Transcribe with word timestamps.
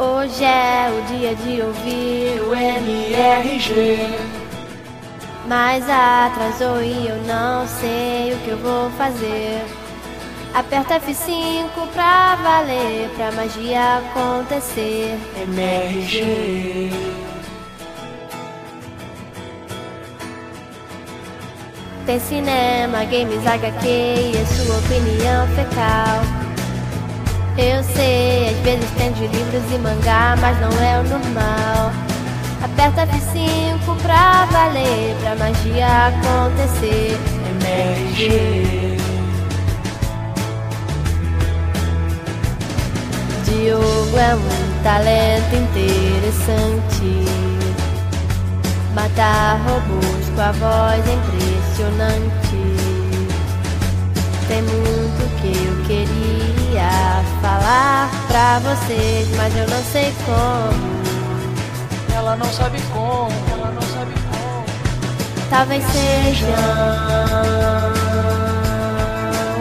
Hoje 0.00 0.44
é 0.44 0.88
o 0.96 1.02
dia 1.08 1.34
de 1.34 1.60
ouvir 1.60 2.40
o 2.42 2.54
MRG. 2.54 4.16
Mas 5.48 5.84
atrasou 5.90 6.80
e 6.80 7.08
eu 7.08 7.16
não 7.24 7.66
sei 7.66 8.32
o 8.32 8.38
que 8.44 8.50
eu 8.50 8.58
vou 8.58 8.90
fazer. 8.90 9.60
Aperta 10.54 11.00
F5 11.00 11.88
pra 11.92 12.36
valer, 12.36 13.10
pra 13.16 13.32
magia 13.32 13.98
acontecer. 13.98 15.18
MRG. 15.48 16.92
Tem 22.06 22.20
cinema, 22.20 23.04
games, 23.04 23.44
HQ 23.44 23.88
e 23.88 24.36
a 24.40 24.46
sua 24.46 24.78
opinião 24.78 25.48
fecal. 25.56 26.37
Eu 27.60 27.82
sei, 27.82 28.50
às 28.50 28.56
vezes 28.58 28.88
tem 28.96 29.12
de 29.14 29.26
livros 29.26 29.64
e 29.74 29.78
mangá, 29.78 30.36
mas 30.40 30.60
não 30.60 30.70
é 30.80 31.00
o 31.00 31.02
normal. 31.02 31.90
Aperta 32.62 33.04
F5 33.04 34.00
pra 34.00 34.44
valer, 34.44 35.16
pra 35.20 35.34
magia 35.34 36.06
acontecer. 36.06 37.18
MRG. 37.60 38.96
Diogo 43.44 44.18
é 44.18 44.36
um 44.36 44.82
talento 44.84 45.56
interessante. 45.56 47.24
Matar 48.94 49.58
robôs 49.66 50.28
com 50.36 50.40
a 50.40 50.52
voz 50.52 51.04
impressionante. 51.08 52.38
Tem 54.46 54.62
muito 54.62 55.40
que 55.42 55.66
eu 55.66 55.84
queria 55.86 56.47
falar 57.40 58.10
pra 58.28 58.58
vocês, 58.60 59.28
mas 59.36 59.56
eu 59.56 59.66
não 59.68 59.82
sei 59.84 60.12
como. 60.24 60.98
Ela 62.14 62.36
não 62.36 62.46
sabe 62.52 62.78
como, 62.92 63.32
ela 63.52 63.70
não 63.70 63.82
sabe 63.82 64.12
como. 64.30 64.64
Talvez 65.50 65.84
sejam 65.84 66.48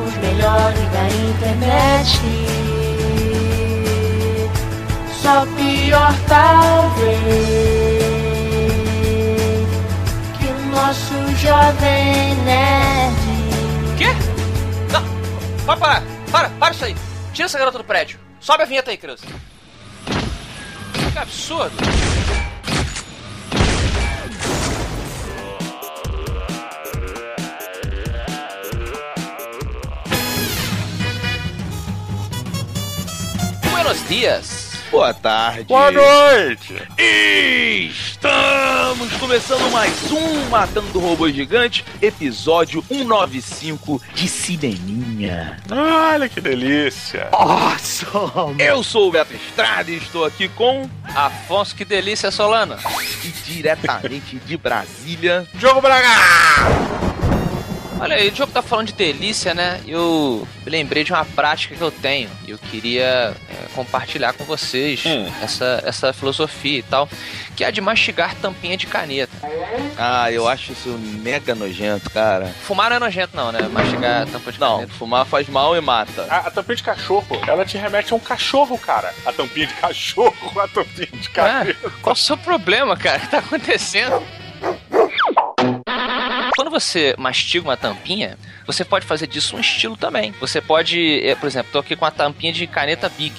os 0.05 0.15
melhores 0.17 0.91
da 0.91 1.07
internet. 1.29 2.19
Só 5.21 5.45
pior 5.55 6.13
talvez 6.27 7.17
que 10.37 10.45
o 10.45 10.65
nosso 10.71 11.35
jovem 11.37 12.35
nerd. 12.43 13.15
Quê? 13.97 14.15
Não, 14.91 15.03
para, 15.65 15.77
para, 15.77 16.03
para, 16.31 16.49
para 16.49 16.71
isso 16.71 16.85
aí. 16.85 17.06
Tira 17.37 17.45
essa 17.45 17.59
garota 17.59 17.77
do 17.77 17.83
prédio. 17.83 18.19
Sobe 18.39 18.63
a 18.63 18.65
vinheta 18.65 18.89
aí, 18.89 18.97
criança. 18.97 19.23
Que 21.13 21.19
absurdo. 21.19 21.75
Buenos 33.69 34.07
dias. 34.07 34.66
Boa 34.89 35.13
tarde. 35.13 35.65
Boa 35.65 35.91
noite! 35.91 36.75
Estamos 36.97 39.11
começando 39.19 39.69
mais 39.71 40.11
um 40.11 40.49
Matando 40.49 40.99
Robô 40.99 41.29
Gigante, 41.29 41.83
episódio 42.01 42.83
195 42.87 44.01
de 44.13 44.27
Cineminha. 44.27 45.57
Olha 45.69 46.29
que 46.29 46.39
delícia! 46.39 47.27
Awesome! 47.31 48.63
Eu 48.63 48.81
sou 48.81 49.09
o 49.09 49.11
Beto 49.11 49.33
Estrada 49.33 49.91
e 49.91 49.97
estou 49.97 50.23
aqui 50.23 50.47
com 50.49 50.89
Afonso, 51.03 51.75
que 51.75 51.83
delícia, 51.83 52.31
Solana. 52.31 52.77
e 53.23 53.27
diretamente 53.27 54.37
de 54.37 54.57
Brasília. 54.57 55.45
Diogo 55.53 55.81
Braga! 55.81 56.96
Olha 57.99 58.15
aí, 58.15 58.29
o 58.29 58.35
jogo 58.35 58.51
tá 58.51 58.61
falando 58.61 58.87
de 58.87 58.93
delícia, 58.93 59.53
né? 59.55 59.81
Eu 59.87 60.47
lembrei 60.65 61.03
de 61.03 61.11
uma 61.11 61.25
prática 61.25 61.75
que 61.75 61.81
eu 61.81 61.89
tenho 61.91 62.29
e 62.47 62.51
eu 62.51 62.57
queria 62.57 63.03
é, 63.49 63.55
compartilhar 63.73 64.33
com 64.33 64.43
vocês 64.43 65.03
Hum. 65.05 65.27
essa, 65.41 65.81
essa 65.85 66.13
filosofia 66.13 66.79
e 66.79 66.83
tal, 66.83 67.09
que 67.55 67.63
é 67.63 67.67
a 67.67 67.71
de 67.71 67.81
mastigar 67.81 68.35
tampinha 68.35 68.77
de 68.77 68.85
caneta. 68.85 69.31
Ah, 69.97 70.31
eu 70.31 70.47
acho 70.47 70.73
isso 70.73 70.89
mega 71.23 71.55
nojento, 71.55 72.09
cara. 72.11 72.45
Fumar 72.63 72.89
não 72.91 72.97
é 72.97 72.99
nojento, 72.99 73.35
não, 73.35 73.51
né? 73.51 73.61
Mastigar 73.67 74.27
tampa 74.27 74.51
de 74.51 74.59
Não, 74.59 74.75
caneta. 74.75 74.93
fumar 74.93 75.25
faz 75.25 75.49
mal 75.49 75.75
e 75.75 75.81
mata. 75.81 76.27
A, 76.29 76.37
a 76.47 76.51
tampinha 76.51 76.75
de 76.75 76.83
cachorro, 76.83 77.41
ela 77.47 77.65
te 77.65 77.77
remete 77.79 78.13
a 78.13 78.15
um 78.15 78.19
cachorro, 78.19 78.77
cara. 78.77 79.11
A 79.25 79.33
tampinha 79.33 79.65
de 79.67 79.73
cachorro, 79.73 80.59
a 80.61 80.67
tampinha 80.67 81.07
de 81.11 81.29
caneta. 81.31 81.75
Ah, 81.83 81.89
qual 82.03 82.13
o 82.13 82.17
seu 82.17 82.37
problema, 82.37 82.95
cara? 82.95 83.17
O 83.17 83.21
que 83.21 83.27
tá 83.31 83.39
acontecendo? 83.39 84.21
Quando 86.77 86.83
você 86.83 87.15
mastiga 87.17 87.67
uma 87.67 87.75
tampinha, 87.75 88.37
você 88.67 88.85
pode 88.85 89.03
fazer 89.03 89.25
disso 89.25 89.55
um 89.55 89.59
estilo 89.59 89.97
também. 89.97 90.31
Você 90.39 90.61
pode, 90.61 91.21
eh, 91.23 91.33
por 91.33 91.47
exemplo, 91.47 91.71
tô 91.71 91.79
aqui 91.79 91.95
com 91.95 92.05
a 92.05 92.11
tampinha 92.11 92.53
de 92.53 92.67
caneta 92.67 93.09
Bic. 93.09 93.33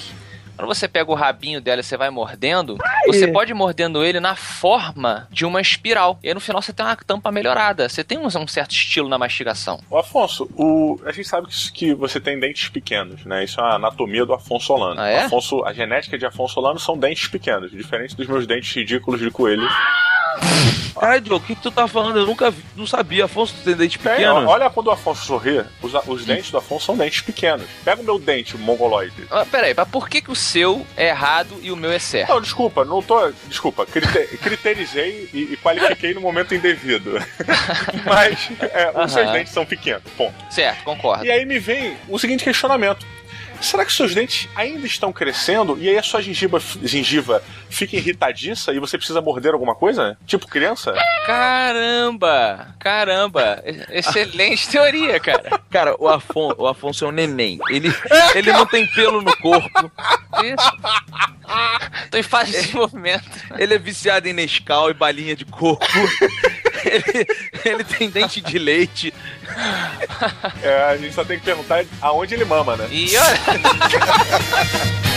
Quando 0.57 0.67
você 0.67 0.89
pega 0.89 1.09
o 1.09 1.15
rabinho 1.15 1.61
dela 1.61 1.79
e 1.79 1.83
você 1.85 1.95
vai 1.95 2.09
mordendo, 2.09 2.77
você 3.07 3.29
pode 3.29 3.51
ir 3.51 3.53
mordendo 3.53 4.03
ele 4.03 4.19
na 4.19 4.35
forma 4.35 5.25
de 5.31 5.45
uma 5.45 5.61
espiral. 5.61 6.19
E 6.21 6.27
aí 6.27 6.33
no 6.33 6.41
final 6.41 6.61
você 6.61 6.73
tem 6.73 6.85
uma 6.85 6.97
tampa 6.97 7.31
melhorada. 7.31 7.87
Você 7.87 8.03
tem 8.03 8.17
um, 8.17 8.25
um 8.25 8.47
certo 8.47 8.71
estilo 8.71 9.07
na 9.07 9.17
mastigação. 9.17 9.79
Ô, 9.89 9.97
Afonso, 9.97 10.49
o, 10.57 10.99
a 11.05 11.13
gente 11.13 11.29
sabe 11.29 11.47
que, 11.47 11.71
que 11.71 11.93
você 11.93 12.19
tem 12.19 12.37
dentes 12.37 12.67
pequenos, 12.67 13.23
né? 13.23 13.45
Isso 13.45 13.61
é 13.61 13.63
a 13.63 13.75
anatomia 13.75 14.25
do 14.25 14.33
Afonso 14.33 14.65
Solano. 14.65 14.99
Ah, 14.99 15.07
é? 15.07 15.23
Afonso, 15.23 15.63
a 15.63 15.71
genética 15.71 16.17
de 16.17 16.25
Afonso 16.25 16.55
Solano 16.55 16.77
são 16.77 16.97
dentes 16.97 17.29
pequenos, 17.29 17.71
diferente 17.71 18.17
dos 18.17 18.27
meus 18.27 18.45
dentes 18.45 18.75
ridículos 18.75 19.21
de 19.21 19.31
coelho. 19.31 19.65
Caralho, 20.99 21.21
Diogo, 21.21 21.43
o 21.43 21.47
que, 21.47 21.55
tu 21.55 21.71
tá 21.71 21.87
falando? 21.87 22.19
Eu 22.19 22.25
nunca 22.25 22.51
vi, 22.51 22.61
não 22.75 22.85
sabia. 22.85 23.25
Afonso, 23.25 23.53
tu 23.55 23.63
tem 23.63 23.75
dente 23.75 23.97
pequeno? 23.97 24.47
olha 24.47 24.69
quando 24.69 24.87
o 24.87 24.91
Afonso 24.91 25.25
sorri, 25.25 25.63
os, 25.81 25.93
os 26.07 26.25
dentes 26.25 26.51
do 26.51 26.57
Afonso 26.57 26.87
são 26.87 26.97
dentes 26.97 27.21
pequenos. 27.21 27.65
Pega 27.85 28.01
o 28.01 28.03
meu 28.03 28.19
dente 28.19 28.57
mongoloide. 28.57 29.25
Ah, 29.31 29.45
peraí, 29.49 29.73
mas 29.75 29.87
por 29.87 30.09
que, 30.09 30.21
que 30.21 30.31
o 30.31 30.35
seu 30.35 30.85
é 30.97 31.07
errado 31.07 31.55
e 31.61 31.71
o 31.71 31.75
meu 31.77 31.91
é 31.91 31.99
certo? 31.99 32.29
Não, 32.29 32.41
desculpa, 32.41 32.83
não 32.83 33.01
tô. 33.01 33.31
Desculpa, 33.47 33.85
crite- 33.85 34.37
criterizei 34.37 35.29
e, 35.33 35.53
e 35.53 35.57
qualifiquei 35.57 36.13
no 36.13 36.19
momento 36.21 36.53
indevido. 36.53 37.13
Mas 38.05 38.49
é, 38.59 38.91
os 39.03 39.11
seus 39.11 39.31
dentes 39.31 39.53
são 39.53 39.65
pequenos, 39.65 40.03
ponto. 40.17 40.33
Certo, 40.49 40.83
concordo. 40.83 41.25
E 41.25 41.31
aí 41.31 41.45
me 41.45 41.59
vem 41.59 41.95
o 42.07 42.17
seguinte 42.19 42.43
questionamento. 42.43 43.05
Será 43.61 43.85
que 43.85 43.91
seus 43.91 44.15
dentes 44.15 44.47
ainda 44.55 44.85
estão 44.85 45.11
crescendo 45.11 45.77
e 45.79 45.89
aí 45.89 45.97
a 45.97 46.03
sua 46.03 46.21
gengiva, 46.21 46.59
gengiva 46.83 47.43
fica 47.69 47.95
irritadiça 47.95 48.73
e 48.73 48.79
você 48.79 48.97
precisa 48.97 49.21
morder 49.21 49.53
alguma 49.53 49.75
coisa? 49.75 50.17
Tipo 50.25 50.47
criança? 50.47 50.93
Caramba! 51.25 52.75
Caramba! 52.79 53.63
Excelente 53.89 54.69
teoria, 54.69 55.19
cara. 55.19 55.59
Cara, 55.69 55.95
o, 55.99 56.07
Afon, 56.07 56.53
o 56.57 56.67
Afonso 56.67 57.05
é 57.05 57.07
um 57.07 57.11
neném. 57.11 57.59
Ele, 57.69 57.93
ele 58.35 58.51
não 58.51 58.65
tem 58.65 58.87
pelo 58.87 59.21
no 59.21 59.35
corpo. 59.37 59.91
Isso. 60.43 60.71
Tô 62.09 62.17
em 62.17 62.23
fase 62.23 62.51
de 62.51 62.57
desenvolvimento. 62.59 63.29
Ele 63.57 63.73
é 63.73 63.77
viciado 63.77 64.27
em 64.27 64.33
Nescau 64.33 64.89
e 64.89 64.93
balinha 64.93 65.35
de 65.35 65.45
coco. 65.45 65.85
Ele, 66.85 67.27
ele 67.65 67.83
tem 67.83 68.09
dente 68.09 68.41
de 68.41 68.59
leite. 68.59 69.13
É, 70.61 70.83
a 70.83 70.97
gente 70.97 71.13
só 71.13 71.23
tem 71.23 71.39
que 71.39 71.45
perguntar 71.45 71.85
aonde 72.01 72.33
ele 72.33 72.45
mama, 72.45 72.75
né? 72.75 72.87
E 72.91 73.15
olha. 73.17 73.39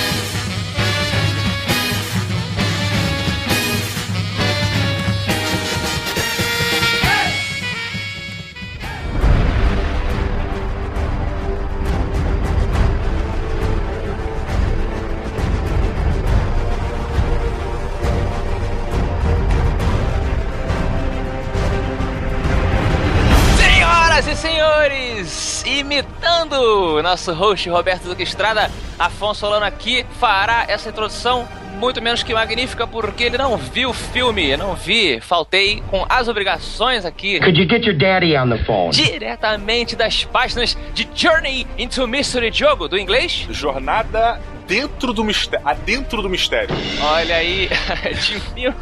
nosso 27.03 27.32
host 27.32 27.69
Roberto 27.69 28.05
Duque 28.05 28.23
Estrada, 28.23 28.70
Afonso 28.99 29.41
Solano 29.41 29.64
aqui 29.67 30.05
fará 30.20 30.64
essa 30.69 30.88
introdução 30.88 31.47
muito 31.79 32.00
menos 32.00 32.23
que 32.23 32.32
magnífica 32.32 32.87
porque 32.87 33.25
ele 33.25 33.37
não 33.38 33.56
viu 33.56 33.91
o 33.91 33.93
filme, 33.93 34.56
não 34.56 34.75
vi, 34.75 35.20
faltei 35.20 35.82
com 35.91 36.06
as 36.09 36.29
obrigações 36.29 37.05
aqui 37.05 37.41
Could 37.41 37.61
you 37.61 37.69
get 37.69 37.85
your 37.85 37.97
daddy 37.97 38.37
on 38.37 38.50
the 38.50 38.62
phone? 38.64 38.91
diretamente 38.93 39.97
das 39.97 40.25
páginas 40.25 40.76
de 40.94 41.09
Journey 41.14 41.67
into 41.76 42.06
Mystery 42.06 42.53
Jogo 42.53 42.87
do 42.88 42.97
inglês. 42.99 43.47
Jornada 43.50 44.41
dentro 44.72 45.12
do 45.12 45.22
mistério. 45.22 45.66
Adentro 45.69 46.22
do 46.22 46.30
mistério. 46.30 46.74
Olha 47.02 47.36
aí, 47.36 47.69
de 48.24 48.42
mil- 48.54 48.74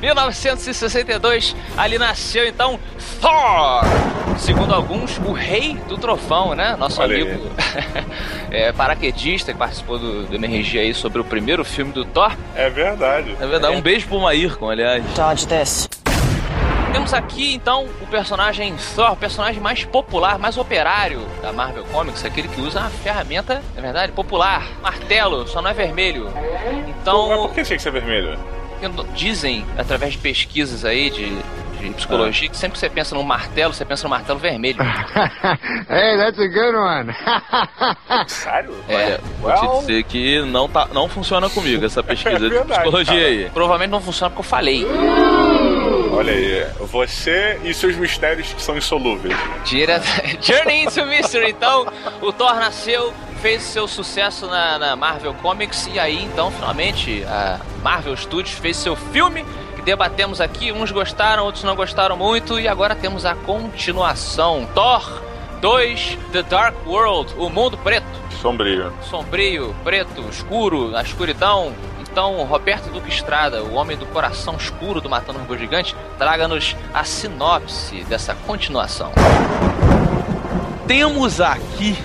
1962, 0.00 1.56
ali 1.76 1.98
nasceu 1.98 2.46
então 2.46 2.78
Thor! 3.20 3.82
Segundo 4.38 4.74
alguns, 4.74 5.18
o 5.18 5.32
rei 5.32 5.74
do 5.88 5.96
trovão, 5.98 6.54
né? 6.54 6.76
Nosso 6.78 7.00
Olha 7.00 7.14
amigo 7.22 7.50
é, 8.50 8.72
paraquedista 8.72 9.52
que 9.52 9.58
participou 9.58 9.98
do, 9.98 10.24
do 10.26 10.34
Energia 10.34 10.82
aí 10.82 10.94
sobre 10.94 11.20
o 11.20 11.24
primeiro 11.24 11.64
filme 11.64 11.92
do 11.92 12.04
Thor. 12.04 12.32
É 12.54 12.68
verdade. 12.70 13.34
É 13.40 13.46
verdade, 13.46 13.74
um 13.76 13.80
beijo 13.80 14.06
pro 14.08 14.20
Maírcon, 14.20 14.70
aliás. 14.70 15.02
Dodge 15.14 15.46
this. 15.46 15.88
Temos 16.92 17.14
aqui 17.14 17.54
então 17.54 17.86
o 18.00 18.06
personagem 18.06 18.74
Thor, 18.94 19.12
o 19.12 19.16
personagem 19.16 19.60
mais 19.60 19.84
popular, 19.84 20.38
mais 20.38 20.56
operário 20.58 21.20
da 21.40 21.52
Marvel 21.52 21.84
Comics, 21.84 22.24
aquele 22.24 22.48
que 22.48 22.60
usa 22.60 22.80
uma 22.80 22.90
ferramenta, 22.90 23.62
é 23.76 23.80
verdade, 23.80 24.12
popular, 24.12 24.66
martelo, 24.82 25.46
só 25.46 25.62
não 25.62 25.70
é 25.70 25.74
vermelho. 25.74 26.28
Então. 26.88 27.28
Mas 27.28 27.38
por 27.38 27.54
que 27.54 27.62
tinha 27.62 27.76
que 27.76 27.82
ser 27.82 27.92
vermelho? 27.92 28.38
Dizem, 29.14 29.64
através 29.76 30.12
de 30.14 30.18
pesquisas 30.18 30.84
aí 30.86 31.10
de, 31.10 31.36
de 31.78 31.90
psicologia, 31.90 32.48
que 32.48 32.56
sempre 32.56 32.72
que 32.72 32.78
você 32.78 32.88
pensa 32.88 33.14
num 33.14 33.22
martelo, 33.22 33.74
você 33.74 33.84
pensa 33.84 34.04
no 34.04 34.10
martelo 34.10 34.38
vermelho. 34.38 34.78
hey, 34.80 36.16
that's 36.16 36.38
a 36.38 36.46
good 36.48 36.76
one. 36.76 37.14
Sério? 38.26 38.74
É, 38.88 39.20
Vou 39.38 39.52
te 39.52 39.80
dizer 39.80 40.02
que 40.04 40.42
não, 40.46 40.66
tá, 40.66 40.88
não 40.92 41.08
funciona 41.08 41.48
comigo 41.50 41.84
essa 41.84 42.02
pesquisa 42.02 42.36
É 42.36 42.38
de 42.38 42.48
verdade, 42.48 42.80
psicologia 42.80 43.14
cara. 43.14 43.26
aí. 43.26 43.50
Provavelmente 43.52 43.90
não 43.90 44.00
funciona 44.00 44.30
porque 44.30 44.40
eu 44.40 44.48
falei. 44.50 44.86
Olha 46.20 46.34
aí, 46.34 46.66
você 46.80 47.58
e 47.64 47.72
seus 47.72 47.96
mistérios 47.96 48.52
que 48.52 48.60
são 48.60 48.76
insolúveis. 48.76 49.34
Dire... 49.64 49.92
Journey 50.38 50.84
into 50.84 51.06
Mystery. 51.06 51.52
Então, 51.52 51.90
o 52.20 52.30
Thor 52.30 52.56
nasceu, 52.56 53.14
fez 53.40 53.62
seu 53.62 53.88
sucesso 53.88 54.46
na, 54.46 54.78
na 54.78 54.96
Marvel 54.96 55.32
Comics 55.32 55.88
e 55.90 55.98
aí, 55.98 56.22
então, 56.22 56.50
finalmente, 56.50 57.24
a 57.24 57.58
Marvel 57.82 58.14
Studios 58.18 58.54
fez 58.58 58.76
seu 58.76 58.94
filme 58.94 59.46
que 59.74 59.80
debatemos 59.80 60.42
aqui. 60.42 60.70
Uns 60.70 60.92
gostaram, 60.92 61.46
outros 61.46 61.64
não 61.64 61.74
gostaram 61.74 62.18
muito 62.18 62.60
e 62.60 62.68
agora 62.68 62.94
temos 62.94 63.24
a 63.24 63.34
continuação. 63.34 64.68
Thor 64.74 65.22
2, 65.62 66.18
The 66.32 66.42
Dark 66.42 66.86
World, 66.86 67.32
o 67.38 67.48
mundo 67.48 67.78
preto. 67.78 68.06
Sombrio. 68.42 68.92
Sombrio, 69.08 69.74
preto, 69.82 70.20
escuro, 70.28 70.94
a 70.94 71.00
escuridão. 71.00 71.72
Então, 72.10 72.42
Roberto 72.44 72.90
Duque 72.90 73.08
Estrada, 73.08 73.62
o 73.62 73.74
homem 73.74 73.96
do 73.96 74.04
coração 74.06 74.56
escuro 74.56 75.00
do 75.00 75.08
Matando 75.08 75.38
Robô 75.38 75.56
Gigante, 75.56 75.94
traga-nos 76.18 76.76
a 76.92 77.04
sinopse 77.04 78.02
dessa 78.04 78.34
continuação. 78.34 79.12
Temos 80.88 81.40
aqui, 81.40 81.96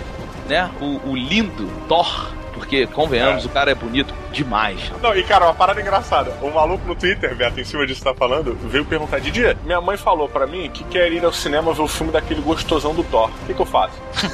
né, 0.48 0.70
o, 0.80 1.10
o 1.10 1.16
lindo 1.16 1.68
Thor, 1.88 2.32
porque, 2.66 2.88
convenhamos, 2.88 3.44
É. 3.44 3.48
o 3.48 3.50
cara 3.50 3.72
é 3.72 3.76
bonito 3.76 4.14
demais. 4.32 4.92
Não, 5.02 5.16
e 5.16 5.24
cara, 5.24 5.46
uma 5.46 5.54
parada 5.54 5.80
engraçada. 5.80 6.32
O 6.42 6.50
maluco 6.52 6.86
no 6.88 6.96
Twitter, 6.96 7.36
Beto, 7.36 7.60
em 7.60 7.64
cima 7.64 7.86
disso 7.86 8.00
que 8.02 8.06
tá 8.06 8.14
falando, 8.14 8.56
veio 8.70 8.84
perguntar: 8.84 9.20
Didi, 9.20 9.56
minha 9.64 9.80
mãe 9.80 9.96
falou 9.96 10.28
pra 10.28 10.46
mim 10.48 10.70
que 10.74 10.84
quer 10.86 11.12
ir 11.12 11.24
ao 11.24 11.32
cinema 11.32 11.72
ver 11.74 11.82
o 11.84 11.88
filme 11.88 12.12
daquele 12.12 12.42
gostosão 12.42 12.94
do 12.94 13.04
Thor. 13.04 13.30
O 13.30 13.46
que, 13.46 13.54
que 13.54 13.62
eu 13.62 13.66
faço? 13.66 13.94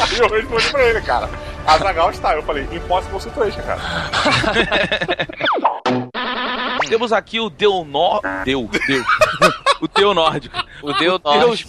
Aí 0.00 0.18
eu 0.18 0.28
respondi 0.28 0.68
pra 0.70 0.82
ele, 0.82 1.00
cara. 1.00 1.28
Azagal 1.66 2.10
está. 2.10 2.34
Eu 2.34 2.42
falei: 2.42 2.66
Impossible 2.72 3.20
Situation, 3.20 3.62
cara. 3.62 3.80
Temos 6.86 7.12
aqui 7.12 7.40
o 7.40 7.50
Deu 7.50 7.84
Nor... 7.84 8.20
Deu, 8.44 8.68
Deu. 8.86 9.04
o 9.80 9.88
Deu 9.88 10.14
Nórdico. 10.14 10.56
O 10.82 10.92
Deus 10.92 11.20
Deus, 11.22 11.66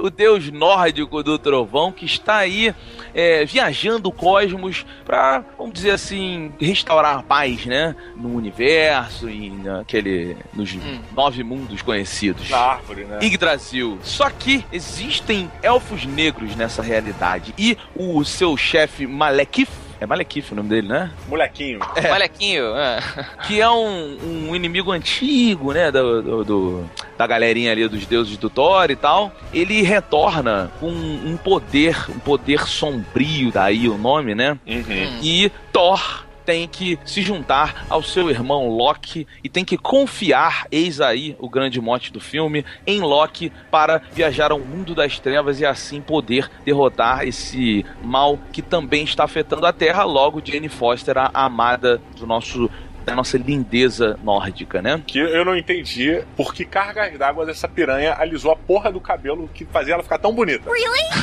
o 0.00 0.10
deus 0.10 0.50
nórdico 0.50 1.22
do 1.22 1.38
trovão 1.38 1.92
que 1.92 2.04
está 2.04 2.36
aí 2.36 2.74
é, 3.14 3.44
viajando 3.44 4.08
o 4.08 4.12
cosmos 4.12 4.84
para, 5.04 5.44
vamos 5.56 5.74
dizer 5.74 5.92
assim, 5.92 6.52
restaurar 6.60 7.18
a 7.18 7.22
paz, 7.22 7.64
né? 7.66 7.94
No 8.16 8.34
universo 8.34 9.28
e 9.28 9.50
naquele, 9.50 10.36
nos 10.52 10.76
nove 11.14 11.44
mundos 11.44 11.82
conhecidos. 11.82 12.50
Na 12.50 12.58
árvore, 12.58 13.04
né? 13.04 13.18
Yggdrasil. 13.22 13.98
Só 14.02 14.28
que 14.30 14.64
existem 14.72 15.50
elfos 15.62 16.04
negros 16.04 16.56
nessa 16.56 16.82
realidade 16.82 17.54
e 17.56 17.78
o 17.94 18.24
seu 18.24 18.56
chefe 18.56 19.06
Malekith 19.06 19.83
é 20.04 20.06
Malekith 20.06 20.52
o 20.52 20.54
nome 20.54 20.68
dele, 20.68 20.88
né? 20.88 21.10
Molequinho. 21.28 21.80
Molequinho. 22.08 22.76
é. 22.76 23.00
que 23.46 23.60
é 23.60 23.68
um, 23.68 24.48
um 24.48 24.54
inimigo 24.56 24.92
antigo, 24.92 25.72
né, 25.72 25.90
do, 25.90 26.22
do- 26.22 26.44
do- 26.44 26.90
da 27.16 27.26
galerinha 27.26 27.72
ali 27.72 27.86
dos 27.88 28.06
deuses 28.06 28.36
do 28.36 28.50
Thor 28.50 28.90
e 28.90 28.96
tal, 28.96 29.32
ele 29.52 29.82
retorna 29.82 30.70
com 30.80 30.90
um 30.90 31.36
poder, 31.36 31.96
um 32.10 32.18
poder 32.18 32.66
sombrio, 32.66 33.50
daí 33.52 33.88
o 33.88 33.96
nome, 33.96 34.34
né? 34.34 34.58
Uhum. 34.66 35.18
E 35.22 35.50
Thor 35.72 36.24
tem 36.44 36.68
que 36.68 36.98
se 37.04 37.22
juntar 37.22 37.86
ao 37.88 38.02
seu 38.02 38.30
irmão 38.30 38.68
Loki 38.68 39.26
e 39.42 39.48
tem 39.48 39.64
que 39.64 39.76
confiar, 39.76 40.66
eis 40.70 41.00
aí 41.00 41.36
o 41.38 41.48
grande 41.48 41.80
mote 41.80 42.12
do 42.12 42.20
filme, 42.20 42.64
em 42.86 43.00
Loki 43.00 43.52
para 43.70 44.00
viajar 44.12 44.52
ao 44.52 44.58
mundo 44.58 44.94
das 44.94 45.18
trevas 45.18 45.60
e 45.60 45.66
assim 45.66 46.00
poder 46.00 46.50
derrotar 46.64 47.26
esse 47.26 47.84
mal 48.02 48.38
que 48.52 48.62
também 48.62 49.04
está 49.04 49.24
afetando 49.24 49.66
a 49.66 49.72
Terra. 49.72 50.04
Logo, 50.04 50.42
Jane 50.44 50.68
Foster, 50.68 51.16
a 51.18 51.30
amada 51.34 52.00
do 52.16 52.26
nosso 52.26 52.70
da 53.04 53.14
nossa 53.14 53.36
lindeza 53.38 54.18
nórdica, 54.22 54.80
né? 54.80 55.02
Que 55.06 55.18
eu 55.18 55.44
não 55.44 55.56
entendi 55.56 56.22
por 56.36 56.54
que 56.54 56.64
cargas 56.64 57.18
d'água 57.18 57.44
dessa 57.46 57.68
piranha 57.68 58.14
alisou 58.18 58.50
a 58.52 58.56
porra 58.56 58.90
do 58.90 59.00
cabelo 59.00 59.48
que 59.52 59.64
fazia 59.64 59.94
ela 59.94 60.02
ficar 60.02 60.18
tão 60.18 60.32
bonita. 60.34 60.70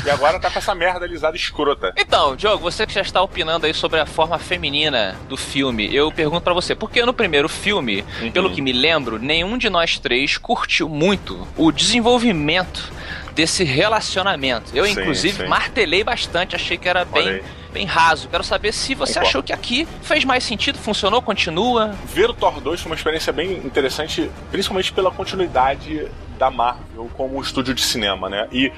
E 0.06 0.10
agora 0.10 0.40
tá 0.40 0.50
com 0.50 0.60
essa 0.60 0.74
merda 0.76 1.06
alisada 1.06 1.36
escrota. 1.36 1.94
Então, 1.98 2.36
Diogo, 2.36 2.62
você 2.64 2.86
que 2.86 2.94
já 2.94 3.02
está 3.02 3.22
opinando 3.22 3.66
aí 3.66 3.74
sobre 3.74 4.00
a 4.00 4.06
forma 4.06 4.38
feminina 4.38 5.16
do 5.28 5.36
filme, 5.38 5.94
eu 5.94 6.12
pergunto 6.12 6.42
pra 6.42 6.54
você, 6.54 6.76
porque 6.76 7.04
no 7.06 7.14
primeiro 7.14 7.50
filme, 7.50 8.04
Uhum. 8.22 8.32
pelo 8.32 8.52
que 8.52 8.62
me 8.62 8.72
lembro, 8.72 9.18
nenhum 9.18 9.58
de 9.58 9.70
nós 9.70 9.98
três 9.98 10.38
curtiu 10.38 10.88
muito 10.90 11.48
o 11.58 11.72
desenvolvimento 11.72 12.92
desse 13.34 13.64
relacionamento. 13.64 14.72
Eu, 14.76 14.86
Sim, 14.86 14.92
inclusive, 14.92 15.44
sim. 15.44 15.48
martelei 15.48 16.04
bastante, 16.04 16.56
achei 16.56 16.78
que 16.78 16.88
era 16.90 17.08
Olha 17.12 17.24
bem, 17.24 17.34
aí. 17.36 17.44
Bem 17.72 17.86
raso. 17.86 18.28
Quero 18.28 18.44
saber 18.44 18.72
se 18.72 18.94
você 18.94 19.18
achou 19.20 19.42
que 19.42 19.54
aqui 19.54 19.88
fez 20.02 20.24
mais 20.24 20.44
sentido, 20.44 20.78
funcionou, 20.78 21.22
continua. 21.22 21.96
Ver 22.06 22.30
o 22.30 22.34
Thor 22.34 22.60
2 22.62 22.82
foi 22.82 22.92
uma 22.92 22.96
experiência 22.96 23.32
bem 23.34 23.54
interessante, 23.58 24.30
principalmente 24.52 24.92
pela 24.94 25.12
continuidade 25.12 26.08
da 26.38 26.50
Marvel 26.50 27.10
como 27.14 27.42
estúdio 27.42 27.74
de 27.74 27.82
cinema, 27.82 28.30
né? 28.30 28.48
E 28.52 28.72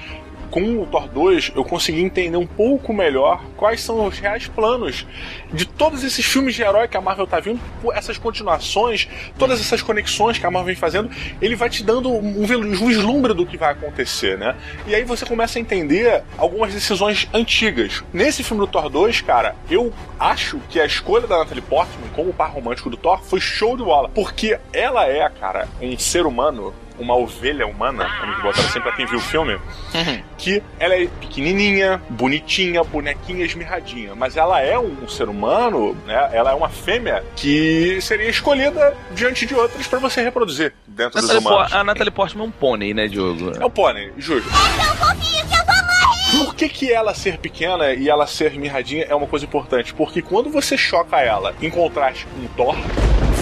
com 0.53 0.83
o 0.83 0.85
Thor 0.85 1.07
2 1.07 1.53
eu 1.55 1.65
consegui 1.65 2.03
entender 2.03 2.37
um 2.37 2.45
pouco 2.45 2.93
melhor 2.93 3.43
quais 3.57 3.81
são 3.81 4.05
os 4.05 4.19
reais 4.19 4.47
planos 4.47 5.07
de 5.51 5.65
todos 5.65 6.03
esses 6.03 6.23
filmes 6.23 6.53
de 6.53 6.61
herói 6.61 6.87
que 6.87 6.95
a 6.95 7.01
Marvel 7.01 7.25
tá 7.25 7.39
vindo, 7.39 7.59
essas 7.91 8.19
continuações, 8.19 9.07
todas 9.35 9.59
essas 9.59 9.81
conexões 9.81 10.37
que 10.37 10.45
a 10.45 10.51
Marvel 10.51 10.67
vem 10.67 10.75
fazendo, 10.75 11.09
ele 11.41 11.55
vai 11.55 11.71
te 11.71 11.83
dando 11.83 12.11
um 12.11 12.43
um 12.43 12.45
vislumbre 12.45 13.33
do 13.33 13.45
que 13.45 13.57
vai 13.57 13.71
acontecer, 13.71 14.37
né? 14.37 14.55
E 14.85 14.93
aí 14.93 15.03
você 15.03 15.25
começa 15.25 15.57
a 15.57 15.61
entender 15.61 16.23
algumas 16.37 16.71
decisões 16.71 17.27
antigas. 17.33 18.03
Nesse 18.13 18.43
filme 18.43 18.61
do 18.63 18.67
Thor 18.67 18.89
2, 18.89 19.21
cara, 19.21 19.55
eu 19.69 19.91
acho 20.19 20.59
que 20.69 20.79
a 20.79 20.85
escolha 20.85 21.25
da 21.25 21.39
Natalie 21.39 21.63
Portman 21.63 22.09
como 22.13 22.31
par 22.31 22.51
romântico 22.51 22.91
do 22.91 22.97
Thor 22.97 23.23
foi 23.23 23.39
show 23.39 23.75
de 23.75 23.83
bola, 23.83 24.09
porque 24.09 24.59
ela 24.71 25.07
é, 25.07 25.27
cara, 25.29 25.67
um 25.81 25.97
ser 25.97 26.25
humano 26.27 26.73
uma 26.99 27.15
ovelha 27.15 27.65
humana, 27.67 28.05
como 28.19 28.33
botaram 28.41 28.67
sempre 28.69 28.81
pra 28.83 28.91
quem 28.93 29.05
viu 29.05 29.17
o 29.17 29.21
filme, 29.21 29.57
que 30.37 30.61
ela 30.79 30.93
é 30.95 31.07
pequenininha, 31.19 32.01
bonitinha, 32.09 32.83
bonequinha, 32.83 33.45
esmirradinha, 33.45 34.13
mas 34.15 34.37
ela 34.37 34.61
é 34.61 34.77
um 34.77 35.07
ser 35.07 35.29
humano, 35.29 35.95
né? 36.05 36.29
Ela 36.33 36.51
é 36.51 36.53
uma 36.53 36.69
fêmea 36.69 37.23
que 37.35 37.99
seria 38.01 38.29
escolhida 38.29 38.95
diante 39.11 39.45
de 39.45 39.55
outras 39.55 39.87
pra 39.87 39.99
você 39.99 40.21
reproduzir 40.21 40.73
dentro 40.87 41.19
dos 41.19 41.29
Natalie 41.29 41.39
humanos. 41.47 41.71
Po- 41.71 41.77
a 41.77 41.83
Natalie 41.83 42.11
Portman 42.11 42.43
é 42.45 42.47
um 42.47 42.51
pônei, 42.51 42.93
né, 42.93 43.07
Diogo? 43.07 43.51
É 43.59 43.65
o 43.65 43.69
pônei, 43.69 44.11
juro. 44.17 44.43
Por 46.31 46.55
que, 46.55 46.67
que 46.67 46.91
ela 46.91 47.13
ser 47.13 47.37
pequena 47.37 47.93
e 47.93 48.09
ela 48.09 48.25
ser 48.25 48.53
mirradinha 48.53 49.05
é 49.07 49.13
uma 49.13 49.27
coisa 49.27 49.45
importante? 49.45 49.93
Porque 49.93 50.21
quando 50.21 50.49
você 50.49 50.75
choca 50.77 51.19
ela 51.19 51.53
em 51.61 51.69
contraste 51.69 52.25
com 52.25 52.41
o 52.45 52.49
Thor, 52.49 52.75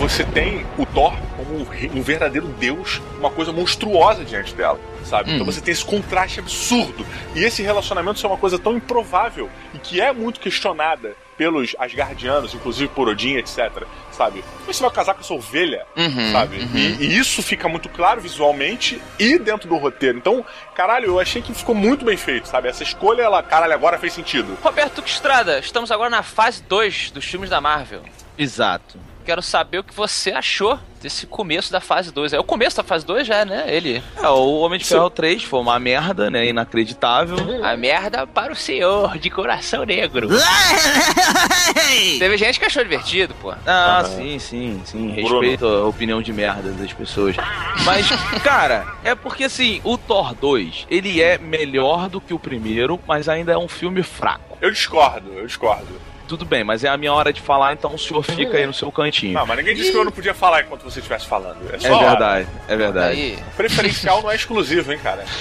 você 0.02 0.24
tem 0.24 0.66
o 0.80 0.86
Thor 0.86 1.14
como 1.38 1.60
um 1.94 2.02
verdadeiro 2.02 2.48
deus, 2.48 3.00
uma 3.20 3.30
coisa 3.30 3.52
monstruosa 3.52 4.26
diante 4.26 4.56
dela, 4.56 4.80
sabe? 5.06 5.32
Então 5.32 5.46
você 5.46 5.62
tem 5.62 5.72
esse 5.72 5.86
contraste 5.86 6.40
absurdo. 6.40 7.06
E 7.36 7.44
esse 7.44 7.62
relacionamento 7.62 8.26
é 8.26 8.28
uma 8.28 8.38
coisa 8.38 8.58
tão 8.58 8.78
improvável 8.78 9.48
e 9.76 9.78
que 9.78 10.02
é 10.02 10.12
muito 10.12 10.40
questionada 10.40 11.16
pelos 11.38 11.76
Asgardianos, 11.78 12.56
inclusive 12.56 12.88
por 12.88 13.08
Odin, 13.08 13.36
etc. 13.36 13.84
Sabe? 14.12 14.44
Como 14.58 14.74
você 14.74 14.82
vai 14.82 14.92
casar 14.92 15.14
com 15.14 15.22
essa 15.22 15.36
ovelha? 15.36 15.86
Uhum, 15.96 16.32
sabe? 16.32 16.58
E, 16.74 17.06
e 17.06 17.18
isso 17.20 17.44
fica 17.44 17.70
muito 17.70 17.88
claro 17.88 18.22
visualmente 18.22 19.00
e 19.20 19.38
dentro 19.38 19.70
do 19.70 19.78
roteiro. 19.78 20.18
Então, 20.18 20.44
caralho, 20.74 21.06
eu 21.06 21.20
achei 21.20 21.44
que 21.44 21.54
ficou 21.54 21.76
muito 21.76 22.04
bem 22.04 22.18
feito, 22.18 22.48
sabe? 22.48 22.68
Essa 22.68 22.82
escolha, 22.82 23.22
ela, 23.22 23.44
caralho, 23.44 23.74
agora 23.74 24.00
fez 24.00 24.14
sentido. 24.14 24.58
Roberto 24.64 25.04
Estrada, 25.06 25.60
estamos 25.60 25.92
agora 25.92 26.10
na 26.10 26.24
fase 26.24 26.64
2 26.64 27.12
dos 27.12 27.24
filmes 27.24 27.52
da 27.52 27.62
Marvel. 27.62 28.02
Exato. 28.36 29.11
Quero 29.26 29.42
saber 29.42 29.80
o 29.80 29.84
que 29.84 29.94
você 29.94 30.32
achou 30.32 30.80
desse 31.02 31.26
começo 31.26 31.72
da 31.72 31.82
fase 31.82 32.12
2. 32.12 32.34
É 32.34 32.40
o 32.40 32.44
começo 32.44 32.78
da 32.78 32.84
fase 32.84 33.06
2 33.06 33.26
já, 33.26 33.44
né? 33.44 33.66
Ele. 33.68 34.02
É, 34.22 34.28
o 34.28 34.60
Homem 34.60 34.80
de 34.80 34.86
Ferro 34.86 35.10
3 35.10 35.44
foi 35.44 35.60
uma 35.60 35.80
merda, 35.80 36.30
né? 36.30 36.46
Inacreditável. 36.48 37.38
A 37.64 37.76
merda 37.76 38.28
para 38.28 38.54
o 38.54 38.56
senhor 38.56 39.18
de 39.18 39.30
coração 39.30 39.84
negro. 39.84 40.30
Teve 42.20 42.38
gente 42.38 42.60
que 42.60 42.66
achou 42.66 42.84
divertido, 42.84 43.34
pô. 43.42 43.54
Ah, 43.66 44.04
sim, 44.06 44.38
sim, 44.40 44.82
sim. 44.86 45.12
Bruno. 45.14 45.40
Respeito 45.40 45.66
a 45.66 45.88
opinião 45.88 46.22
de 46.22 46.32
merda 46.32 46.72
das 46.72 46.94
pessoas. 46.94 47.36
Mas, 47.84 48.08
cara, 48.44 48.86
é 49.04 49.16
porque 49.16 49.46
assim, 49.46 49.82
o 49.84 49.98
Thor 49.98 50.36
2, 50.36 50.88
ele 50.90 51.22
é 51.22 51.38
melhor 51.38 52.10
do 52.10 52.22
que 52.22 52.34
o 52.34 52.40
primeiro, 52.40 53.00
mas 53.08 53.28
ainda 53.28 53.52
é 53.52 53.58
um 53.58 53.68
filme 53.68 54.04
fraco. 54.04 54.58
Eu 54.62 54.72
discordo, 54.72 55.34
eu 55.34 55.46
discordo. 55.48 56.11
Tudo 56.32 56.46
bem, 56.46 56.64
mas 56.64 56.86
é 56.86 56.88
a 56.88 56.96
minha 56.96 57.12
hora 57.12 57.34
de 57.34 57.42
falar, 57.42 57.74
então 57.74 57.94
o 57.94 58.00
senhor 58.00 58.24
fica 58.24 58.56
aí 58.56 58.66
no 58.66 58.74
seu 58.74 58.90
cantinho. 58.90 59.34
Não, 59.34 59.46
mas 59.46 59.58
ninguém 59.58 59.76
disse 59.76 59.92
que 59.92 59.98
eu 59.98 60.06
não 60.06 60.14
podia 60.14 60.34
falar 60.34 60.62
enquanto 60.62 60.82
você 60.82 61.00
estivesse 61.00 61.28
falando. 61.28 61.58
É 61.70 61.76
É 61.76 62.10
verdade, 62.10 62.48
é 62.70 62.78
verdade. 62.78 63.20
Aí, 63.20 63.38
Preferencial 63.58 64.22
não 64.22 64.32
é 64.32 64.36
exclusivo, 64.36 64.94
hein, 64.94 65.00
cara. 65.04 65.26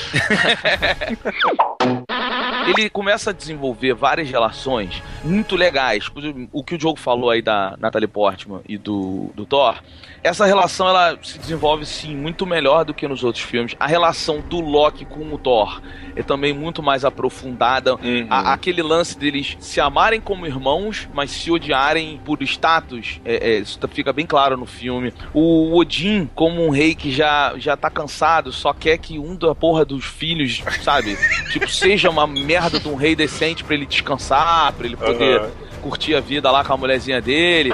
Ele 2.67 2.91
começa 2.91 3.31
a 3.31 3.33
desenvolver 3.33 3.95
várias 3.95 4.29
relações 4.29 5.01
muito 5.23 5.55
legais. 5.55 6.09
O 6.53 6.65
que 6.65 6.75
o 6.75 6.79
Diogo 6.79 6.99
falou 6.99 7.31
aí 7.31 7.41
da 7.41 7.77
Natalie 7.79 8.09
Portman 8.09 8.61
e 8.69 8.77
do, 8.77 9.31
do 9.33 9.47
Thor, 9.47 9.81
essa 10.23 10.45
relação 10.47 10.89
ela 10.89 11.19
se 11.23 11.39
desenvolve 11.39 11.87
sim 11.87 12.15
muito 12.17 12.45
melhor 12.47 12.85
do 12.85 12.93
que 12.95 13.07
nos 13.09 13.25
outros 13.25 13.45
filmes. 13.45 13.75
A 13.81 13.87
relação 13.87 14.41
do 14.41 14.61
Loki 14.61 15.05
com 15.05 15.33
o 15.33 15.39
Thor 15.39 15.81
é 16.15 16.23
também 16.23 16.53
muito 16.53 16.83
mais 16.83 17.05
aprofundada. 17.05 17.95
Uhum. 17.95 18.27
A- 18.29 18.53
aquele 18.53 18.83
lance 18.83 19.19
deles 19.19 19.57
se 19.61 19.81
amarem 19.81 20.21
como 20.21 20.47
irmãos, 20.47 21.09
mas 21.15 21.31
se 21.31 21.51
odiarem 21.51 22.21
por 22.25 22.43
status, 22.43 23.21
é, 23.25 23.53
é, 23.53 23.59
isso 23.59 23.79
tá- 23.79 23.89
fica 23.89 24.13
bem 24.13 24.27
claro 24.27 24.57
no 24.57 24.67
filme. 24.67 25.13
O 25.33 25.77
Odin, 25.79 26.29
como 26.35 26.65
um 26.67 26.71
rei 26.71 26.95
que 26.95 27.11
já, 27.11 27.55
já 27.57 27.77
tá 27.77 27.89
cansado, 27.91 28.53
só 28.53 28.73
quer 28.73 28.99
que 28.99 29.19
um 29.19 29.35
da 29.37 29.55
porra 29.55 29.85
dos 29.85 30.05
filhos, 30.05 30.63
sabe? 30.83 31.17
tipo, 31.53 31.69
seja 31.71 32.11
uma 32.11 32.27
merda 32.27 32.79
de 32.79 32.89
um 32.89 32.95
rei 32.95 33.15
decente 33.17 33.65
pra 33.65 33.75
ele 33.75 33.87
descansar, 33.87 34.73
pra 34.75 34.87
ele 34.87 34.97
poder 34.97 35.41
Aham. 35.41 35.51
Curtir 35.81 36.15
a 36.15 36.21
vida 36.21 36.51
lá 36.51 36.65
com 36.65 36.73
a 36.73 36.77
mulherzinha 36.77 37.21
dele. 37.21 37.73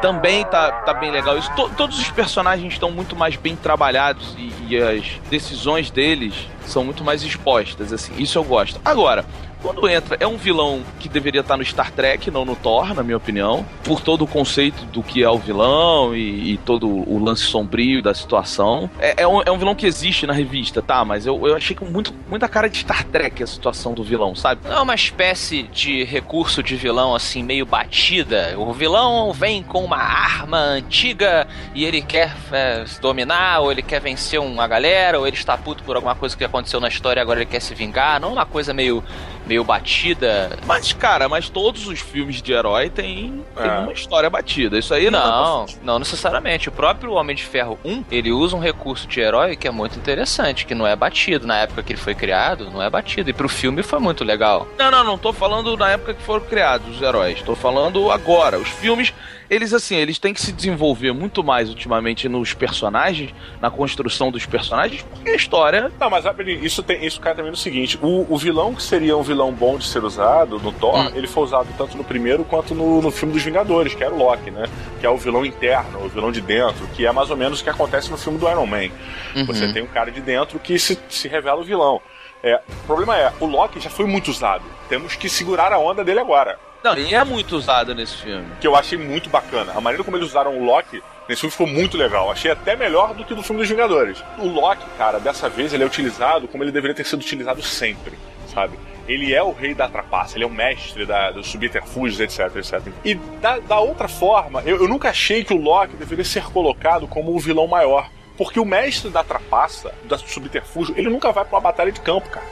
Também 0.00 0.44
tá, 0.44 0.70
tá 0.70 0.94
bem 0.94 1.10
legal 1.10 1.36
isso. 1.36 1.50
To- 1.56 1.70
todos 1.70 1.98
os 1.98 2.08
personagens 2.10 2.72
estão 2.72 2.90
muito 2.90 3.16
mais 3.16 3.34
bem 3.36 3.56
trabalhados 3.56 4.36
e, 4.38 4.52
e 4.68 4.76
as 4.78 5.04
decisões 5.28 5.90
deles 5.90 6.34
são 6.66 6.84
muito 6.84 7.02
mais 7.02 7.22
expostas, 7.22 7.92
assim. 7.92 8.12
Isso 8.16 8.38
eu 8.38 8.44
gosto. 8.44 8.80
Agora, 8.84 9.24
quando 9.62 9.88
entra, 9.88 10.16
é 10.20 10.26
um 10.26 10.36
vilão 10.36 10.82
que 10.98 11.08
deveria 11.08 11.40
estar 11.40 11.56
no 11.56 11.64
Star 11.64 11.90
Trek, 11.90 12.30
não 12.30 12.44
no 12.44 12.56
Thor, 12.56 12.94
na 12.94 13.02
minha 13.02 13.16
opinião, 13.16 13.64
por 13.82 14.00
todo 14.00 14.22
o 14.22 14.26
conceito 14.26 14.84
do 14.86 15.02
que 15.02 15.22
é 15.22 15.30
o 15.30 15.38
vilão 15.38 16.14
e, 16.14 16.52
e 16.52 16.56
todo 16.58 16.88
o 16.88 17.22
lance 17.22 17.42
sombrio 17.42 18.02
da 18.02 18.14
situação. 18.14 18.90
É, 18.98 19.22
é 19.22 19.28
um, 19.28 19.42
é 19.42 19.50
um 19.50 19.58
vilão 19.58 19.74
que 19.74 19.86
existe 19.86 20.26
na 20.26 20.32
revista, 20.32 20.80
tá? 20.80 21.04
Mas 21.04 21.26
eu, 21.26 21.46
eu 21.46 21.56
achei 21.56 21.74
com 21.74 21.84
muito, 21.84 22.14
muita 22.28 22.48
cara 22.48 22.68
de 22.68 22.78
Star 22.78 23.04
Trek 23.04 23.42
a 23.42 23.46
situação 23.46 23.94
do 23.94 24.02
vilão, 24.02 24.34
sabe? 24.34 24.60
é 24.68 24.80
uma 24.80 24.94
espécie 24.94 25.64
de 25.64 26.04
recurso 26.04 26.62
de 26.62 26.76
vilão 26.76 27.14
assim 27.14 27.42
meio 27.42 27.66
batida. 27.66 28.54
O 28.56 28.72
vilão 28.72 29.32
vem 29.32 29.62
com 29.62 29.84
uma 29.84 29.98
arma 29.98 30.58
antiga 30.58 31.46
e 31.74 31.84
ele 31.84 32.02
quer 32.02 32.34
é, 32.52 32.84
se 32.86 33.00
dominar, 33.00 33.60
ou 33.60 33.72
ele 33.72 33.82
quer 33.82 34.00
vencer 34.00 34.40
uma 34.40 34.66
galera, 34.66 35.18
ou 35.18 35.26
ele 35.26 35.36
está 35.36 35.56
puto 35.56 35.82
por 35.82 35.96
alguma 35.96 36.14
coisa 36.14 36.36
que 36.36 36.44
aconteceu 36.44 36.80
na 36.80 36.88
história 36.88 37.20
e 37.20 37.22
agora 37.22 37.40
ele 37.40 37.50
quer 37.50 37.60
se 37.60 37.74
vingar. 37.74 38.20
Não 38.20 38.30
é 38.30 38.32
uma 38.32 38.46
coisa 38.46 38.72
meio 38.72 39.02
meio 39.48 39.64
batida. 39.64 40.50
Mas, 40.66 40.92
cara, 40.92 41.28
mas 41.28 41.48
todos 41.48 41.86
os 41.88 41.98
filmes 42.00 42.42
de 42.42 42.52
herói 42.52 42.90
têm, 42.90 43.42
têm 43.56 43.66
É. 43.66 43.78
uma 43.78 43.92
história 43.92 44.28
batida. 44.28 44.78
Isso 44.78 44.92
aí 44.92 45.10
Não, 45.10 45.64
não 45.82 45.98
necessariamente. 45.98 46.68
O 46.68 46.72
próprio 46.72 47.12
Homem 47.12 47.34
de 47.34 47.42
Ferro 47.44 47.78
1, 47.84 48.04
ele 48.10 48.30
usa 48.30 48.54
um 48.54 48.60
recurso 48.60 49.08
de 49.08 49.20
herói 49.20 49.56
que 49.56 49.66
é 49.66 49.70
muito 49.70 49.98
interessante, 49.98 50.66
que 50.66 50.74
não 50.74 50.86
é 50.86 50.94
batido. 50.94 51.46
Na 51.46 51.56
época 51.58 51.82
que 51.82 51.92
ele 51.94 52.00
foi 52.00 52.14
criado, 52.14 52.70
não 52.70 52.82
é 52.82 52.90
batido. 52.90 53.30
E 53.30 53.32
pro 53.32 53.48
filme 53.48 53.82
foi 53.82 53.98
muito 53.98 54.22
legal. 54.22 54.68
Não, 54.78 54.90
não, 54.90 55.02
não 55.02 55.18
tô 55.18 55.32
falando 55.32 55.76
na 55.76 55.90
época 55.90 56.12
que 56.14 56.22
foram 56.22 56.44
criados 56.44 56.96
os 56.96 57.02
heróis. 57.02 57.40
Tô 57.42 57.56
falando 57.56 58.10
agora. 58.12 58.58
Os 58.58 58.68
filmes, 58.68 59.14
eles 59.50 59.72
assim, 59.72 59.96
eles 59.96 60.18
têm 60.18 60.34
que 60.34 60.40
se 60.40 60.52
desenvolver 60.52 61.12
muito 61.12 61.42
mais 61.42 61.68
ultimamente 61.68 62.28
nos 62.28 62.52
personagens, 62.54 63.34
na 63.60 63.70
construção 63.70 64.30
dos 64.30 64.44
personagens, 64.46 65.02
porque 65.02 65.30
a 65.30 65.34
história. 65.34 65.90
Não, 65.98 66.10
mas 66.10 66.24
isso, 66.62 66.82
tem, 66.82 67.04
isso 67.04 67.20
cai 67.20 67.34
também 67.34 67.50
no 67.50 67.56
seguinte: 67.56 67.98
o, 68.02 68.26
o 68.32 68.36
vilão 68.36 68.74
que 68.74 68.82
seria 68.82 69.16
um 69.16 69.22
vilão 69.22 69.52
bom 69.52 69.78
de 69.78 69.86
ser 69.86 70.04
usado 70.04 70.58
no 70.58 70.72
Thor, 70.72 70.98
Hum. 70.98 71.10
ele 71.14 71.26
foi 71.26 71.44
usado 71.44 71.68
tanto 71.76 71.96
no 71.96 72.02
primeiro 72.04 72.44
quanto 72.44 72.74
no, 72.74 73.00
no 73.00 73.10
filme 73.10 73.32
dos 73.32 73.42
Vingadores, 73.42 73.94
que 73.94 74.02
era 74.02 74.12
o 74.12 74.18
Loki, 74.18 74.50
né? 74.50 74.66
Que 75.00 75.06
é 75.06 75.10
o 75.10 75.16
vilão 75.16 75.44
interno, 75.44 76.04
o 76.04 76.08
vilão 76.08 76.32
de 76.32 76.40
dentro, 76.40 76.86
que 76.88 77.06
é 77.06 77.12
mais 77.12 77.30
ou 77.30 77.36
menos 77.36 77.60
o 77.60 77.64
que 77.64 77.70
acontece 77.70 78.10
no 78.10 78.16
filme 78.16 78.38
do 78.38 78.48
Iron 78.48 78.66
Man. 78.66 78.88
Uhum. 79.36 79.46
Você 79.46 79.72
tem 79.72 79.82
um 79.82 79.86
cara 79.86 80.10
de 80.10 80.20
dentro 80.20 80.58
que 80.58 80.78
se, 80.78 80.98
se 81.08 81.28
revela 81.28 81.60
o 81.60 81.64
vilão. 81.64 82.00
É, 82.42 82.60
o 82.68 82.86
problema 82.86 83.16
é, 83.16 83.32
o 83.40 83.46
Loki 83.46 83.80
já 83.80 83.90
foi 83.90 84.06
muito 84.06 84.30
usado. 84.30 84.64
Temos 84.88 85.16
que 85.16 85.28
segurar 85.28 85.72
a 85.72 85.78
onda 85.78 86.04
dele 86.04 86.20
agora. 86.20 86.58
Não, 86.82 86.96
e 86.96 87.14
é 87.14 87.24
muito 87.24 87.56
usado 87.56 87.94
nesse 87.94 88.16
filme. 88.16 88.46
Que 88.60 88.66
eu 88.66 88.76
achei 88.76 88.96
muito 88.96 89.28
bacana. 89.28 89.72
A 89.74 89.80
maneira 89.80 90.04
como 90.04 90.16
eles 90.16 90.28
usaram 90.28 90.56
o 90.56 90.64
Loki 90.64 91.02
nesse 91.28 91.40
filme 91.40 91.50
ficou 91.50 91.66
muito 91.66 91.96
legal. 91.96 92.30
Achei 92.30 92.50
até 92.50 92.76
melhor 92.76 93.14
do 93.14 93.24
que 93.24 93.34
do 93.34 93.42
filme 93.42 93.60
dos 93.60 93.68
Vingadores. 93.68 94.22
O 94.38 94.46
Loki, 94.46 94.86
cara, 94.96 95.18
dessa 95.18 95.48
vez 95.48 95.72
ele 95.72 95.82
é 95.82 95.86
utilizado 95.86 96.46
como 96.46 96.62
ele 96.62 96.70
deveria 96.70 96.94
ter 96.94 97.04
sido 97.04 97.20
utilizado 97.20 97.60
sempre, 97.62 98.14
sabe? 98.52 98.78
Ele 99.08 99.34
é 99.34 99.42
o 99.42 99.52
rei 99.52 99.74
da 99.74 99.88
trapaça, 99.88 100.36
ele 100.36 100.44
é 100.44 100.46
o 100.46 100.50
mestre 100.50 101.04
da, 101.04 101.30
dos 101.30 101.48
subterfúgios, 101.48 102.20
etc, 102.20 102.56
etc. 102.56 102.92
E 103.04 103.14
da, 103.14 103.58
da 103.58 103.80
outra 103.80 104.06
forma, 104.06 104.62
eu, 104.64 104.76
eu 104.76 104.88
nunca 104.88 105.08
achei 105.08 105.42
que 105.42 105.54
o 105.54 105.56
Loki 105.56 105.96
deveria 105.96 106.24
ser 106.24 106.44
colocado 106.44 107.08
como 107.08 107.34
o 107.34 107.38
vilão 107.38 107.66
maior. 107.66 108.08
Porque 108.38 108.60
o 108.60 108.64
mestre 108.64 109.10
da 109.10 109.24
trapaça, 109.24 109.92
da 110.04 110.16
subterfúgio, 110.16 110.94
ele 110.96 111.10
nunca 111.10 111.32
vai 111.32 111.44
pra 111.44 111.56
uma 111.56 111.60
batalha 111.60 111.90
de 111.90 112.00
campo, 112.00 112.30
cara. 112.30 112.46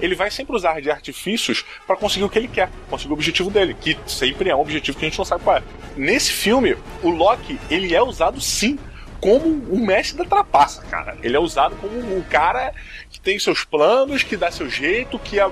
Ele 0.00 0.14
vai 0.14 0.30
sempre 0.30 0.56
usar 0.56 0.80
de 0.80 0.90
artifícios 0.90 1.62
pra 1.86 1.94
conseguir 1.94 2.24
o 2.24 2.30
que 2.30 2.38
ele 2.38 2.48
quer, 2.48 2.70
conseguir 2.88 3.10
o 3.10 3.14
objetivo 3.14 3.50
dele, 3.50 3.76
que 3.78 3.98
sempre 4.06 4.48
é 4.48 4.56
um 4.56 4.60
objetivo 4.60 4.98
que 4.98 5.04
a 5.04 5.08
gente 5.08 5.18
não 5.18 5.26
sabe 5.26 5.44
qual 5.44 5.58
é. 5.58 5.62
Nesse 5.94 6.32
filme, 6.32 6.74
o 7.02 7.10
Loki, 7.10 7.60
ele 7.70 7.94
é 7.94 8.02
usado 8.02 8.40
sim 8.40 8.78
como 9.20 9.46
o 9.46 9.78
mestre 9.78 10.16
da 10.16 10.24
trapaça, 10.24 10.82
cara. 10.82 11.16
Ele 11.22 11.36
é 11.36 11.40
usado 11.40 11.76
como 11.76 12.16
um 12.16 12.22
cara 12.22 12.72
que 13.10 13.20
tem 13.20 13.38
seus 13.38 13.62
planos, 13.62 14.22
que 14.22 14.36
dá 14.36 14.50
seu 14.50 14.70
jeito, 14.70 15.18
que, 15.18 15.38
é, 15.38 15.50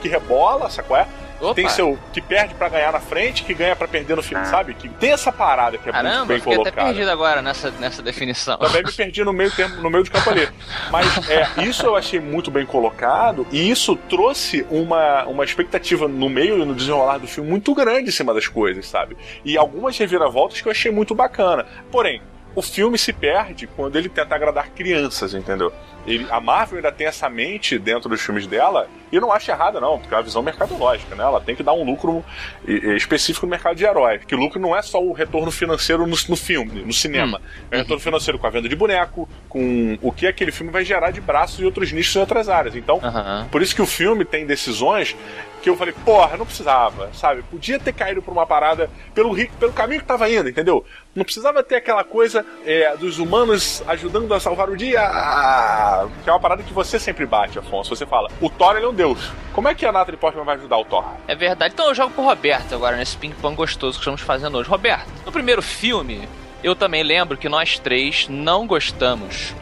que 0.00 0.08
rebola, 0.08 0.70
sabe 0.70 0.86
qual 0.86 1.00
é? 1.00 1.08
Opa. 1.40 1.54
Tem 1.54 1.68
seu. 1.68 1.98
que 2.12 2.20
perde 2.20 2.54
pra 2.54 2.68
ganhar 2.68 2.92
na 2.92 3.00
frente, 3.00 3.44
que 3.44 3.54
ganha 3.54 3.76
pra 3.76 3.86
perder 3.86 4.16
no 4.16 4.22
fim, 4.22 4.36
sabe? 4.44 4.74
Que 4.74 4.88
tem 4.88 5.12
essa 5.12 5.30
parada 5.30 5.76
que 5.78 5.88
é 5.88 5.92
muito 5.92 6.04
Caramba, 6.04 6.26
bem 6.26 6.38
fiquei 6.38 6.54
até 6.54 6.62
colocada. 6.70 6.86
perdido 6.88 7.10
agora 7.10 7.42
nessa, 7.42 7.70
nessa 7.72 8.02
definição. 8.02 8.58
Também 8.58 8.82
me 8.82 8.92
perdi 8.92 9.24
no 9.24 9.32
meio, 9.32 9.50
tempo, 9.50 9.76
no 9.76 9.90
meio 9.90 10.04
de 10.04 10.10
campo 10.10 10.30
ali. 10.30 10.48
Mas 10.90 11.28
é, 11.28 11.64
isso 11.64 11.84
eu 11.84 11.96
achei 11.96 12.20
muito 12.20 12.50
bem 12.50 12.64
colocado 12.64 13.46
e 13.50 13.70
isso 13.70 13.96
trouxe 13.96 14.66
uma, 14.70 15.24
uma 15.24 15.44
expectativa 15.44 16.08
no 16.08 16.28
meio 16.28 16.60
e 16.60 16.64
no 16.64 16.74
desenrolar 16.74 17.18
do 17.18 17.26
filme 17.26 17.50
muito 17.50 17.74
grande 17.74 18.08
em 18.08 18.12
cima 18.12 18.32
das 18.32 18.46
coisas, 18.48 18.86
sabe? 18.86 19.16
E 19.44 19.56
algumas 19.56 19.96
reviravoltas 19.98 20.60
que 20.60 20.68
eu 20.68 20.72
achei 20.72 20.90
muito 20.90 21.14
bacana. 21.14 21.66
Porém, 21.90 22.20
o 22.56 22.62
filme 22.62 22.96
se 22.96 23.12
perde 23.12 23.66
quando 23.66 23.96
ele 23.96 24.08
tenta 24.08 24.34
agradar 24.34 24.70
crianças, 24.70 25.34
entendeu? 25.34 25.70
Ele, 26.06 26.26
a 26.30 26.40
Marvel 26.40 26.78
ainda 26.78 26.90
tem 26.90 27.06
essa 27.06 27.28
mente 27.28 27.78
dentro 27.78 28.08
dos 28.08 28.20
filmes 28.22 28.46
dela, 28.46 28.88
e 29.12 29.16
eu 29.16 29.20
não 29.20 29.30
acho 29.30 29.50
errado, 29.50 29.78
não, 29.78 29.98
porque 29.98 30.14
é 30.14 30.16
uma 30.16 30.22
visão 30.22 30.42
mercadológica, 30.42 31.14
né? 31.14 31.22
Ela 31.22 31.40
tem 31.40 31.54
que 31.54 31.62
dar 31.62 31.74
um 31.74 31.84
lucro 31.84 32.24
específico 32.64 33.44
no 33.44 33.50
mercado 33.50 33.76
de 33.76 33.84
herói. 33.84 34.20
Que 34.20 34.34
o 34.34 34.38
lucro 34.38 34.58
não 34.58 34.74
é 34.74 34.80
só 34.80 35.02
o 35.02 35.12
retorno 35.12 35.50
financeiro 35.50 36.06
no, 36.06 36.16
no 36.28 36.36
filme, 36.36 36.82
no 36.82 36.92
cinema. 36.92 37.42
É 37.70 37.76
o 37.76 37.78
retorno 37.80 38.02
financeiro 38.02 38.38
com 38.38 38.46
a 38.46 38.50
venda 38.50 38.68
de 38.68 38.76
boneco, 38.76 39.28
com 39.48 39.98
o 40.00 40.10
que 40.10 40.26
aquele 40.26 40.50
filme 40.50 40.72
vai 40.72 40.84
gerar 40.84 41.10
de 41.10 41.20
braços 41.20 41.60
e 41.60 41.64
outros 41.64 41.92
nichos 41.92 42.16
em 42.16 42.20
outras 42.20 42.48
áreas. 42.48 42.74
Então, 42.74 43.00
Aham. 43.02 43.48
por 43.50 43.60
isso 43.60 43.74
que 43.74 43.82
o 43.82 43.86
filme 43.86 44.24
tem 44.24 44.46
decisões 44.46 45.14
que 45.62 45.70
eu 45.70 45.76
falei, 45.76 45.94
porra, 46.04 46.36
não 46.36 46.46
precisava, 46.46 47.10
sabe? 47.12 47.42
Podia 47.42 47.78
ter 47.78 47.92
caído 47.92 48.22
por 48.22 48.30
uma 48.30 48.46
parada 48.46 48.88
pelo, 49.12 49.34
pelo 49.58 49.72
caminho 49.72 50.00
que 50.00 50.06
tava 50.06 50.30
indo, 50.30 50.48
entendeu? 50.48 50.84
Não 51.16 51.24
precisava 51.24 51.62
ter 51.62 51.76
aquela 51.76 52.04
coisa 52.04 52.44
é, 52.66 52.94
dos 52.98 53.18
humanos 53.18 53.82
ajudando 53.88 54.32
a 54.34 54.38
salvar 54.38 54.68
o 54.68 54.76
dia, 54.76 55.00
ah, 55.00 56.06
que 56.22 56.28
é 56.28 56.32
uma 56.32 56.38
parada 56.38 56.62
que 56.62 56.72
você 56.74 56.98
sempre 57.00 57.24
bate, 57.24 57.58
Afonso. 57.58 57.96
Você 57.96 58.04
fala, 58.04 58.28
o 58.40 58.50
Thor 58.50 58.76
ele 58.76 58.84
é 58.84 58.88
um 58.88 58.94
deus. 58.94 59.30
Como 59.54 59.66
é 59.66 59.74
que 59.74 59.86
a 59.86 59.90
Natalie 59.92 60.18
Portman 60.20 60.44
vai 60.44 60.56
ajudar 60.56 60.76
o 60.76 60.84
Thor? 60.84 61.04
É 61.26 61.34
verdade. 61.34 61.72
Então 61.72 61.88
eu 61.88 61.94
jogo 61.94 62.12
pro 62.12 62.22
Roberto 62.22 62.74
agora, 62.74 62.96
nesse 62.96 63.16
ping-pong 63.16 63.56
gostoso 63.56 63.94
que 63.94 64.02
estamos 64.02 64.20
fazendo 64.20 64.58
hoje. 64.58 64.68
Roberto, 64.68 65.08
no 65.24 65.32
primeiro 65.32 65.62
filme, 65.62 66.28
eu 66.62 66.76
também 66.76 67.02
lembro 67.02 67.36
que 67.38 67.48
nós 67.48 67.78
três 67.78 68.28
não 68.28 68.66
gostamos 68.66 69.54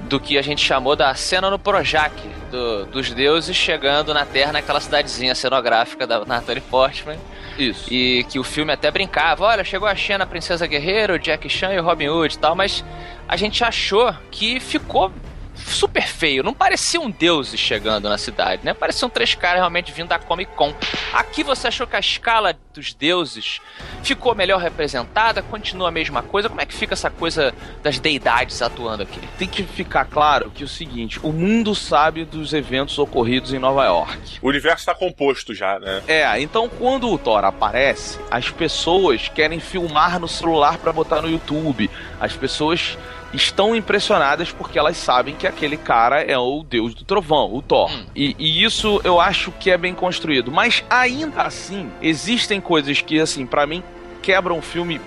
do 0.00 0.18
que 0.20 0.36
a 0.38 0.42
gente 0.42 0.64
chamou 0.64 0.94
da 0.96 1.14
cena 1.14 1.50
no 1.50 1.58
Projac, 1.58 2.12
do- 2.50 2.86
dos 2.86 3.12
deuses 3.12 3.54
chegando 3.56 4.12
na 4.12 4.24
Terra, 4.26 4.52
naquela 4.52 4.80
cidadezinha 4.80 5.34
cenográfica 5.34 6.06
da 6.06 6.24
Natalie 6.24 6.60
Portman. 6.62 7.18
Isso. 7.58 7.92
E 7.92 8.24
que 8.24 8.38
o 8.38 8.44
filme 8.44 8.72
até 8.72 8.90
brincava, 8.90 9.44
olha, 9.44 9.64
chegou 9.64 9.88
a 9.88 9.94
Xena, 9.94 10.24
a 10.24 10.26
Princesa 10.26 10.66
Guerreira, 10.66 11.14
o 11.14 11.18
Jack 11.18 11.48
Chan 11.48 11.72
e 11.72 11.78
o 11.78 11.82
Robin 11.82 12.08
Hood 12.08 12.34
e 12.34 12.38
tal, 12.38 12.54
mas 12.54 12.84
a 13.28 13.36
gente 13.36 13.64
achou 13.64 14.14
que 14.30 14.60
ficou 14.60 15.12
super 15.56 16.06
feio. 16.06 16.42
Não 16.42 16.54
pareciam 16.54 17.10
deuses 17.10 17.58
chegando 17.58 18.08
na 18.08 18.18
cidade, 18.18 18.64
né? 18.64 18.74
Pareciam 18.74 19.08
três 19.08 19.34
caras 19.34 19.58
realmente 19.58 19.92
vindo 19.92 20.08
da 20.08 20.18
Comic 20.18 20.52
Con. 20.54 20.74
Aqui 21.12 21.42
você 21.42 21.68
achou 21.68 21.86
que 21.86 21.96
a 21.96 22.00
escala 22.00 22.56
dos 22.74 22.92
deuses 22.92 23.60
ficou 24.02 24.34
melhor 24.34 24.60
representada? 24.60 25.42
Continua 25.42 25.88
a 25.88 25.90
mesma 25.90 26.22
coisa? 26.22 26.48
Como 26.48 26.60
é 26.60 26.66
que 26.66 26.74
fica 26.74 26.94
essa 26.94 27.10
coisa 27.10 27.54
das 27.82 27.98
deidades 27.98 28.60
atuando 28.62 29.02
aqui? 29.02 29.20
Tem 29.38 29.48
que 29.48 29.62
ficar 29.62 30.04
claro 30.04 30.50
que 30.50 30.62
é 30.62 30.66
o 30.66 30.68
seguinte: 30.68 31.18
o 31.22 31.32
mundo 31.32 31.74
sabe 31.74 32.24
dos 32.24 32.52
eventos 32.52 32.98
ocorridos 32.98 33.52
em 33.52 33.58
Nova 33.58 33.84
York. 33.84 34.38
O 34.42 34.48
universo 34.48 34.80
está 34.80 34.94
composto 34.94 35.54
já, 35.54 35.78
né? 35.78 36.02
É, 36.06 36.40
então 36.40 36.68
quando 36.68 37.10
o 37.10 37.18
Thor 37.18 37.44
aparece, 37.44 38.18
as 38.30 38.50
pessoas 38.50 39.28
querem 39.28 39.60
filmar 39.60 40.20
no 40.20 40.28
celular 40.28 40.78
pra 40.78 40.92
botar 40.92 41.22
no 41.22 41.30
YouTube. 41.30 41.90
As 42.20 42.34
pessoas 42.34 42.96
estão 43.36 43.76
impressionadas 43.76 44.50
porque 44.50 44.78
elas 44.78 44.96
sabem 44.96 45.34
que 45.34 45.46
aquele 45.46 45.76
cara 45.76 46.22
é 46.22 46.36
o 46.36 46.62
deus 46.62 46.94
do 46.94 47.04
trovão, 47.04 47.54
o 47.54 47.62
Thor. 47.62 47.90
Hum. 47.90 48.06
E, 48.14 48.34
e, 48.38 48.64
isso 48.64 49.00
eu 49.04 49.20
acho 49.20 49.52
que 49.52 49.70
é 49.70 49.76
bem 49.76 49.94
construído. 49.94 50.50
Mas 50.50 50.82
ainda 50.88 51.42
assim, 51.42 51.90
existem 52.00 52.60
coisas 52.60 53.00
que, 53.00 53.20
assim, 53.20 53.46
para 53.46 53.66
mim, 53.66 53.82
quebram 54.22 54.58
o 54.58 54.62
filme 54.62 55.00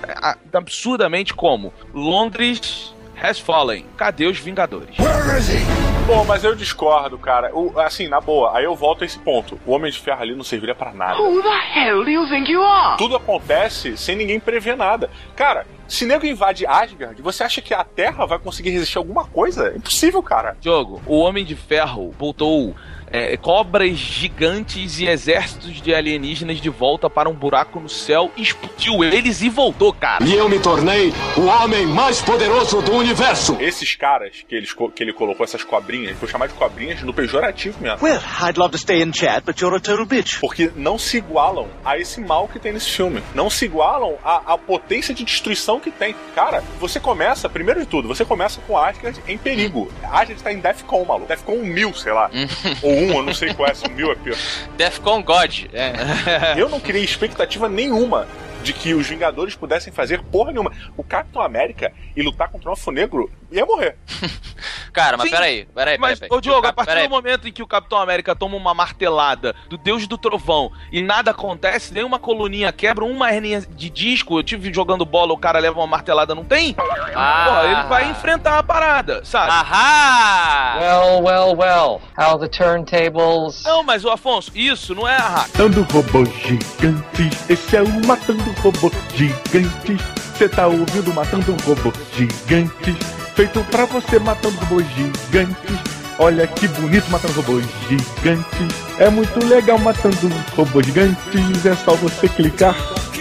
absurdamente 0.53 1.33
como 1.33 1.73
Londres 1.93 2.93
has 3.21 3.39
fallen. 3.39 3.85
Cadê 3.97 4.27
os 4.27 4.39
Vingadores? 4.39 4.97
Where 4.97 5.37
is 5.37 5.49
he? 5.49 5.89
Bom, 6.07 6.25
mas 6.25 6.43
eu 6.43 6.55
discordo, 6.55 7.17
cara. 7.19 7.51
O, 7.53 7.79
assim, 7.79 8.07
na 8.07 8.19
boa, 8.19 8.57
aí 8.57 8.63
eu 8.63 8.75
volto 8.75 9.03
a 9.03 9.05
esse 9.05 9.19
ponto. 9.19 9.59
O 9.65 9.73
Homem 9.73 9.91
de 9.91 9.99
Ferro 9.99 10.21
ali 10.21 10.33
não 10.33 10.43
serviria 10.43 10.73
para 10.73 10.91
nada. 10.91 11.21
Who 11.21 11.41
the 11.41 11.79
hell 11.79 12.03
do 12.03 12.09
you 12.09 12.27
think 12.27 12.51
you 12.51 12.63
are? 12.63 12.97
Tudo 12.97 13.15
acontece 13.15 13.95
sem 13.95 14.15
ninguém 14.15 14.39
prever 14.39 14.75
nada. 14.75 15.09
Cara, 15.35 15.67
se 15.89 16.05
nego 16.05 16.25
invade 16.25 16.65
Asgard, 16.65 17.21
você 17.21 17.43
acha 17.43 17.61
que 17.61 17.73
a 17.73 17.83
Terra 17.83 18.25
vai 18.25 18.39
conseguir 18.39 18.69
resistir 18.69 18.97
a 18.97 19.01
alguma 19.01 19.25
coisa? 19.25 19.69
É 19.69 19.77
impossível, 19.77 20.21
cara. 20.23 20.55
Jogo, 20.61 21.01
o 21.05 21.17
Homem 21.17 21.43
de 21.43 21.55
Ferro 21.55 22.13
voltou 22.17 22.75
é, 23.11 23.35
cobras 23.37 23.97
gigantes 23.97 24.99
e 24.99 25.07
exércitos 25.07 25.81
de 25.81 25.93
alienígenas 25.93 26.61
de 26.61 26.69
volta 26.69 27.09
para 27.09 27.29
um 27.29 27.33
buraco 27.33 27.79
no 27.79 27.89
céu, 27.89 28.31
explodiu 28.37 29.03
eles 29.03 29.41
e 29.41 29.49
voltou, 29.49 29.91
cara. 29.93 30.23
E 30.23 30.35
eu 30.35 30.47
me 30.47 30.59
tornei 30.59 31.11
o 31.35 31.45
homem 31.45 31.85
mais 31.87 32.21
poderoso 32.21 32.81
do 32.81 32.93
universo. 32.93 33.57
Esses 33.59 33.95
caras 33.95 34.43
que, 34.47 34.55
eles, 34.55 34.73
que 34.73 35.03
ele 35.03 35.13
colocou, 35.13 35.43
essas 35.43 35.63
cobrinhas, 35.63 36.17
vou 36.17 36.29
chamar 36.29 36.47
de 36.47 36.53
cobrinhas 36.53 37.01
no 37.01 37.13
pejorativo 37.13 37.81
mesmo. 37.81 38.05
Well, 38.05 38.21
I'd 38.43 38.59
love 38.59 38.71
to 38.71 38.77
stay 38.77 39.01
in 39.01 39.11
chat, 39.11 39.43
but 39.45 39.59
you're 39.59 39.75
a 39.75 39.79
total 39.79 40.05
bitch. 40.05 40.39
Porque 40.39 40.71
não 40.75 40.97
se 40.97 41.17
igualam 41.17 41.67
a 41.83 41.97
esse 41.97 42.21
mal 42.21 42.47
que 42.47 42.59
tem 42.59 42.73
nesse 42.73 42.91
filme. 42.91 43.21
Não 43.33 43.49
se 43.49 43.65
igualam 43.65 44.15
à, 44.23 44.53
à 44.53 44.57
potência 44.57 45.13
de 45.13 45.23
destruição 45.23 45.78
que 45.79 45.91
tem. 45.91 46.15
Cara, 46.35 46.63
você 46.79 46.99
começa, 46.99 47.49
primeiro 47.49 47.79
de 47.79 47.85
tudo, 47.85 48.07
você 48.07 48.25
começa 48.25 48.59
com 48.67 48.77
Asgard 48.77 49.19
em 49.27 49.37
perigo. 49.37 49.91
Asgard 50.03 50.33
está 50.33 50.51
em 50.51 50.59
Defcon, 50.59 51.05
maluco. 51.05 51.27
Defcon 51.27 51.57
1000, 51.57 51.93
sei 51.93 52.11
lá. 52.11 52.29
Ou 52.81 52.91
um, 52.91 53.13
eu 53.15 53.23
não 53.23 53.33
sei 53.33 53.53
qual 53.53 53.69
é, 53.69 53.73
se 53.73 53.85
o 53.85 53.91
mil 53.91 54.11
é 54.11 54.15
pior. 54.15 54.37
Defcon 54.77 55.21
God. 55.23 55.65
É. 55.73 56.55
eu 56.57 56.69
não 56.69 56.79
criei 56.79 57.03
expectativa 57.03 57.67
nenhuma 57.69 58.27
de 58.63 58.73
que 58.73 58.93
os 58.93 59.07
Vingadores 59.07 59.55
pudessem 59.55 59.91
fazer 59.91 60.21
porra 60.23 60.51
nenhuma. 60.51 60.71
O 60.97 61.03
Capitão 61.03 61.41
América 61.41 61.91
e 62.15 62.21
lutar 62.21 62.49
contra 62.49 62.69
o 62.69 62.73
Elfo 62.73 62.91
Negro 62.91 63.31
ia 63.51 63.65
morrer. 63.65 63.97
Cara, 64.93 65.17
mas 65.17 65.29
Sim, 65.29 65.35
peraí, 65.35 65.65
peraí, 65.73 65.97
Mas, 65.97 66.19
peraí. 66.19 66.37
ô 66.37 66.41
Diogo, 66.41 66.67
a 66.67 66.73
partir 66.73 67.03
do 67.03 67.09
momento 67.09 67.47
em 67.47 67.51
que 67.51 67.63
o 67.63 67.67
Capitão 67.67 67.99
América 67.99 68.35
toma 68.35 68.55
uma 68.55 68.73
martelada 68.73 69.55
do 69.69 69.77
Deus 69.77 70.07
do 70.07 70.17
Trovão 70.17 70.71
e 70.91 71.01
nada 71.01 71.31
acontece, 71.31 71.93
nem 71.93 72.03
uma 72.03 72.19
coluninha 72.19 72.71
quebra, 72.71 73.05
uma 73.05 73.31
hernia 73.31 73.61
de 73.61 73.89
disco, 73.89 74.37
eu 74.39 74.43
tive 74.43 74.73
jogando 74.73 75.05
bola, 75.05 75.33
o 75.33 75.37
cara 75.37 75.59
leva 75.59 75.79
uma 75.79 75.87
martelada, 75.87 76.33
não 76.35 76.43
tem? 76.43 76.75
Ah. 77.15 77.45
Porra, 77.45 77.65
ele 77.65 77.83
vai 77.83 78.09
enfrentar 78.09 78.59
a 78.59 78.63
parada, 78.63 79.23
sabe? 79.23 79.51
Ahá! 79.51 80.79
Well, 80.79 81.23
well, 81.23 81.55
well. 81.55 82.01
How 82.17 82.37
the 82.37 82.47
turntables... 82.47 83.63
Não, 83.63 83.83
mas 83.83 84.03
o 84.03 84.09
Afonso, 84.09 84.51
isso 84.55 84.93
não 84.95 85.07
é 85.07 85.17
a 85.17 85.29
Matando 85.29 85.83
robôs 85.91 86.29
gigantes, 86.29 87.49
esse 87.49 87.75
é 87.77 87.81
o 87.81 88.05
Matando 88.05 88.48
robôs 88.61 88.93
gigantes. 89.15 90.01
Você 90.37 90.47
tá 90.47 90.67
ouvindo 90.67 91.13
Matando 91.13 91.55
robôs 91.65 91.95
gigantes 92.15 93.19
feito 93.39 93.63
para 93.71 93.85
você 93.85 94.19
matando 94.19 94.57
robôs 94.57 94.85
gigantes. 94.97 95.79
Olha 96.17 96.45
que 96.45 96.67
bonito 96.67 97.09
matando 97.09 97.35
robôs 97.35 97.65
gigantes. 97.87 98.75
É 98.99 99.09
muito 99.09 99.45
legal 99.45 99.79
matando 99.79 100.29
robôs 100.57 100.85
gigantes. 100.85 101.65
É 101.65 101.73
só 101.73 101.95
você 101.95 102.27
clicar. 102.27 102.75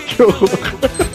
Que 0.09 0.21
horror. 0.25 0.49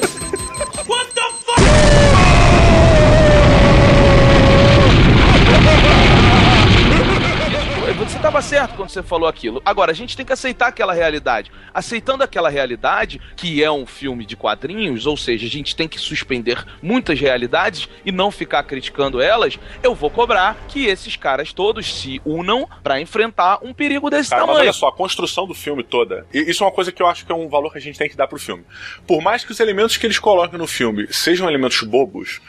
certo 8.44 8.76
quando 8.76 8.90
você 8.90 9.02
falou 9.02 9.28
aquilo. 9.28 9.62
Agora, 9.66 9.92
a 9.92 9.96
gente 9.96 10.18
tem 10.18 10.26
que 10.26 10.34
aceitar 10.34 10.68
aquela 10.68 10.94
realidade. 10.94 11.52
Aceitando 11.74 12.24
aquela 12.24 12.50
realidade, 12.50 13.20
que 13.36 13.64
é 13.64 13.72
um 13.72 13.86
filme 13.86 14.26
de 14.26 14.36
quadrinhos, 14.36 15.06
ou 15.06 15.16
seja, 15.16 15.48
a 15.48 15.50
gente 15.50 15.76
tem 15.76 15.88
que 15.88 15.98
suspender 15.98 16.64
muitas 16.82 17.20
realidades 17.20 17.88
e 18.06 18.12
não 18.12 18.30
ficar 18.30 18.64
criticando 18.64 19.22
elas, 19.22 19.58
eu 19.82 19.96
vou 19.96 20.10
cobrar 20.10 20.58
que 20.68 20.86
esses 20.86 21.16
caras 21.16 21.54
todos 21.54 22.02
se 22.02 22.22
unam 22.26 22.68
para 22.84 23.00
enfrentar 23.00 23.60
um 23.64 23.74
perigo 23.74 24.10
desse 24.10 24.30
Cara, 24.30 24.42
tamanho. 24.42 24.60
Mas 24.60 24.68
olha 24.68 24.74
só, 24.74 24.88
a 24.90 24.94
construção 24.94 25.48
do 25.48 25.54
filme 25.54 25.84
toda, 25.84 26.26
isso 26.34 26.64
é 26.64 26.68
uma 26.68 26.74
coisa 26.74 26.92
que 26.92 27.02
eu 27.02 27.08
acho 27.08 27.26
que 27.26 27.32
é 27.32 27.36
um 27.36 27.48
valor 27.48 27.72
que 27.72 27.78
a 27.78 27.82
gente 27.82 27.98
tem 27.98 28.10
que 28.10 28.18
dar 28.18 28.28
pro 28.28 28.38
filme. 28.38 28.66
Por 29.08 29.22
mais 29.22 29.46
que 29.46 29.52
os 29.52 29.60
elementos 29.60 29.96
que 29.96 30.06
eles 30.06 30.20
colocam 30.20 30.60
no 30.60 30.68
filme 30.68 31.08
sejam 31.12 31.48
elementos 31.48 31.82
bobos, 31.84 32.42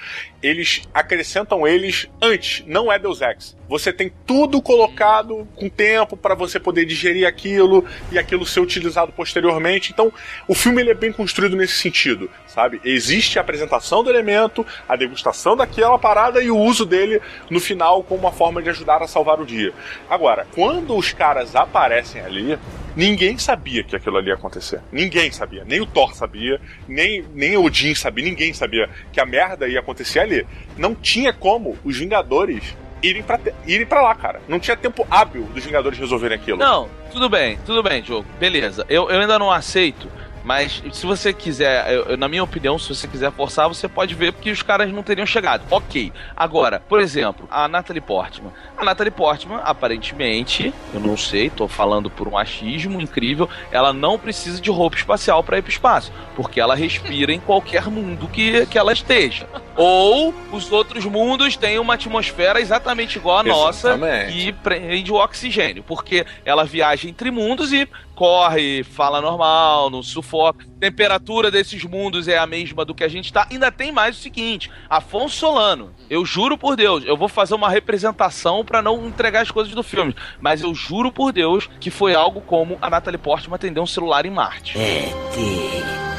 eles 0.43 0.83
acrescentam 0.93 1.67
eles 1.67 2.09
antes, 2.21 2.65
não 2.67 2.93
é 2.93 2.99
Deus 2.99 3.21
Ex. 3.21 3.57
Você 3.69 3.93
tem 3.93 4.13
tudo 4.27 4.61
colocado 4.61 5.47
com 5.57 5.69
tempo 5.69 6.17
para 6.17 6.35
você 6.35 6.61
poder 6.61 6.85
digerir 6.85 7.27
aquilo 7.27 7.85
e 8.13 8.19
aquilo 8.19 8.47
ser 8.47 8.61
utilizado 8.61 9.13
posteriormente. 9.13 9.93
Então, 9.93 10.13
o 10.47 10.55
filme 10.55 10.83
ele 10.83 10.91
é 10.91 10.95
bem 10.95 11.13
construído 11.13 11.57
nesse 11.57 11.75
sentido, 11.75 12.31
sabe? 12.47 12.81
Existe 12.85 13.39
a 13.39 13.43
apresentação 13.43 14.03
do 14.03 14.11
elemento, 14.11 14.67
a 14.89 14.97
degustação 14.97 15.57
daquela 15.57 15.99
parada 15.99 16.43
e 16.43 16.51
o 16.51 16.59
uso 16.59 16.85
dele 16.85 17.21
no 17.51 17.61
final 17.61 18.03
como 18.03 18.21
uma 18.21 18.33
forma 18.33 18.63
de 18.63 18.71
ajudar 18.71 19.03
a 19.03 19.09
salvar 19.09 19.41
o 19.41 19.47
dia. 19.47 19.73
Agora, 20.09 20.47
quando 20.55 20.97
os 20.97 21.13
caras 21.13 21.57
aparecem 21.57 22.21
ali, 22.21 22.59
Ninguém 22.97 23.37
sabia 23.39 23.83
que 23.83 23.97
aquilo 23.97 24.17
ali 24.17 24.29
ia 24.29 24.35
acontecer. 24.35 24.81
Ninguém 24.93 25.33
sabia. 25.33 25.65
Nem 25.65 25.81
o 25.81 25.87
Thor 25.87 26.15
sabia, 26.15 26.61
nem, 26.87 27.25
nem 27.35 27.57
o 27.57 27.65
Odin 27.65 27.93
sabia, 27.93 28.25
ninguém 28.25 28.53
sabia 28.53 28.89
que 29.13 29.21
a 29.21 29.27
merda 29.27 29.67
ia 29.67 29.81
acontecer 29.81 30.21
ali. 30.21 30.47
Não 30.77 30.95
tinha 30.95 31.33
como 31.33 31.77
os 31.83 31.99
Vingadores 31.99 32.77
irem 33.05 33.23
pra, 33.23 33.39
irem 33.67 33.87
pra 33.87 34.03
lá, 34.03 34.15
cara. 34.15 34.41
Não 34.49 34.59
tinha 34.59 34.77
tempo 34.77 35.07
hábil 35.11 35.45
dos 35.55 35.65
Vingadores 35.65 35.99
resolverem 35.99 36.37
aquilo. 36.37 36.59
Não, 36.59 36.89
tudo 37.13 37.29
bem, 37.29 37.59
tudo 37.65 37.83
bem, 37.83 38.03
jogo. 38.03 38.27
Beleza. 38.39 38.85
Eu, 38.89 39.11
eu 39.11 39.21
ainda 39.21 39.39
não 39.39 39.51
aceito 39.51 40.09
mas 40.45 40.83
se 40.93 41.07
você 41.07 41.33
quiser, 41.33 41.91
eu, 41.91 42.17
na 42.19 42.29
minha 42.29 42.45
opinião, 42.45 42.79
se 42.79 42.95
você 42.95 43.09
quiser 43.09 43.33
forçar, 43.33 43.67
você 43.67 43.89
pode 43.89 44.15
ver 44.15 44.33
porque 44.33 44.51
os 44.51 44.63
caras 44.63 44.93
não 44.93 45.03
teriam 45.03 45.27
chegado. 45.27 45.65
Ok. 45.71 46.13
Agora, 46.37 46.81
por 46.81 47.01
exemplo, 47.01 47.49
a 47.51 47.67
Natalie 47.67 48.03
Portman. 48.03 48.53
A 48.77 48.85
Natalie 48.85 49.11
Portman, 49.11 49.61
aparentemente, 49.65 50.73
eu 50.93 51.01
não 51.01 51.17
sei, 51.17 51.49
tô 51.49 51.67
falando 51.67 52.11
por 52.11 52.29
um 52.29 52.37
achismo 52.37 53.01
incrível, 53.01 53.49
ela 53.73 53.93
não 53.93 54.19
precisa 54.19 54.61
de 54.61 54.71
roupa 54.71 54.97
espacial 54.97 55.43
para 55.43 55.59
ir 55.59 55.63
pro 55.63 55.73
espaço, 55.73 56.13
porque 56.37 56.61
ela 56.61 56.75
respira 56.75 57.33
em 57.33 57.41
qualquer 57.41 57.87
mundo 57.87 58.29
que, 58.29 58.67
que 58.67 58.79
ela 58.79 58.93
esteja. 58.93 59.49
Ou 59.77 60.35
os 60.53 60.71
outros 60.71 61.05
mundos 61.07 61.57
têm 61.57 61.79
uma 61.79 61.95
atmosfera 61.95 62.61
exatamente 62.61 63.17
igual 63.17 63.39
à 63.39 63.43
nossa 63.43 63.99
e 64.31 64.53
prende 64.53 65.11
o 65.11 65.17
oxigênio, 65.17 65.83
porque 65.83 66.27
ela 66.45 66.65
viaja 66.65 67.09
entre 67.09 67.31
mundos 67.31 67.73
e 67.73 67.89
corre, 68.15 68.83
fala 68.85 69.21
normal, 69.21 69.91
não 69.91 70.03
sufoca. 70.03 70.67
Temperatura 70.81 71.51
desses 71.51 71.83
mundos 71.85 72.29
é 72.29 72.39
a 72.39 72.47
mesma 72.47 72.85
do 72.85 72.95
que 72.95 73.05
a 73.05 73.09
gente 73.09 73.33
tá. 73.33 73.47
Ainda 73.51 73.71
tem 73.71 73.93
mais 73.93 74.17
o 74.17 74.21
seguinte: 74.21 74.71
Afonso 74.89 75.37
Solano, 75.37 75.93
eu 76.09 76.25
juro 76.25 76.57
por 76.57 76.77
Deus, 76.77 77.05
eu 77.05 77.17
vou 77.17 77.29
fazer 77.29 77.55
uma 77.55 77.69
representação 77.69 78.65
para 78.65 78.81
não 78.81 79.07
entregar 79.07 79.43
as 79.43 79.51
coisas 79.51 79.75
do 79.75 79.83
filme, 79.83 80.15
mas 80.41 80.63
eu 80.63 80.75
juro 80.75 81.11
por 81.13 81.33
Deus 81.33 81.69
que 81.81 81.91
foi 81.91 82.15
algo 82.15 82.41
como 82.41 82.79
a 82.81 82.89
Natalie 82.89 83.19
Portman 83.19 83.57
atender 83.57 83.81
um 83.81 83.87
celular 83.87 84.25
em 84.25 84.31
Marte. 84.31 84.79
É, 84.79 85.13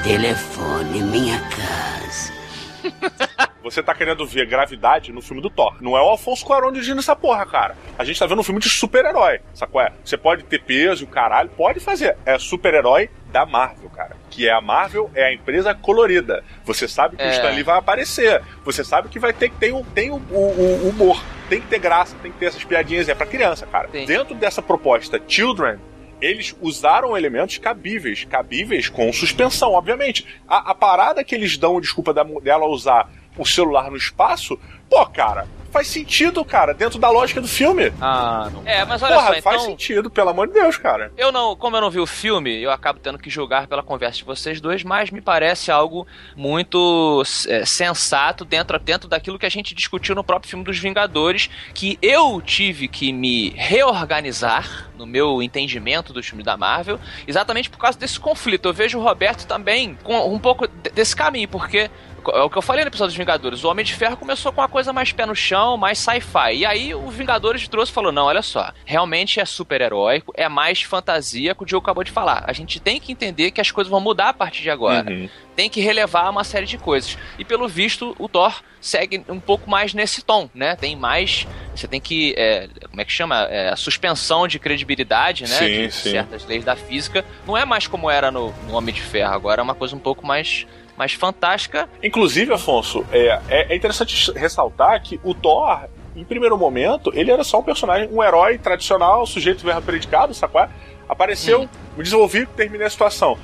telefone 0.03 1.01
minha 1.01 1.39
casa. 1.39 3.24
Você 3.65 3.81
tá 3.81 3.95
querendo 3.95 4.27
ver 4.27 4.45
gravidade 4.45 5.11
no 5.11 5.23
filme 5.23 5.41
do 5.41 5.49
Thor. 5.49 5.75
Não 5.81 5.97
é 5.97 5.99
o 5.99 6.05
Alfonso 6.05 6.45
Cuarón 6.45 6.71
dirigindo 6.71 6.99
essa 6.99 7.15
porra, 7.15 7.47
cara. 7.47 7.75
A 7.97 8.03
gente 8.03 8.19
tá 8.19 8.27
vendo 8.27 8.37
um 8.37 8.43
filme 8.43 8.59
de 8.59 8.69
super-herói, 8.69 9.39
sacou? 9.55 9.81
É? 9.81 9.91
Você 10.03 10.15
pode 10.15 10.43
ter 10.43 10.61
peso 10.61 11.03
e 11.03 11.05
o 11.05 11.07
caralho, 11.07 11.49
pode 11.49 11.79
fazer. 11.79 12.15
É 12.27 12.37
super-herói 12.37 13.09
da 13.31 13.43
Marvel, 13.43 13.89
cara. 13.89 14.15
Que 14.29 14.47
é 14.47 14.51
a 14.51 14.61
Marvel, 14.61 15.09
é 15.15 15.25
a 15.25 15.33
empresa 15.33 15.73
colorida. 15.73 16.43
Você 16.63 16.87
sabe 16.87 17.17
que 17.17 17.23
é. 17.23 17.27
o 17.27 17.31
Stanley 17.31 17.63
vai 17.63 17.79
aparecer. 17.79 18.39
Você 18.63 18.83
sabe 18.83 19.09
que 19.09 19.17
vai 19.17 19.33
ter 19.33 19.49
que 19.49 19.55
tem, 19.55 19.73
um, 19.73 19.83
tem 19.83 20.11
o, 20.11 20.17
o, 20.17 20.85
o 20.85 20.89
humor. 20.89 21.19
Tem 21.49 21.59
que 21.59 21.65
ter 21.65 21.79
graça, 21.79 22.15
tem 22.21 22.31
que 22.31 22.37
ter 22.37 22.45
essas 22.45 22.63
piadinhas. 22.63 23.09
É 23.09 23.15
pra 23.15 23.25
criança, 23.25 23.65
cara. 23.65 23.89
Sim. 23.91 24.05
Dentro 24.05 24.35
dessa 24.35 24.61
proposta 24.61 25.19
Children, 25.27 25.79
eles 26.21 26.55
usaram 26.61 27.17
elementos 27.17 27.57
cabíveis, 27.57 28.25
cabíveis 28.25 28.89
com 28.89 29.11
suspensão, 29.11 29.73
obviamente. 29.73 30.25
A, 30.47 30.69
a 30.69 30.75
parada 30.75 31.23
que 31.23 31.33
eles 31.33 31.57
dão, 31.57 31.81
desculpa 31.81 32.13
dela 32.13 32.67
usar 32.67 33.09
o 33.37 33.45
celular 33.45 33.89
no 33.89 33.97
espaço, 33.97 34.59
pô, 34.89 35.05
cara, 35.07 35.47
faz 35.75 35.87
sentido, 35.87 36.45
cara, 36.45 36.73
dentro 36.73 36.97
da 36.97 37.09
lógica 37.09 37.41
do 37.41 37.49
filme. 37.49 37.91
Ah, 37.99 38.49
não. 38.49 38.61
É, 38.65 38.85
mas 38.85 39.03
olha 39.03 39.15
Porra, 39.15 39.27
só, 39.27 39.33
então... 39.33 39.51
faz 39.51 39.63
sentido, 39.63 40.09
pelo 40.09 40.29
amor 40.29 40.47
de 40.47 40.53
Deus, 40.53 40.77
cara. 40.77 41.11
Eu 41.17 41.33
não, 41.33 41.53
como 41.53 41.75
eu 41.75 41.81
não 41.81 41.91
vi 41.91 41.99
o 41.99 42.05
filme, 42.05 42.61
eu 42.61 42.71
acabo 42.71 42.97
tendo 42.97 43.19
que 43.19 43.29
julgar 43.29 43.67
pela 43.67 43.83
conversa 43.83 44.19
de 44.19 44.23
vocês 44.23 44.61
dois, 44.61 44.85
mas 44.85 45.11
me 45.11 45.19
parece 45.19 45.71
algo 45.71 46.07
muito 46.33 47.21
é, 47.49 47.65
sensato 47.65 48.45
dentro, 48.45 48.79
dentro 48.79 49.09
daquilo 49.09 49.37
que 49.37 49.45
a 49.45 49.49
gente 49.49 49.75
discutiu 49.75 50.15
no 50.15 50.23
próprio 50.23 50.49
filme 50.49 50.63
dos 50.63 50.79
Vingadores, 50.79 51.49
que 51.73 51.99
eu 52.01 52.41
tive 52.41 52.87
que 52.87 53.11
me 53.11 53.49
reorganizar 53.49 54.89
no 54.97 55.05
meu 55.05 55.43
entendimento 55.43 56.13
do 56.13 56.23
filme 56.23 56.41
da 56.41 56.55
Marvel, 56.55 56.97
exatamente 57.27 57.69
por 57.69 57.79
causa 57.79 57.99
desse 57.99 58.17
conflito. 58.17 58.69
Eu 58.69 58.73
vejo 58.73 58.97
o 58.97 59.03
Roberto 59.03 59.45
também 59.45 59.97
com 60.03 60.33
um 60.33 60.39
pouco 60.39 60.65
desse 60.67 61.13
caminho, 61.13 61.49
porque 61.49 61.89
é 62.31 62.41
o 62.41 62.49
que 62.49 62.57
eu 62.57 62.61
falei 62.61 62.83
no 62.83 62.89
episódio 62.89 63.11
dos 63.11 63.17
Vingadores. 63.17 63.63
O 63.63 63.69
Homem 63.69 63.85
de 63.85 63.93
Ferro 63.93 64.17
começou 64.17 64.51
com 64.51 64.61
uma 64.61 64.67
coisa 64.67 64.91
mais 64.91 65.11
pé 65.11 65.25
no 65.25 65.35
chão, 65.35 65.77
mais 65.77 65.99
sci-fi. 65.99 66.55
E 66.55 66.65
aí 66.65 66.93
o 66.93 67.07
Vingadores 67.09 67.67
trouxe 67.67 67.91
e 67.91 67.95
falou: 67.95 68.11
não, 68.11 68.25
olha 68.25 68.41
só, 68.41 68.71
realmente 68.85 69.39
é 69.39 69.45
super-heróico, 69.45 70.33
é 70.35 70.47
mais 70.47 70.81
fantasia 70.81 71.53
que 71.53 71.63
o 71.63 71.65
Diogo 71.65 71.85
acabou 71.85 72.03
de 72.03 72.11
falar. 72.11 72.43
A 72.47 72.53
gente 72.53 72.79
tem 72.79 72.99
que 72.99 73.11
entender 73.11 73.51
que 73.51 73.61
as 73.61 73.71
coisas 73.71 73.89
vão 73.89 73.99
mudar 73.99 74.29
a 74.29 74.33
partir 74.33 74.61
de 74.61 74.69
agora. 74.69 75.09
Uhum. 75.09 75.29
Tem 75.55 75.69
que 75.69 75.79
relevar 75.79 76.29
uma 76.29 76.43
série 76.43 76.65
de 76.65 76.77
coisas. 76.77 77.17
E 77.39 77.45
pelo 77.45 77.67
visto, 77.67 78.15
o 78.19 78.27
Thor 78.27 78.61
segue 78.81 79.23
um 79.29 79.39
pouco 79.39 79.69
mais 79.69 79.93
nesse 79.93 80.21
tom, 80.21 80.49
né? 80.53 80.75
Tem 80.75 80.95
mais. 80.95 81.47
Você 81.75 81.87
tem 81.87 81.99
que. 81.99 82.35
É, 82.37 82.67
como 82.89 83.01
é 83.01 83.05
que 83.05 83.11
chama? 83.11 83.43
É, 83.43 83.69
a 83.69 83.75
suspensão 83.75 84.47
de 84.47 84.59
credibilidade, 84.59 85.43
né? 85.43 85.47
Sim, 85.47 85.87
de 85.87 85.91
sim. 85.91 86.11
certas 86.11 86.45
leis 86.45 86.63
da 86.63 86.75
física. 86.75 87.25
Não 87.47 87.57
é 87.57 87.65
mais 87.65 87.87
como 87.87 88.09
era 88.09 88.29
no, 88.31 88.53
no 88.67 88.73
Homem 88.75 88.93
de 88.93 89.01
Ferro. 89.01 89.33
Agora 89.33 89.61
é 89.61 89.63
uma 89.63 89.75
coisa 89.75 89.95
um 89.95 89.99
pouco 89.99 90.25
mais 90.25 90.67
mais 90.97 91.13
fantástica. 91.13 91.89
Inclusive, 92.01 92.53
Afonso, 92.53 93.05
é, 93.11 93.39
é, 93.49 93.73
é 93.73 93.75
interessante 93.75 94.31
ressaltar 94.33 95.01
que 95.01 95.19
o 95.23 95.33
Thor, 95.33 95.85
em 96.15 96.23
primeiro 96.23 96.57
momento, 96.57 97.11
ele 97.13 97.31
era 97.31 97.43
só 97.43 97.59
um 97.59 97.63
personagem, 97.63 98.09
um 98.11 98.23
herói 98.23 98.57
tradicional, 98.57 99.25
sujeito 99.25 99.65
verbo 99.65 99.81
predicado, 99.81 100.33
sacou? 100.33 100.67
Apareceu, 101.07 101.63
hum. 101.63 101.69
me 101.95 102.03
desenvolvi, 102.03 102.45
terminei 102.47 102.87
a 102.87 102.89
situação. 102.89 103.37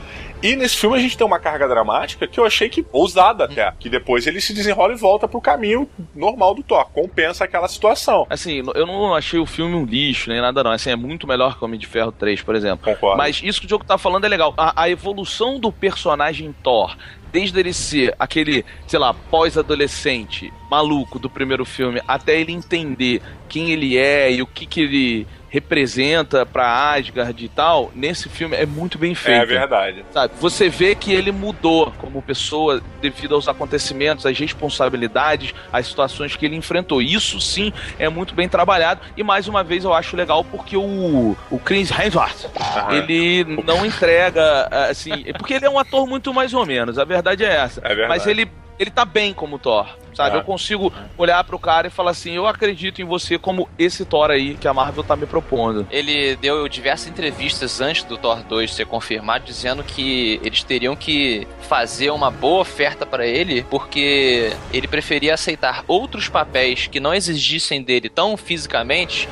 E 0.44 0.56
nesse 0.56 0.76
filme 0.76 0.98
a 0.98 1.00
gente 1.00 1.16
tem 1.16 1.26
uma 1.26 1.38
carga 1.38 1.68
dramática 1.68 2.28
que 2.28 2.40
eu 2.40 2.46
achei 2.46 2.68
que 2.68 2.84
ousada 2.92 3.46
até. 3.46 3.72
Que 3.80 3.88
depois 3.90 4.26
ele 4.26 4.42
se 4.42 4.54
desenrola 4.54 4.94
e 4.94 4.96
volta 4.96 5.28
pro 5.28 5.40
caminho 5.40 5.88
normal 6.16 6.56
do 6.56 6.64
Thor. 6.64 6.90
Compensa 6.92 7.44
aquela 7.44 7.68
situação. 7.68 8.26
Assim, 8.28 8.64
eu 8.74 8.88
não 8.88 9.14
achei 9.14 9.40
o 9.40 9.46
filme 9.46 9.76
um 9.76 9.86
lixo 9.86 10.32
nem 10.32 10.42
nada 10.42 10.64
não. 10.64 10.72
Assim, 10.72 10.90
é 10.90 10.96
muito 10.96 11.28
melhor 11.28 11.58
que 11.58 11.64
Homem 11.64 11.80
de 11.80 11.86
Ferro 11.86 12.12
3, 12.12 12.42
por 12.42 12.56
exemplo. 12.56 12.84
Concordo. 12.84 13.18
Mas 13.18 13.40
isso 13.44 13.60
que 13.60 13.66
o 13.66 13.68
Diogo 13.68 13.86
tá 13.86 14.00
falando 14.00 14.26
é 14.26 14.28
legal. 14.28 14.56
A, 14.58 14.84
a 14.84 14.90
evolução 14.90 15.60
do 15.60 15.72
personagem 15.72 16.56
Thor 16.64 16.98
desde 17.32 17.60
ele 17.60 17.74
ser 17.74 18.16
aquele, 18.20 18.66
sei 18.88 19.00
lá, 19.00 19.14
pós-adolescente 19.14 20.52
maluco 20.70 21.20
do 21.20 21.30
primeiro 21.30 21.66
filme, 21.66 22.02
até 22.08 22.40
ele 22.40 22.52
entender 22.52 23.22
quem 23.48 23.72
ele 23.72 23.98
é 23.98 24.32
e 24.32 24.42
o 24.42 24.48
que, 24.48 24.66
que 24.66 24.82
ele 24.82 25.28
representa 25.52 26.46
pra 26.46 26.94
Asgard 26.94 27.44
e 27.44 27.50
tal, 27.50 27.92
nesse 27.94 28.30
filme 28.30 28.56
é 28.56 28.66
muito 28.66 28.98
bem 28.98 29.14
feito. 29.14 29.42
É 29.42 29.46
verdade. 29.46 30.06
Sabe? 30.10 30.34
Você 30.40 30.70
vê 30.70 30.96
que 30.96 31.12
ele 31.12 31.32
mudou 31.32 31.92
como 32.00 32.22
pessoa 32.22 32.82
devido 33.02 33.36
aos 33.36 33.50
acontecimentos, 33.50 34.26
às 34.26 34.40
responsabilidades, 34.40 35.54
às 35.72 35.88
situações 35.88 36.38
que 36.38 36.46
ele 36.46 36.56
enfrentou. 36.56 37.02
Isso 37.02 37.42
sim 37.42 37.74
é 38.00 38.08
muito 38.08 38.34
bem 38.34 38.48
trabalhado 38.48 39.02
e 39.18 39.24
mais 39.24 39.50
uma 39.50 39.62
vez 39.62 39.84
eu 39.84 39.94
acho 39.94 40.16
legal 40.16 40.44
porque 40.46 40.78
o, 40.78 41.36
o 41.52 41.60
Chris 41.60 41.92
Hemsworth, 41.92 42.50
ele 42.90 43.44
não 43.66 43.86
entrega 43.86 44.70
assim, 44.90 45.26
porque 45.38 45.54
ele 45.54 45.66
é 45.66 45.70
um 45.70 45.78
ator 45.78 46.08
muito 46.08 46.34
mais 46.34 46.54
ou 46.54 46.66
menos, 46.66 46.98
a 46.98 47.04
verdade 47.04 47.44
é 47.44 47.54
essa. 47.54 47.82
É 47.84 47.90
verdade. 47.90 48.08
Mas 48.08 48.26
ele 48.26 48.50
ele 48.80 48.90
tá 48.90 49.06
bem 49.06 49.32
como 49.32 49.60
Thor, 49.60 49.86
sabe? 50.14 50.38
Eu 50.38 50.44
consigo 50.44 50.92
olhar 51.18 51.44
pro 51.44 51.60
cara 51.60 51.88
e 51.88 51.90
falar 51.90 52.12
assim, 52.12 52.32
eu 52.34 52.48
acredito 52.48 53.02
em 53.02 53.06
você 53.06 53.38
como 53.38 53.68
esse 53.78 54.06
Thor 54.06 54.32
aí 54.32 54.56
que 54.56 54.68
a 54.68 54.74
Marvel 54.74 55.04
tá 55.04 55.16
me 55.16 55.26
propondo. 55.26 55.88
Ele 55.90 56.36
deu 56.36 56.68
diversas 56.68 57.08
entrevistas 57.08 57.82
antes 57.82 58.04
do 58.04 58.18
Thor 58.18 58.44
2 58.44 58.74
ser 58.74 58.86
confirmado, 58.86 59.46
dizendo 59.46 59.84
que 59.84 60.40
eles 60.44 60.64
teriam 60.64 60.96
que 60.96 61.48
fazer 61.62 62.12
uma 62.12 62.30
boa 62.32 62.62
oferta 62.62 63.06
para 63.06 63.26
ele, 63.26 63.64
porque 63.70 64.54
ele 64.74 64.88
preferia 64.88 65.34
aceitar 65.34 65.84
outros 65.88 66.28
papéis 66.28 66.88
que 66.88 67.00
não 67.00 67.14
exigissem 67.14 67.82
dele 67.82 68.10
tão 68.10 68.36
fisicamente 68.36 69.28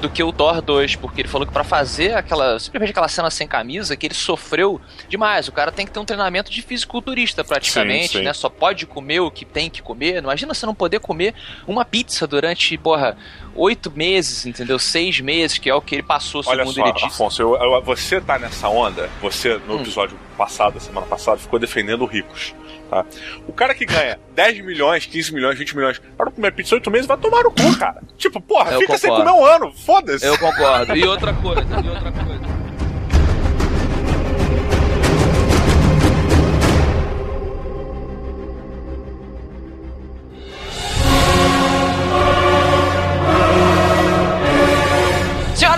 do 0.00 0.10
que 0.10 0.22
o 0.22 0.32
Thor 0.32 0.60
2, 0.60 0.96
porque 0.96 1.20
ele 1.20 1.28
falou 1.28 1.46
que 1.46 1.52
para 1.52 1.64
fazer 1.64 2.14
aquela, 2.14 2.58
simplesmente 2.58 2.90
aquela 2.90 3.08
cena 3.08 3.30
sem 3.30 3.46
camisa, 3.46 3.96
que 3.96 4.06
ele 4.06 4.14
sofreu 4.14 4.80
demais. 5.08 5.48
O 5.48 5.52
cara 5.52 5.70
tem 5.70 5.86
que 5.86 5.92
ter 5.92 6.00
um 6.00 6.04
treinamento 6.04 6.50
de 6.50 6.62
fisiculturista 6.62 7.44
praticamente, 7.44 8.08
Sim, 8.08 8.18
sim. 8.18 8.24
né? 8.24 8.32
Só 8.32 8.48
pode 8.48 8.86
comer 8.86 9.20
o 9.20 9.30
que 9.30 9.44
tem 9.44 9.70
que 9.70 9.82
comer. 9.82 10.21
Imagina 10.24 10.54
você 10.54 10.64
não 10.66 10.74
poder 10.74 11.00
comer 11.00 11.34
uma 11.66 11.84
pizza 11.84 12.26
durante, 12.26 12.76
porra, 12.78 13.16
oito 13.54 13.90
meses, 13.90 14.46
entendeu? 14.46 14.78
Seis 14.78 15.20
meses, 15.20 15.58
que 15.58 15.68
é 15.70 15.74
o 15.74 15.80
que 15.80 15.94
ele 15.94 16.02
passou, 16.02 16.42
Olha 16.46 16.60
segundo 16.64 16.74
só, 16.74 16.82
ele 16.84 16.92
disse. 16.92 17.06
Afonso, 17.06 17.42
eu- 17.42 17.54
eu- 17.56 17.82
você 17.82 18.20
tá 18.20 18.38
nessa 18.38 18.68
onda, 18.68 19.08
você 19.20 19.58
no 19.66 19.76
Hum. 19.76 19.80
episódio 19.80 20.16
passado, 20.36 20.78
semana 20.80 21.06
passada, 21.06 21.38
ficou 21.38 21.58
defendendo 21.58 22.04
ricos. 22.04 22.54
Tá? 22.90 23.06
O 23.48 23.52
cara 23.54 23.74
que 23.74 23.86
ganha 23.86 24.18
10 24.34 24.60
milhões, 24.64 25.06
15 25.06 25.32
milhões, 25.32 25.58
20 25.58 25.74
milhões 25.74 26.00
para 26.16 26.30
comer 26.30 26.52
pizza 26.52 26.74
oito 26.74 26.90
meses 26.90 27.06
vai 27.06 27.16
tomar 27.16 27.42
no 27.42 27.50
cu, 27.50 27.78
cara. 27.78 28.02
Tipo, 28.18 28.38
porra, 28.40 28.72
Eu 28.72 28.80
fica 28.80 28.98
sem 28.98 29.08
concordo. 29.08 29.30
comer 29.32 29.42
um 29.42 29.46
ano, 29.46 29.72
foda-se. 29.72 30.26
Eu 30.26 30.38
concordo. 30.38 30.94
E 30.94 31.04
outra 31.06 31.32
coisa, 31.40 31.62
e 31.62 31.88
outra 31.88 32.12
coisa. 32.12 32.51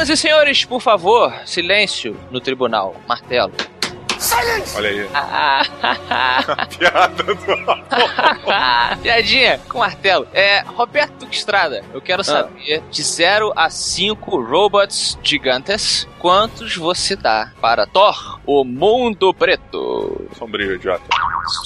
Senhoras 0.04 0.08
e 0.10 0.16
senhores, 0.16 0.64
por 0.66 0.80
favor, 0.82 1.32
silêncio 1.46 2.14
no 2.30 2.38
tribunal. 2.40 2.94
Martelo. 3.08 3.52
Olha 4.76 4.88
aí. 4.90 5.08
Ah, 5.14 5.62
Piada 6.78 7.22
do... 7.22 7.36
Piadinha 9.02 9.60
com 9.68 9.78
martelo. 9.78 10.26
É, 10.34 10.60
Roberto 10.60 11.26
Estrada, 11.30 11.82
eu 11.92 12.00
quero 12.02 12.20
Ah. 12.20 12.24
saber 12.24 12.82
de 12.90 13.02
0 13.02 13.52
a 13.56 13.70
5 13.70 14.40
robots 14.42 15.18
gigantes, 15.22 16.06
quantos 16.24 16.74
você 16.74 17.14
dá 17.14 17.52
para 17.60 17.86
Thor, 17.86 18.40
o 18.46 18.64
mundo 18.64 19.34
preto? 19.34 20.26
Sombrio, 20.38 20.76
idiota. 20.76 21.02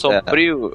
Sombrio. 0.01 0.73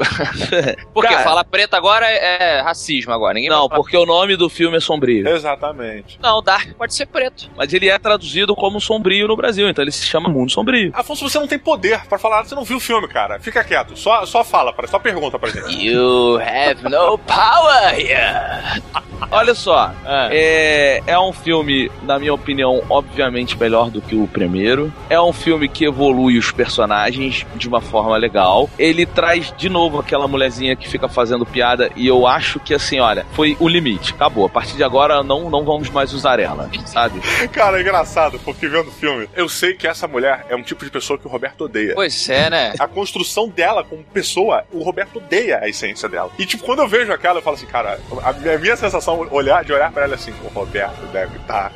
Porque 0.93 1.09
Cara. 1.13 1.23
falar 1.25 1.43
preto 1.43 1.73
agora 1.73 2.05
é, 2.09 2.59
é 2.59 2.61
racismo 2.61 3.11
agora. 3.11 3.33
Ninguém 3.33 3.49
Não, 3.49 3.67
porque 3.67 3.97
o 3.97 4.05
nome 4.05 4.37
do 4.37 4.47
filme 4.47 4.77
é 4.77 4.79
Sombrio. 4.79 5.27
Exatamente. 5.27 6.17
Não, 6.21 6.41
Dark 6.41 6.73
pode 6.77 6.93
ser 6.95 7.07
preto. 7.07 7.51
Mas 7.57 7.73
ele 7.73 7.89
é 7.89 7.99
traduzido 7.99 8.55
como 8.55 8.79
Sombrio 8.79 9.27
no 9.27 9.35
Brasil, 9.35 9.67
então 9.67 9.83
ele 9.83 9.91
se 9.91 10.05
chama 10.05 10.29
Mundo 10.29 10.49
Sombrio. 10.53 10.91
Afonso, 10.95 11.27
você 11.27 11.37
não 11.37 11.47
tem 11.47 11.59
poder 11.59 12.05
pra 12.07 12.17
falar, 12.17 12.45
você 12.45 12.55
não 12.55 12.63
viu 12.63 12.77
o 12.77 12.79
filme, 12.79 13.09
cara. 13.09 13.37
Fica 13.41 13.65
quieto, 13.65 13.97
só, 13.97 14.25
só 14.25 14.45
fala, 14.45 14.73
só 14.87 14.97
pergunta 14.97 15.37
pra 15.37 15.49
gente. 15.49 15.85
You 15.85 16.39
have 16.39 16.81
no 16.83 17.17
power 17.17 17.99
here. 17.99 18.81
Olha 19.29 19.53
só, 19.53 19.91
Ah. 20.05 20.29
é, 20.31 21.01
é 21.05 21.19
um 21.19 21.33
filme, 21.33 21.91
na 22.03 22.17
minha 22.17 22.33
opinião, 22.33 22.81
obviamente 22.89 23.57
melhor 23.57 23.72
do 23.89 24.01
que 24.01 24.15
o 24.15 24.27
primeiro. 24.27 24.93
É 25.09 25.19
um 25.19 25.33
filme 25.33 25.67
que 25.67 25.85
evolui 25.85 26.37
os 26.37 26.51
personagens 26.51 27.45
de 27.55 27.67
uma 27.67 27.81
forma 27.81 28.15
legal. 28.17 28.69
Ele 28.77 29.05
traz 29.05 29.53
de 29.57 29.69
novo 29.69 29.99
aquela 29.99 30.27
mulherzinha 30.27 30.75
que 30.75 30.87
fica 30.87 31.07
fazendo 31.07 31.45
piada 31.45 31.89
e 31.95 32.07
eu 32.07 32.27
acho 32.27 32.59
que 32.59 32.73
assim, 32.73 32.99
olha, 32.99 33.25
foi 33.33 33.57
o 33.59 33.67
limite. 33.67 34.13
Acabou. 34.13 34.45
A 34.45 34.49
partir 34.49 34.75
de 34.75 34.83
agora 34.83 35.23
não, 35.23 35.49
não 35.49 35.63
vamos 35.63 35.89
mais 35.89 36.13
usar 36.13 36.39
ela, 36.39 36.69
sabe? 36.85 37.19
Cara, 37.51 37.77
é 37.77 37.81
engraçado, 37.81 38.39
porque 38.39 38.67
vendo 38.67 38.89
o 38.89 38.91
filme, 38.91 39.27
eu 39.35 39.49
sei 39.49 39.73
que 39.73 39.87
essa 39.87 40.07
mulher 40.07 40.45
é 40.49 40.55
um 40.55 40.63
tipo 40.63 40.83
de 40.85 40.91
pessoa 40.91 41.17
que 41.17 41.27
o 41.27 41.29
Roberto 41.29 41.65
odeia. 41.65 41.93
Pois 41.95 42.29
é, 42.29 42.49
né? 42.49 42.73
A 42.79 42.87
construção 42.87 43.47
dela 43.49 43.83
como 43.83 44.03
pessoa, 44.03 44.63
o 44.71 44.83
Roberto 44.83 45.17
odeia 45.17 45.59
a 45.59 45.69
essência 45.69 46.07
dela. 46.07 46.31
E, 46.37 46.45
tipo, 46.45 46.63
quando 46.63 46.79
eu 46.79 46.87
vejo 46.87 47.11
aquela, 47.11 47.39
eu 47.39 47.43
falo 47.43 47.55
assim, 47.55 47.65
cara, 47.65 47.99
a 48.23 48.33
minha, 48.33 48.55
a 48.55 48.59
minha 48.59 48.75
sensação 48.75 49.27
olhar, 49.31 49.63
de 49.63 49.73
olhar 49.73 49.91
pra 49.91 50.03
ela 50.03 50.13
é 50.13 50.15
assim, 50.15 50.33
o 50.43 50.47
Roberto 50.47 51.05
deve 51.11 51.37
estar 51.37 51.71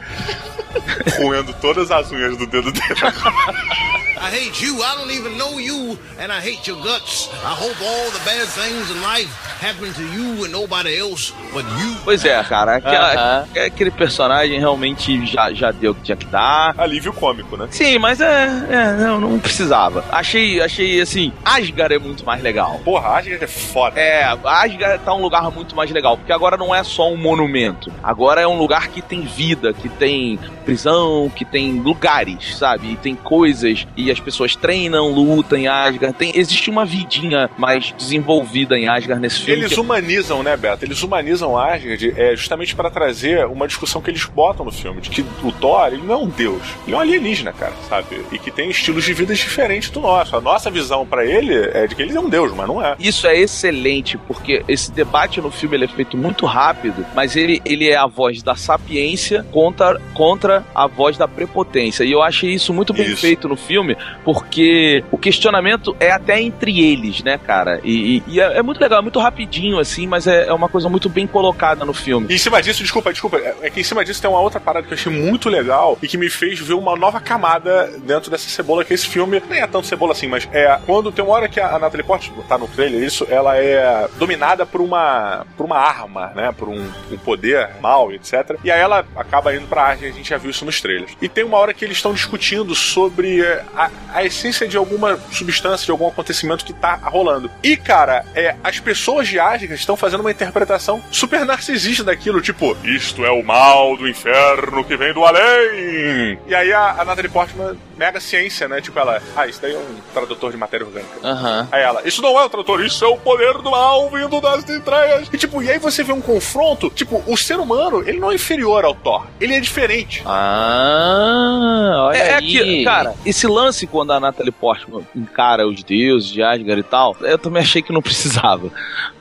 roendo 1.19 1.53
todas 1.88 1.91
as 1.91 2.12
unhas 2.12 2.38
do 2.38 2.45
dedo 2.45 2.71
dele. 2.71 2.95
I 4.19 4.32
hate 4.32 4.65
you. 4.65 4.82
I 4.82 4.95
don't 4.95 5.12
even 5.12 5.38
know 5.38 5.60
you, 5.60 5.97
and 6.19 6.32
I 6.32 6.41
hate 6.41 6.67
your 6.67 6.82
guts. 6.82 7.30
I 7.45 7.54
hope 7.54 7.80
all 7.82 8.10
the 8.10 8.19
bad 8.26 8.47
things 8.47 8.89
in 8.89 9.02
life 9.02 9.30
happen 9.62 9.93
to 9.93 10.02
you 10.02 10.43
and 10.43 10.52
nobody 10.52 10.97
else 10.97 11.34
but 11.54 11.63
you. 11.80 11.95
Pois 12.04 12.26
é, 12.26 12.43
cara. 12.43 12.78
Aquela, 12.78 13.13
Aham. 13.13 13.47
Aquele 13.65 13.91
personagem 13.91 14.60
realmente 14.60 15.26
já, 15.28 15.54
já 15.54 15.71
deu 15.71 15.91
o 15.91 15.95
que 15.95 16.02
tinha 16.02 16.17
que 16.17 16.26
dar. 16.26 16.73
Alívio 16.78 17.13
cômico, 17.13 17.56
né? 17.56 17.67
Sim, 17.69 18.00
mas 18.00 18.19
é, 18.19 18.47
é 18.69 18.93
não, 18.93 19.19
não 19.19 19.39
precisava. 19.39 20.04
Achei, 20.12 20.62
achei 20.62 21.00
assim, 21.00 21.32
Asgard 21.45 21.93
é 21.93 22.00
muito 22.00 22.26
mais 22.26 22.41
legal. 22.41 22.82
Porra, 22.84 23.19
Asgard 23.19 23.43
é 23.43 23.47
foda. 23.47 24.00
É, 24.00 24.23
Asgard 24.23 25.04
tá 25.06 25.13
um 25.13 25.21
lugar 25.21 25.52
muito 25.52 25.76
mais 25.76 25.91
legal, 25.91 26.17
porque 26.17 26.34
agora 26.34 26.58
não 26.58 26.73
é 26.73 26.84
só 26.84 27.12
um 27.12 27.17
monumento. 27.17 27.91
Agora 28.04 28.41
é 28.41 28.47
um 28.47 28.58
lugar 28.58 28.88
que 28.88 29.02
tem 29.02 29.21
vida, 29.21 29.73
que 29.73 29.89
tem 29.89 30.39
prisão, 30.65 31.32
que 31.34 31.45
tem 31.45 31.76
lugares, 31.79 32.57
sabe? 32.57 32.91
E 32.91 32.95
tem 32.95 33.15
coisas, 33.15 33.87
e 33.95 34.11
as 34.11 34.19
pessoas 34.19 34.55
treinam, 34.55 35.09
lutam 35.09 35.57
em 35.57 35.67
Asgard. 35.67 36.15
Tem, 36.17 36.31
existe 36.35 36.69
uma 36.69 36.85
vidinha 36.85 37.49
mais 37.57 37.93
desenvolvida 37.97 38.77
em 38.77 38.87
Asgard 38.87 39.21
nesse 39.21 39.41
filme. 39.41 39.61
Eles 39.61 39.73
que- 39.73 39.79
humanizam, 39.79 40.43
né, 40.43 40.55
Beto? 40.57 40.85
Eles 40.85 41.01
humanizam 41.01 41.57
Asgard 41.57 42.13
é, 42.17 42.35
justamente 42.35 42.75
para 42.75 42.89
trazer 42.89 43.45
uma 43.45 43.67
discussão 43.67 44.01
que 44.01 44.09
eles 44.09 44.25
botam 44.25 44.65
no 44.65 44.71
filme, 44.71 45.01
de 45.01 45.09
que 45.09 45.25
o 45.43 45.51
Thor, 45.51 45.87
ele 45.87 46.03
não 46.03 46.13
é 46.13 46.17
um 46.17 46.27
deus, 46.29 46.61
ele 46.85 46.95
é 46.95 46.97
um 46.97 47.01
alienígena, 47.01 47.53
cara, 47.53 47.73
sabe? 47.89 48.21
E 48.31 48.39
que 48.39 48.51
tem 48.51 48.69
estilos 48.69 49.03
de 49.05 49.13
vida 49.13 49.33
diferentes 49.33 49.89
do 49.89 49.99
nosso. 49.99 50.35
A 50.35 50.41
nossa 50.41 50.69
visão 50.69 51.05
para 51.05 51.25
ele 51.25 51.53
é 51.73 51.87
de 51.87 51.95
que 51.95 52.01
ele 52.01 52.15
é 52.15 52.19
um 52.19 52.29
deus, 52.29 52.53
mas 52.55 52.67
não 52.67 52.83
é. 52.83 52.95
Isso 52.99 53.27
é 53.27 53.37
excelente, 53.37 54.17
porque 54.17 54.63
esse 54.67 54.91
debate 54.91 55.39
no 55.41 55.51
filme 55.51 55.83
é 55.83 55.87
feito 55.87 56.17
muito 56.17 56.45
rápido, 56.45 57.05
mas 57.15 57.35
ele, 57.35 57.61
ele 57.65 57.89
é 57.89 57.95
a 57.95 58.07
voz 58.07 58.41
da 58.41 58.55
sapiência 58.55 59.45
contra, 59.51 59.99
contra 60.13 60.63
a 60.73 60.87
voz 60.87 61.17
da 61.17 61.27
prepotência. 61.27 61.57
E 62.04 62.12
eu 62.12 62.22
achei 62.22 62.52
isso 62.54 62.74
muito 62.74 62.93
bem 62.93 63.06
Isso. 63.08 63.22
feito 63.22 63.48
no 63.48 63.56
filme, 63.56 63.96
porque 64.24 65.04
o 65.12 65.17
questionamento 65.17 65.96
é 66.00 66.12
até 66.12 66.41
entre 66.41 66.80
eles, 66.91 67.24
né, 67.24 67.38
cara? 67.38 67.80
E, 67.84 68.17
e- 68.17 68.24
e 68.36 68.39
é, 68.41 68.58
é 68.58 68.62
muito 68.62 68.80
legal, 68.80 69.00
é 69.00 69.02
muito 69.02 69.20
rapidinho, 69.20 69.80
assim, 69.80 70.06
mas 70.08 70.28
é, 70.28 70.48
é 70.48 70.54
uma 70.54 70.70
coisa 70.70 70.89
muito 70.89 71.10
bem 71.10 71.26
colocada 71.26 71.86
no 71.86 71.93
filme. 71.93 72.28
E 72.30 72.36
em 72.36 72.38
cima 72.38 72.62
disso, 72.62 72.82
desculpa, 72.82 73.12
desculpa, 73.12 73.38
é 73.38 73.56
é 73.62 73.70
que 73.70 73.80
em 73.80 73.84
cima 73.84 74.04
disso 74.06 74.22
tem 74.22 74.30
uma 74.30 74.39
outra 74.39 74.60
parada 74.60 74.86
que 74.86 74.93
eu 74.93 74.98
achei 74.98 75.12
muito 75.12 75.50
legal 75.50 75.98
e 76.02 76.08
que 76.08 76.17
me 76.17 76.30
fez 76.30 76.60
ver 76.60 76.74
uma 76.74 76.96
nova 76.96 77.20
camada 77.20 77.89
dentro 78.04 78.30
dessa 78.30 78.48
cebola, 78.50 78.86
que 78.86 78.93
esse 78.93 79.08
filme 79.08 79.41
nem 79.50 79.62
é 79.62 79.67
tanto 79.67 79.88
cebola 79.88 80.12
assim, 80.12 80.28
mas 80.28 80.48
é 80.52 80.78
quando 80.86 81.12
tem 81.12 81.24
uma 81.24 81.34
hora 81.34 81.48
que 81.50 81.60
a 81.60 81.78
Natalie 81.80 82.06
Portman, 82.06 82.43
tá 82.48 82.58
no 82.58 82.67
trailer 82.67 83.02
isso, 83.04 83.26
ela 83.30 83.58
é 83.58 84.08
dominada 84.17 84.65
por 84.65 84.82
uma 84.82 85.46
por 85.58 85.65
uma 85.65 85.78
arma, 85.78 86.32
né, 86.36 86.52
por 86.58 86.70
um, 86.70 86.88
um 87.12 87.17
poder 87.17 87.70
mal, 87.82 88.12
etc. 88.12 88.58
E 88.63 88.70
aí 88.72 88.80
ela 88.80 89.06
acaba 89.15 89.54
indo 89.56 89.67
pra 89.67 89.84
arte, 89.84 90.06
a 90.06 90.12
gente 90.12 90.30
já 90.30 90.38
viu 90.38 90.52
isso 90.52 90.63
nos 90.65 90.80
trailers. 90.82 91.12
E 91.22 91.28
tem 91.28 91.43
uma 91.47 91.57
hora 91.57 91.73
que 91.73 91.83
eles 91.83 91.97
estão 91.97 92.13
discutindo 92.13 92.75
sobre 92.75 93.41
é, 93.41 93.63
a, 93.75 93.89
a 94.13 94.23
essência 94.23 94.67
de 94.67 94.77
alguma 94.77 95.17
substância, 95.31 95.86
de 95.86 95.91
algum 95.91 96.07
acontecimento 96.07 96.65
que 96.65 96.73
tá 96.73 96.95
rolando. 96.95 97.49
E, 97.63 97.75
cara, 97.75 98.25
é, 98.36 98.55
as 98.63 98.79
pessoas 98.79 99.27
de 99.27 99.39
Asgard 99.39 99.73
estão 99.73 99.95
fazendo 99.95 100.21
uma 100.21 100.31
interpretação 100.31 101.01
super 101.12 101.45
narcisista 101.45 102.03
daquilo, 102.03 102.41
tipo, 102.41 102.75
isto 102.83 103.25
é 103.25 103.31
o 103.31 103.43
mal 103.43 103.97
do 103.97 104.07
inferno 104.07 104.83
que 104.83 104.95
vem 104.95 105.13
do 105.13 105.25
além. 105.25 106.39
E 106.47 106.53
aí 106.53 106.71
a, 106.73 107.01
a 107.01 107.05
Natalie 107.05 107.29
Portman 107.29 107.77
nega 107.97 108.17
a 108.17 108.21
ciência, 108.21 108.67
né? 108.67 108.79
Tipo, 108.79 108.99
ela, 108.99 109.21
ah, 109.36 109.47
isso 109.47 109.62
daí 109.62 109.73
é 109.73 109.77
um 109.77 109.95
tradutor 110.13 110.51
de 110.51 110.57
matéria 110.57 110.86
orgânica. 110.86 111.17
Aham. 111.23 111.67
Aí 111.71 111.81
ela, 111.81 112.01
isso 112.05 112.21
não 112.21 112.39
é 112.39 112.45
o 112.45 112.49
trator, 112.49 112.83
isso 112.83 113.03
é 113.03 113.07
o 113.07 113.17
poder 113.17 113.53
do 113.55 113.71
mal 113.71 114.10
vindo 114.10 114.39
das 114.39 114.69
entranhas. 114.69 115.27
E 115.31 115.38
tipo, 115.38 115.62
e 115.62 115.69
aí 115.69 115.79
você 115.79 116.03
vê 116.03 116.13
um 116.13 116.21
confronto, 116.21 116.89
tipo, 116.89 117.23
o 117.25 117.36
ser 117.36 117.60
humano, 117.60 118.03
ele 118.07 118.19
não 118.19 118.31
é 118.31 118.36
inferior 118.36 118.86
ao 118.86 118.93
Thor, 118.93 119.25
ele 119.39 119.55
é 119.55 119.60
diferente. 119.60 120.21
Ah, 120.25 121.37
olha 121.38 122.17
É, 122.17 122.28
é 122.30 122.36
aí. 122.36 122.47
que, 122.47 122.84
cara, 122.84 123.13
esse 123.26 123.47
lance 123.47 123.86
quando 123.88 124.12
a 124.12 124.19
Natalie 124.19 124.52
Portman 124.52 125.06
encara 125.15 125.67
os 125.67 125.84
deuses 125.84 126.30
de 126.30 126.41
Asgard 126.43 126.80
e 126.80 126.84
tal, 126.84 127.15
eu 127.21 127.38
também 127.38 127.62
achei 127.62 127.82
que 127.82 127.91
não 127.93 128.02
precisava. 128.04 128.69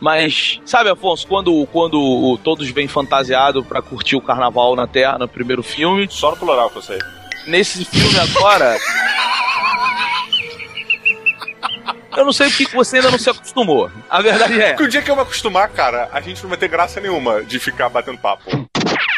Mas, 0.01 0.61
sabe, 0.65 0.91
Afonso, 0.91 1.27
quando, 1.27 1.67
quando 1.73 2.01
o- 2.01 2.39
todos 2.39 2.69
vêm 2.71 2.89
fantasiados 2.89 3.65
pra 3.67 3.83
curtir 3.83 4.17
o 4.17 4.21
carnaval 4.21 4.75
na 4.77 4.87
Terra 4.87 5.19
no 5.19 5.29
primeiro 5.29 5.63
filme, 5.63 6.07
Só 6.11 6.31
no 6.31 6.37
plural 6.37 6.71
que 6.71 6.79
eu 6.79 6.83
sei. 6.83 6.99
nesse 7.47 7.85
filme 7.85 8.19
agora. 8.19 8.77
Eu 12.17 12.25
não 12.25 12.33
sei 12.33 12.49
porque 12.49 12.67
que 12.67 12.75
você 12.75 12.97
ainda 12.97 13.11
não 13.11 13.19
se 13.19 13.29
acostumou. 13.31 13.91
A 14.09 14.21
verdade 14.23 14.61
é. 14.61 14.69
Porque 14.71 14.85
o 14.85 14.89
dia 14.89 15.03
que 15.03 15.11
eu 15.11 15.17
me 15.17 15.23
acostumar, 15.23 15.69
cara, 15.69 16.09
a 16.13 16.21
gente 16.21 16.43
não 16.43 16.49
vai 16.49 16.59
ter 16.59 16.69
graça 16.69 17.01
nenhuma 17.01 17.43
de 17.43 17.59
ficar 17.59 17.89
batendo 17.89 18.19
papo. 18.19 18.43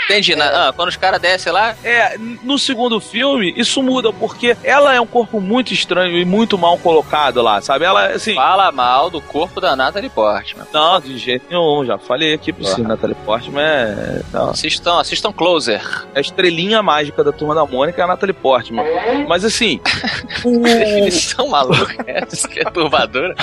Entendi. 0.04 0.34
na- 0.34 0.68
ah, 0.68 0.72
quando 0.72 0.88
os 0.88 0.96
caras 0.96 1.20
descem 1.20 1.52
lá, 1.52 1.76
É, 1.84 2.16
no 2.42 2.58
segundo 2.58 2.98
filme, 2.98 3.52
isso 3.58 3.82
muda, 3.82 4.10
porque 4.10 4.56
ela 4.64 4.94
é 4.94 4.98
um 5.00 5.06
corpo 5.06 5.38
muito 5.38 5.74
estranho 5.74 6.16
e 6.16 6.24
muito 6.24 6.56
mal 6.56 6.78
colocado 6.78 7.42
lá, 7.42 7.60
sabe? 7.60 7.84
Ela, 7.84 8.06
assim. 8.06 8.34
fala 8.34 8.72
mal 8.72 9.10
do 9.10 9.20
corpo 9.20 9.60
da 9.60 9.76
Natalie 9.76 10.08
Portman. 10.08 10.64
Não, 10.72 10.98
de 10.98 11.18
jeito 11.18 11.44
nenhum, 11.50 11.84
já 11.84 11.98
falei 11.98 12.32
aqui 12.32 12.54
pra 12.54 12.64
você, 12.64 12.80
Natalie 12.80 13.14
Portman 13.16 13.60
é. 13.62 14.22
Não, 14.32 14.48
Assistam, 14.48 14.98
assistam 14.98 15.30
Closer. 15.30 15.82
é 16.14 16.18
a 16.18 16.20
estrelinha 16.22 16.82
mágica 16.82 17.22
da 17.22 17.30
turma 17.30 17.54
da 17.54 17.66
Mônica 17.66 18.00
é 18.00 18.04
a 18.04 18.06
Natalie 18.08 18.32
Portman. 18.34 18.84
Mas 19.28 19.44
assim. 19.44 19.78
o- 20.42 20.60
Definição 20.60 21.48
maluca 21.48 22.02
essa, 22.06 22.48
que 22.48 22.60
é 22.60 22.64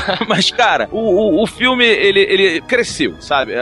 Mas, 0.28 0.52
cara, 0.52 0.88
o, 0.92 1.00
o, 1.00 1.44
o 1.44 1.48
filme, 1.48 1.86
ele, 1.86 2.20
ele 2.22 2.62
cresceu, 2.62 3.16
sabe? 3.20 3.54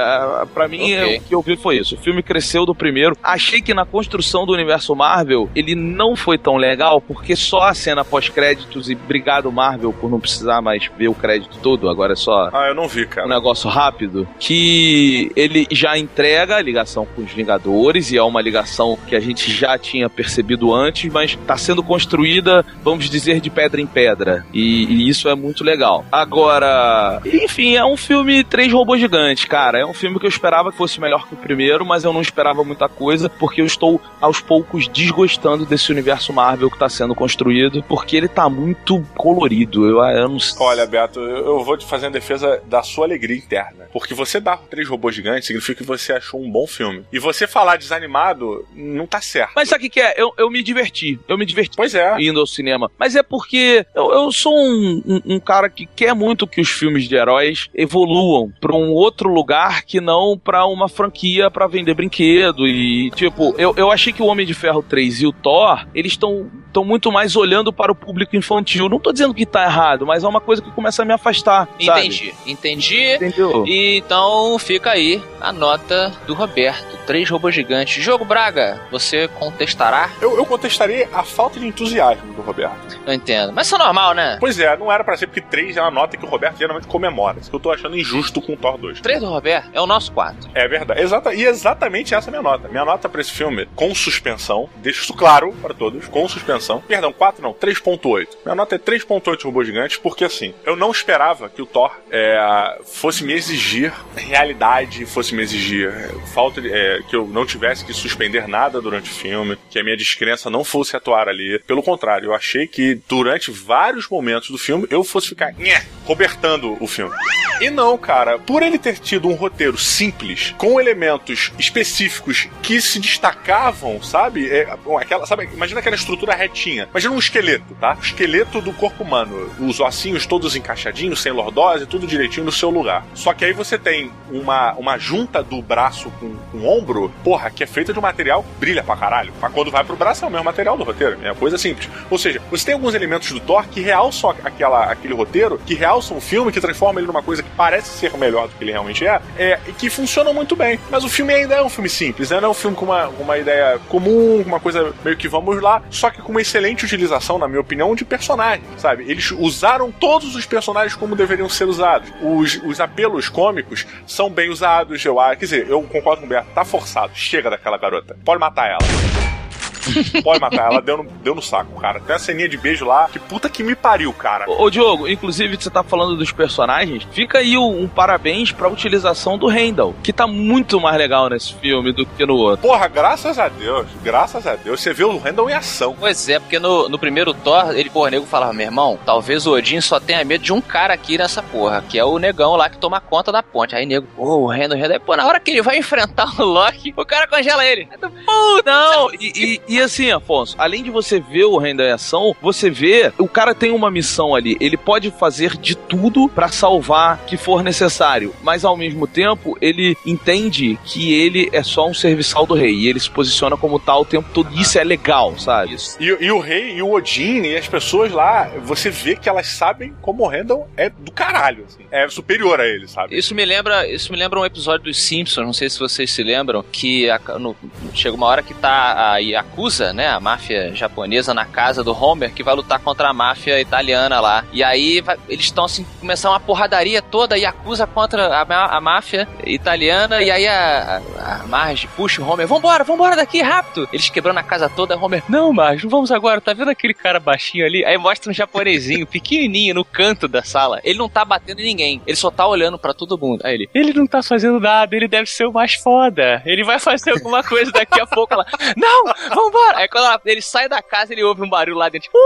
Pra 0.53 0.67
mim, 0.67 0.93
Ok. 0.95 1.17
o 1.17 1.21
que 1.21 1.35
eu 1.35 1.41
vi 1.41 1.55
foi 1.55 1.77
isso. 1.77 1.95
O 1.95 1.97
filme 1.97 2.21
cresceu 2.23 2.65
do 2.65 2.73
primeiro. 2.75 3.15
Achei 3.21 3.61
que 3.61 3.73
na 3.73 3.85
construção 3.85 4.45
do 4.45 4.53
universo 4.53 4.95
Marvel, 4.95 5.49
ele 5.55 5.75
não 5.75 6.15
foi 6.15 6.37
tão 6.37 6.55
legal, 6.57 7.01
porque 7.01 7.35
só 7.35 7.63
a 7.63 7.73
cena 7.73 8.03
pós-créditos 8.05 8.89
e 8.89 8.95
obrigado 8.95 9.51
Marvel 9.51 9.93
por 9.93 10.09
não 10.09 10.19
precisar 10.19 10.61
mais 10.61 10.89
ver 10.97 11.07
o 11.07 11.13
crédito 11.15 11.57
todo, 11.61 11.89
agora 11.89 12.13
é 12.13 12.15
só 12.15 12.49
Ah, 12.53 12.67
eu 12.67 12.75
não 12.75 12.87
vi, 12.87 13.03
um 13.03 13.07
cara. 13.07 13.27
negócio 13.27 13.69
rápido, 13.69 14.27
que 14.39 15.31
ele 15.35 15.67
já 15.71 15.97
entrega 15.97 16.55
a 16.55 16.61
ligação 16.61 17.05
com 17.15 17.21
os 17.23 17.31
Vingadores, 17.31 18.11
e 18.11 18.17
é 18.17 18.23
uma 18.23 18.41
ligação 18.41 18.97
que 19.07 19.15
a 19.15 19.19
gente 19.19 19.51
já 19.51 19.77
tinha 19.77 20.09
percebido 20.09 20.73
antes, 20.73 21.11
mas 21.11 21.31
está 21.31 21.57
sendo 21.57 21.81
construída, 21.83 22.65
vamos 22.83 23.09
dizer, 23.09 23.39
de 23.39 23.49
pedra 23.49 23.81
em 23.81 23.87
pedra. 23.87 24.45
E, 24.53 24.85
e 24.85 25.09
isso 25.09 25.27
é 25.27 25.35
muito 25.35 25.63
legal. 25.63 25.72
Agora, 26.12 27.21
enfim, 27.25 27.75
é 27.75 27.86
um 27.86 27.95
filme 27.97 28.43
Três 28.43 28.71
Robôs 28.71 28.99
Gigantes, 28.99 29.45
cara. 29.45 29.79
É 29.79 29.86
um 29.86 29.93
filme 29.93 30.19
que 30.19 30.25
eu 30.25 30.29
esperava 30.29 30.71
que 30.71 30.77
fosse 30.77 30.99
melhor 30.99 31.27
que 31.27 31.33
o 31.33 31.38
primeiro, 31.38 31.86
mas 31.86 32.03
eu 32.03 32.12
não 32.13 32.21
esperava 32.21 32.63
muita 32.63 32.89
coisa, 32.89 33.29
porque 33.29 33.62
eu 33.62 33.65
estou 33.65 34.01
aos 34.19 34.39
poucos 34.41 34.88
desgostando 34.88 35.65
desse 35.65 35.91
universo 35.91 36.33
Marvel 36.33 36.69
que 36.69 36.75
está 36.75 36.89
sendo 36.89 37.15
construído, 37.15 37.83
porque 37.83 38.17
ele 38.17 38.27
tá 38.27 38.49
muito 38.49 39.01
colorido. 39.15 39.86
Eu, 39.88 40.01
eu 40.03 40.29
não. 40.29 40.38
Olha, 40.59 40.86
Beto, 40.86 41.19
eu 41.19 41.53
eu 41.53 41.63
vou 41.63 41.77
te 41.77 41.86
fazer 41.86 42.07
a 42.07 42.09
defesa 42.09 42.62
da 42.65 42.81
sua 42.83 43.05
alegria 43.05 43.38
interna. 43.38 43.86
Porque 43.93 44.13
você 44.13 44.39
dar 44.39 44.57
três 44.69 44.88
robôs 44.89 45.15
gigantes 45.15 45.45
significa 45.45 45.81
que 45.81 45.88
você 45.88 46.13
achou 46.13 46.41
um 46.41 46.49
bom 46.51 46.65
filme. 46.65 47.03
E 47.13 47.19
você 47.19 47.45
falar 47.47 47.77
desanimado 47.77 48.65
não 48.75 49.05
tá 49.05 49.21
certo. 49.21 49.51
Mas 49.55 49.69
sabe 49.69 49.81
o 49.81 49.83
que, 49.83 49.89
que 49.91 50.01
é? 50.01 50.13
Eu, 50.17 50.33
eu 50.38 50.49
me 50.49 50.63
diverti. 50.63 51.19
Eu 51.27 51.38
me 51.38 51.45
diverti 51.45 51.75
Pois 51.77 51.93
é. 51.93 52.15
indo 52.19 52.39
ao 52.39 52.47
cinema. 52.47 52.89
Mas 52.97 53.15
é 53.15 53.21
porque 53.23 53.86
eu, 53.95 54.12
eu 54.12 54.31
sou 54.31 54.53
um, 54.57 55.01
um- 55.05 55.21
um 55.36 55.39
cara 55.39 55.52
que 55.69 55.85
quer 55.85 56.13
muito 56.13 56.47
que 56.47 56.61
os 56.61 56.69
filmes 56.69 57.07
de 57.07 57.15
heróis 57.15 57.69
evoluam 57.73 58.51
pra 58.59 58.75
um 58.75 58.91
outro 58.91 59.29
lugar 59.29 59.83
que 59.83 59.99
não 60.01 60.37
pra 60.37 60.65
uma 60.65 60.87
franquia 60.89 61.49
pra 61.49 61.67
vender 61.67 61.93
brinquedo. 61.93 62.67
E, 62.67 63.11
tipo, 63.11 63.53
eu, 63.57 63.73
eu 63.77 63.91
achei 63.91 64.11
que 64.13 64.21
o 64.21 64.25
Homem 64.25 64.45
de 64.45 64.53
Ferro 64.53 64.83
3 64.83 65.21
e 65.21 65.27
o 65.27 65.31
Thor, 65.31 65.85
eles 65.93 66.13
estão 66.13 66.49
estão 66.73 66.83
muito 66.83 67.11
mais 67.11 67.35
olhando 67.35 67.71
para 67.71 67.91
o 67.91 67.95
público 67.95 68.35
infantil. 68.35 68.89
Não 68.89 68.99
tô 68.99 69.11
dizendo 69.11 69.33
que 69.33 69.45
tá 69.45 69.63
errado, 69.63 70.07
mas 70.07 70.23
é 70.23 70.27
uma 70.27 70.41
coisa 70.41 70.59
que 70.59 70.71
começa 70.71 71.03
a 71.03 71.05
me 71.05 71.13
afastar. 71.13 71.67
sabe? 71.79 71.99
Entendi, 72.07 72.33
entendi. 72.47 73.13
Entendeu? 73.13 73.63
E 73.67 73.97
então 73.97 74.57
fica 74.57 74.89
aí 74.89 75.21
a 75.39 75.53
nota 75.53 76.11
do 76.25 76.33
Roberto. 76.33 76.97
Três 77.05 77.29
robôs 77.29 77.53
gigantes. 77.53 78.03
Jogo 78.03 78.25
Braga, 78.25 78.81
você 78.89 79.27
contestará? 79.27 80.09
Eu, 80.19 80.35
eu 80.35 80.45
contestaria 80.45 81.07
a 81.13 81.23
falta 81.23 81.59
de 81.59 81.67
entusiasmo 81.67 82.33
do 82.33 82.41
Roberto. 82.41 82.99
Eu 83.05 83.13
entendo. 83.13 83.53
Mas 83.53 83.67
isso 83.67 83.75
é 83.75 83.79
normal, 83.79 84.15
né? 84.15 84.37
Pois 84.39 84.57
é, 84.57 84.75
não 84.75 84.91
era 84.91 85.03
pra 85.03 85.15
ser, 85.15 85.27
porque 85.27 85.42
três 85.43 85.77
é 85.77 85.82
uma 85.82 85.91
nota 85.91 86.17
que 86.17 86.25
o 86.25 86.29
Roberto 86.29 86.58
geralmente 86.58 86.88
comemora. 86.88 87.39
Isso 87.39 87.49
que 87.49 87.56
eu 87.56 87.60
tô 87.60 87.71
achando 87.71 87.97
injusto 87.97 88.41
com 88.41 88.53
o 88.53 88.58
Thor 88.58 88.77
2. 88.77 89.01
Três 89.01 89.19
do 89.19 89.27
Roberto 89.27 89.69
é 89.73 89.82
o 89.82 89.88
nosso 89.88 90.12
quatro. 90.12 90.49
É 90.53 90.67
verdade. 90.67 91.01
Exata, 91.01 91.34
e 91.34 91.45
exatamente 91.45 92.13
essa 92.13 92.27
é 92.27 92.29
a 92.29 92.32
minha 92.32 92.43
nota. 92.43 92.67
Minha 92.67 92.86
nota 92.86 93.10
pra 93.10 93.21
esse 93.21 93.32
filme, 93.32 93.67
com 93.75 93.93
suspensão, 93.93 94.69
deixo 94.77 95.03
isso 95.03 95.13
claro 95.13 95.53
para 95.62 95.73
todos, 95.73 96.08
com 96.08 96.27
suspensão. 96.27 96.82
Perdão, 96.82 97.12
4 97.13 97.41
não, 97.41 97.53
3.8. 97.53 98.27
Minha 98.45 98.56
nota 98.56 98.75
é 98.75 98.79
3.8 98.79 99.43
robôs 99.43 99.67
gigantes, 99.67 99.97
porque 99.97 100.25
assim, 100.25 100.53
eu 100.65 100.75
não 100.75 100.91
esperava 100.91 101.49
que 101.49 101.62
o 101.62 101.65
Thor 101.65 101.91
é, 102.12 102.79
fosse 102.86 103.23
me 103.23 103.34
exigir 103.34 103.93
realidade, 104.15 105.06
fosse 105.06 105.36
me 105.36 105.41
exigir 105.43 105.89
é, 105.89 106.10
falta 106.34 106.62
de, 106.62 106.71
é, 106.71 107.01
que 107.10 107.15
eu 107.15 107.27
não 107.27 107.45
tivesse 107.45 107.86
que 107.86 107.93
suspender 107.93 108.47
nada 108.47 108.82
durante 108.82 109.10
o 109.10 109.13
filme, 109.13 109.58
que 109.69 109.79
a 109.79 109.84
minha 109.84 109.97
descrença 109.97 110.49
não 110.49 110.63
fosse 110.63 110.95
atuar 110.95 111.27
ali. 111.27 111.60
Pelo 111.65 111.84
contrário, 111.84 112.27
eu 112.27 112.34
achei 112.34 112.67
que 112.67 112.99
durante 113.08 113.51
vários 113.51 114.08
momentos 114.08 114.49
do 114.49 114.58
filme 114.58 114.88
eu 114.89 115.03
fosse 115.03 115.32
ficar 115.33 115.53
nhé, 115.53 115.83
robertando 116.05 116.77
o 116.79 116.87
filme. 116.87 117.13
E 117.61 117.69
não, 117.69 117.97
cara, 117.97 118.39
por 118.39 118.63
ele 118.63 118.77
ter 118.77 118.97
tido 118.97 119.29
um 119.29 119.35
roteiro 119.35 119.77
simples, 119.77 120.53
com 120.57 120.79
elementos 120.79 121.51
específicos 121.57 122.49
que 122.61 122.81
se 122.81 122.99
destacavam, 122.99 124.01
sabe? 124.01 124.49
É, 124.49 124.75
bom, 124.83 124.97
aquela, 124.97 125.25
sabe? 125.25 125.49
Imagina 125.53 125.79
aquela 125.79 125.95
estrutura 125.95 126.33
retinha. 126.33 126.87
Imagina 126.91 127.13
um 127.13 127.19
esqueleto, 127.19 127.75
tá? 127.75 127.95
O 127.97 128.03
esqueleto 128.03 128.59
do 128.59 128.73
corpo 128.73 129.03
humano. 129.03 129.49
Os 129.59 129.79
ossinhos 129.79 130.25
todos 130.25 130.55
encaixadinhos, 130.55 131.21
sem 131.21 131.31
lordose, 131.31 131.85
tudo 131.85 132.07
direitinho 132.07 132.45
no 132.45 132.51
seu 132.51 132.69
lugar. 132.69 133.05
Só 133.13 133.33
que 133.33 133.45
aí 133.45 133.53
você 133.53 133.77
tem 133.77 134.11
uma, 134.31 134.73
uma 134.73 134.97
junta 134.97 135.41
do 135.43 135.61
braço 135.61 136.11
com, 136.19 136.35
com 136.35 136.57
o 136.57 136.67
ombro, 136.67 137.13
porra, 137.23 137.49
que 137.49 137.63
é 137.63 137.67
feita 137.67 137.93
de 137.93 137.99
um 137.99 138.01
material 138.01 138.43
brilha 138.59 138.83
pra 138.83 138.97
caralho. 138.97 139.31
Mas 139.39 139.53
quando 139.53 139.71
vai 139.71 139.83
pro 139.83 139.95
braço 139.95 140.25
é 140.25 140.27
o 140.27 140.31
mesmo 140.31 140.43
material 140.43 140.75
do 140.75 140.83
roteiro. 140.83 141.17
É 141.23 141.33
coisa 141.33 141.57
simples. 141.57 141.89
Ou 142.09 142.17
seja, 142.17 142.41
você 142.49 142.65
tem 142.65 142.73
alguns 142.73 142.93
elementos 142.93 143.31
do 143.31 143.39
Thor 143.39 143.65
que 143.67 143.79
realçam 143.79 144.31
aquela, 144.31 144.85
aquele 144.85 145.13
roteiro, 145.13 145.22
que 145.65 145.73
realçam 145.73 146.17
o 146.17 146.21
filme, 146.21 146.51
que 146.51 146.62
transformam 146.62 146.99
ele 146.99 147.07
numa 147.07 147.23
coisa 147.23 147.43
que 147.43 147.49
parece 147.55 147.89
ser 147.89 148.15
melhor 148.17 148.47
do 148.47 148.55
que 148.55 148.63
ele 148.63 148.71
realmente 148.71 149.05
é, 149.05 149.21
é 149.38 149.59
e 149.67 149.71
que 149.73 149.89
funcionam 149.89 150.33
muito 150.33 150.55
bem. 150.55 150.79
Mas 150.89 151.03
o 151.03 151.09
filme 151.09 151.33
ainda 151.33 151.55
é 151.55 151.62
um 151.62 151.69
filme 151.69 151.89
simples, 151.89 152.29
né? 152.29 152.39
não 152.39 152.49
é 152.49 152.51
um 152.51 152.55
filme 152.55 152.75
com 152.75 152.86
uma, 152.86 153.07
uma 153.07 153.38
ideia 153.38 153.79
comum, 153.89 154.41
com 154.43 154.49
uma 154.49 154.59
coisa 154.59 154.93
meio 155.03 155.17
que 155.17 155.27
vamos 155.27 155.62
lá, 155.62 155.81
só 155.89 156.09
que 156.09 156.21
com 156.21 156.31
uma 156.31 156.41
excelente 156.41 156.86
utilização, 156.86 157.38
na 157.38 157.47
minha 157.47 157.62
opinião, 157.62 157.95
de 157.95 158.05
personagens, 158.05 158.65
sabe? 158.77 159.03
Eles 159.09 159.31
usaram 159.31 159.91
todos 159.91 160.36
os 160.36 160.45
personagens 160.45 160.95
como 160.95 161.15
deveriam 161.15 161.49
ser 161.49 161.65
usados. 161.65 162.12
Os, 162.21 162.62
os 162.63 162.79
apelos 162.79 163.29
cômicos 163.29 163.86
são 164.05 164.29
bem 164.29 164.49
usados, 164.49 165.03
eu 165.03 165.19
acho. 165.19 165.39
Quer 165.39 165.45
dizer, 165.45 165.69
eu 165.69 165.81
concordo 165.83 166.21
com 166.21 166.27
o 166.27 166.29
Beto, 166.29 166.47
tá 166.53 166.65
forçado. 166.65 167.12
Chega 167.15 167.49
daquela 167.49 167.77
garota. 167.77 168.17
Pode 168.23 168.39
matar 168.39 168.69
ela. 168.69 169.42
Pode 170.23 170.39
matar, 170.39 170.71
ela 170.71 170.81
deu 170.81 170.97
no, 170.97 171.03
deu 171.03 171.35
no 171.35 171.41
saco, 171.41 171.79
cara. 171.79 171.99
Tem 171.99 172.15
a 172.15 172.19
ceninha 172.19 172.49
de 172.49 172.57
beijo 172.57 172.85
lá, 172.85 173.07
que 173.11 173.19
puta 173.19 173.49
que 173.49 173.63
me 173.63 173.75
pariu, 173.75 174.11
cara. 174.13 174.49
Ô, 174.49 174.63
ô 174.63 174.69
Diogo, 174.69 175.07
inclusive 175.07 175.55
você 175.55 175.69
tá 175.69 175.83
falando 175.83 176.15
dos 176.15 176.31
personagens, 176.31 177.07
fica 177.11 177.39
aí 177.39 177.57
um, 177.57 177.83
um 177.83 177.87
parabéns 177.87 178.51
pra 178.51 178.67
utilização 178.67 179.37
do 179.37 179.47
Randall, 179.47 179.95
que 180.03 180.13
tá 180.13 180.27
muito 180.27 180.79
mais 180.79 180.97
legal 180.97 181.29
nesse 181.29 181.53
filme 181.55 181.91
do 181.91 182.05
que 182.05 182.25
no 182.25 182.35
outro. 182.35 182.67
Porra, 182.67 182.87
graças 182.87 183.39
a 183.39 183.47
Deus, 183.47 183.87
graças 184.03 184.45
a 184.47 184.55
Deus. 184.55 184.81
Você 184.81 184.93
vê 184.93 185.03
o 185.03 185.17
Randall 185.17 185.49
em 185.49 185.53
ação. 185.53 185.95
Pois 185.99 186.27
é, 186.29 186.39
porque 186.39 186.59
no, 186.59 186.89
no 186.89 186.99
primeiro 186.99 187.33
Thor, 187.33 187.71
ele, 187.75 187.89
porra, 187.89 188.11
nego 188.11 188.25
falava, 188.25 188.53
meu 188.53 188.65
irmão, 188.65 188.99
talvez 189.05 189.45
o 189.45 189.53
Odin 189.53 189.81
só 189.81 189.99
tenha 189.99 190.23
medo 190.23 190.43
de 190.43 190.53
um 190.53 190.61
cara 190.61 190.93
aqui 190.93 191.17
nessa 191.17 191.41
porra, 191.41 191.83
que 191.87 191.97
é 191.97 192.05
o 192.05 192.17
negão 192.17 192.55
lá 192.55 192.69
que 192.69 192.77
toma 192.77 192.99
conta 192.99 193.31
da 193.31 193.43
ponte. 193.43 193.75
Aí 193.75 193.85
nego, 193.85 194.07
pô, 194.15 194.37
o 194.37 194.47
Randall, 194.47 194.77
o 194.77 194.81
Randall, 194.81 194.99
pô, 194.99 195.15
na 195.15 195.27
hora 195.27 195.39
que 195.39 195.51
ele 195.51 195.61
vai 195.61 195.77
enfrentar 195.83 196.33
o 196.39 196.45
Loki, 196.45 196.93
o 196.95 197.05
cara 197.05 197.27
congela 197.27 197.65
ele. 197.65 197.87
Pô, 198.25 198.61
não! 198.65 199.13
E, 199.13 199.61
e, 199.67 199.72
e, 199.73 199.79
assim, 199.79 200.12
Afonso, 200.12 200.55
além 200.57 200.83
de 200.83 200.91
você 200.91 201.19
ver 201.19 201.45
o 201.45 201.57
Randall 201.57 201.88
em 201.88 201.91
ação, 201.91 202.36
você 202.39 202.69
vê, 202.69 203.12
o 203.17 203.27
cara 203.27 203.55
tem 203.55 203.71
uma 203.71 203.89
missão 203.89 204.36
ali, 204.36 204.55
ele 204.59 204.77
pode 204.77 205.09
fazer 205.12 205.57
de 205.57 205.75
tudo 205.75 206.29
para 206.29 206.47
salvar 206.49 207.19
que 207.25 207.38
for 207.38 207.63
necessário, 207.63 208.36
mas 208.43 208.63
ao 208.63 208.77
mesmo 208.77 209.07
tempo, 209.07 209.57
ele 209.59 209.97
entende 210.05 210.77
que 210.86 211.13
ele 211.13 211.49
é 211.51 211.63
só 211.63 211.88
um 211.88 211.93
serviçal 211.93 212.45
do 212.45 212.53
rei, 212.53 212.73
e 212.73 212.88
ele 212.88 212.99
se 212.99 213.09
posiciona 213.09 213.57
como 213.57 213.79
tal 213.79 214.01
o 214.01 214.05
tempo 214.05 214.29
todo, 214.31 214.53
isso 214.53 214.77
é 214.77 214.83
legal, 214.83 215.38
sabe? 215.39 215.75
E, 215.99 216.05
e 216.05 216.31
o 216.31 216.39
rei, 216.39 216.75
e 216.75 216.81
o 216.83 216.91
Odin, 216.91 217.41
e 217.41 217.57
as 217.57 217.67
pessoas 217.67 218.12
lá, 218.12 218.51
você 218.63 218.89
vê 218.89 219.15
que 219.15 219.27
elas 219.27 219.47
sabem 219.47 219.93
como 220.01 220.23
o 220.23 220.27
Randall 220.27 220.69
é 220.77 220.89
do 220.89 221.12
caralho, 221.12 221.65
assim, 221.67 221.86
é 221.89 222.07
superior 222.09 222.59
a 222.62 222.67
ele, 222.67 222.88
sabe? 222.88 223.17
Isso 223.17 223.33
me 223.33 223.43
lembra, 223.43 223.88
isso 223.88 224.12
me 224.12 224.17
lembra 224.19 224.39
um 224.39 224.45
episódio 224.45 224.86
dos 224.86 225.01
Simpsons, 225.01 225.45
não 225.45 225.53
sei 225.53 225.69
se 225.69 225.79
vocês 225.79 226.12
se 226.12 226.21
lembram, 226.21 226.63
que 226.71 227.09
a, 227.09 227.19
no, 227.39 227.55
chega 227.93 228.15
uma 228.15 228.27
hora 228.27 228.43
que 228.43 228.53
tá 228.53 229.13
a 229.13 229.21
Yakuza, 229.63 229.93
né, 229.93 230.10
a 230.10 230.19
máfia 230.19 230.76
japonesa 230.76 231.34
na 231.34 231.45
casa 231.45 231.84
do 231.84 231.93
Homer, 231.93 232.34
que 232.34 232.43
vai 232.43 232.54
lutar 232.54 232.80
contra 232.80 233.10
a 233.10 233.13
máfia 233.13 233.62
italiana 233.62 234.19
lá. 234.19 234.43
E 234.52 234.62
aí 234.63 234.99
vai, 234.99 235.17
eles 235.30 235.45
estão 235.45 235.65
assim, 235.65 235.86
começar 235.99 236.30
uma 236.30 236.39
porradaria 236.39 237.02
toda, 237.02 237.38
Yakuza 237.38 237.88
contra 237.88 238.28
a, 238.28 238.78
a 238.78 238.82
máfia 238.82 239.28
italiana, 239.45 240.21
e 240.21 240.30
aí 240.30 240.47
a, 240.47 241.02
a, 241.17 241.36
a 241.36 241.47
Marge 241.47 241.88
puxa 241.95 242.21
o 242.21 242.30
Homer, 242.30 242.45
vambora, 242.45 242.84
vambora 242.84 243.15
daqui, 243.15 243.41
rápido! 243.41 243.88
Eles 243.93 244.10
quebrando 244.10 244.39
a 244.39 244.43
casa 244.43 244.67
toda, 244.67 244.97
Homer, 244.97 245.23
não, 245.30 245.54
Marge, 245.54 245.84
não 245.84 245.89
vamos 245.89 246.12
agora, 246.12 246.41
tá 246.41 246.54
vendo 246.54 246.69
aquele 246.69 246.93
cara 246.93 247.19
baixinho 247.19 247.65
ali? 247.65 247.86
Aí 247.86 247.97
mostra 247.97 248.30
um 248.30 248.34
japonesinho, 248.34 249.08
pequenininho, 249.08 249.76
no 249.76 249.86
canto 249.86 250.28
da 250.28 250.43
sala. 250.43 250.82
Ele 250.84 250.99
não 250.99 251.08
tá 251.08 251.23
batendo 251.23 251.62
em 251.62 251.65
ninguém, 251.65 252.02
ele 252.06 252.17
só 252.17 252.30
tá 252.30 252.45
olhando 252.45 252.78
para 252.78 252.93
todo 252.93 253.17
mundo. 253.17 253.41
Aí 253.45 253.54
ele, 253.54 253.69
ele 253.73 253.93
não 253.93 254.06
tá 254.06 254.21
fazendo 254.21 254.60
nada, 254.60 254.93
ele 254.95 255.08
deve 255.08 255.30
ser 255.30 255.45
o 255.45 255.54
mais 255.54 255.76
foda. 255.76 256.41
Ele 256.45 256.63
vai 256.63 256.80
fazer 256.80 257.12
alguma 257.12 257.41
coisa 257.43 257.71
daqui 257.71 257.99
a 257.99 258.06
pouco. 258.06 258.34
Ela, 258.34 258.45
não, 258.76 259.06
vambora! 259.53 259.77
Aí 259.77 259.87
quando 259.87 260.05
ela, 260.05 260.19
ele 260.25 260.41
sai 260.41 260.67
da 260.67 260.81
casa, 260.81 261.13
ele 261.13 261.23
ouve 261.23 261.43
um 261.43 261.49
barulho 261.49 261.77
lá 261.77 261.87
dentro. 261.89 262.09
Tipo, 262.09 262.17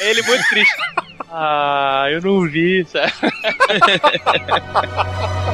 ele 0.00 0.22
muito 0.22 0.48
triste. 0.48 0.74
Ah, 1.30 2.06
eu 2.10 2.20
não 2.20 2.42
vi, 2.42 2.84
sabe? 2.84 3.12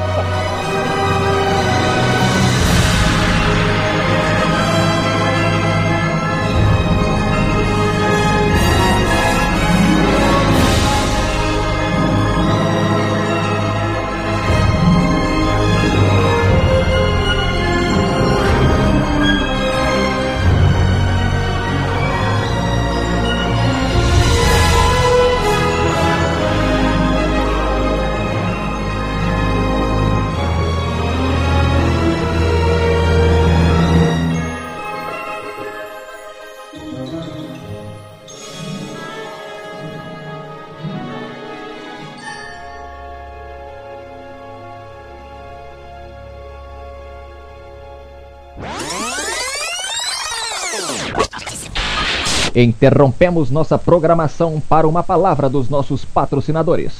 Interrompemos 52.62 53.52
nossa 53.52 53.78
programação 53.78 54.60
para 54.68 54.88
uma 54.88 55.04
palavra 55.04 55.48
dos 55.48 55.68
nossos 55.68 56.04
patrocinadores. 56.04 56.98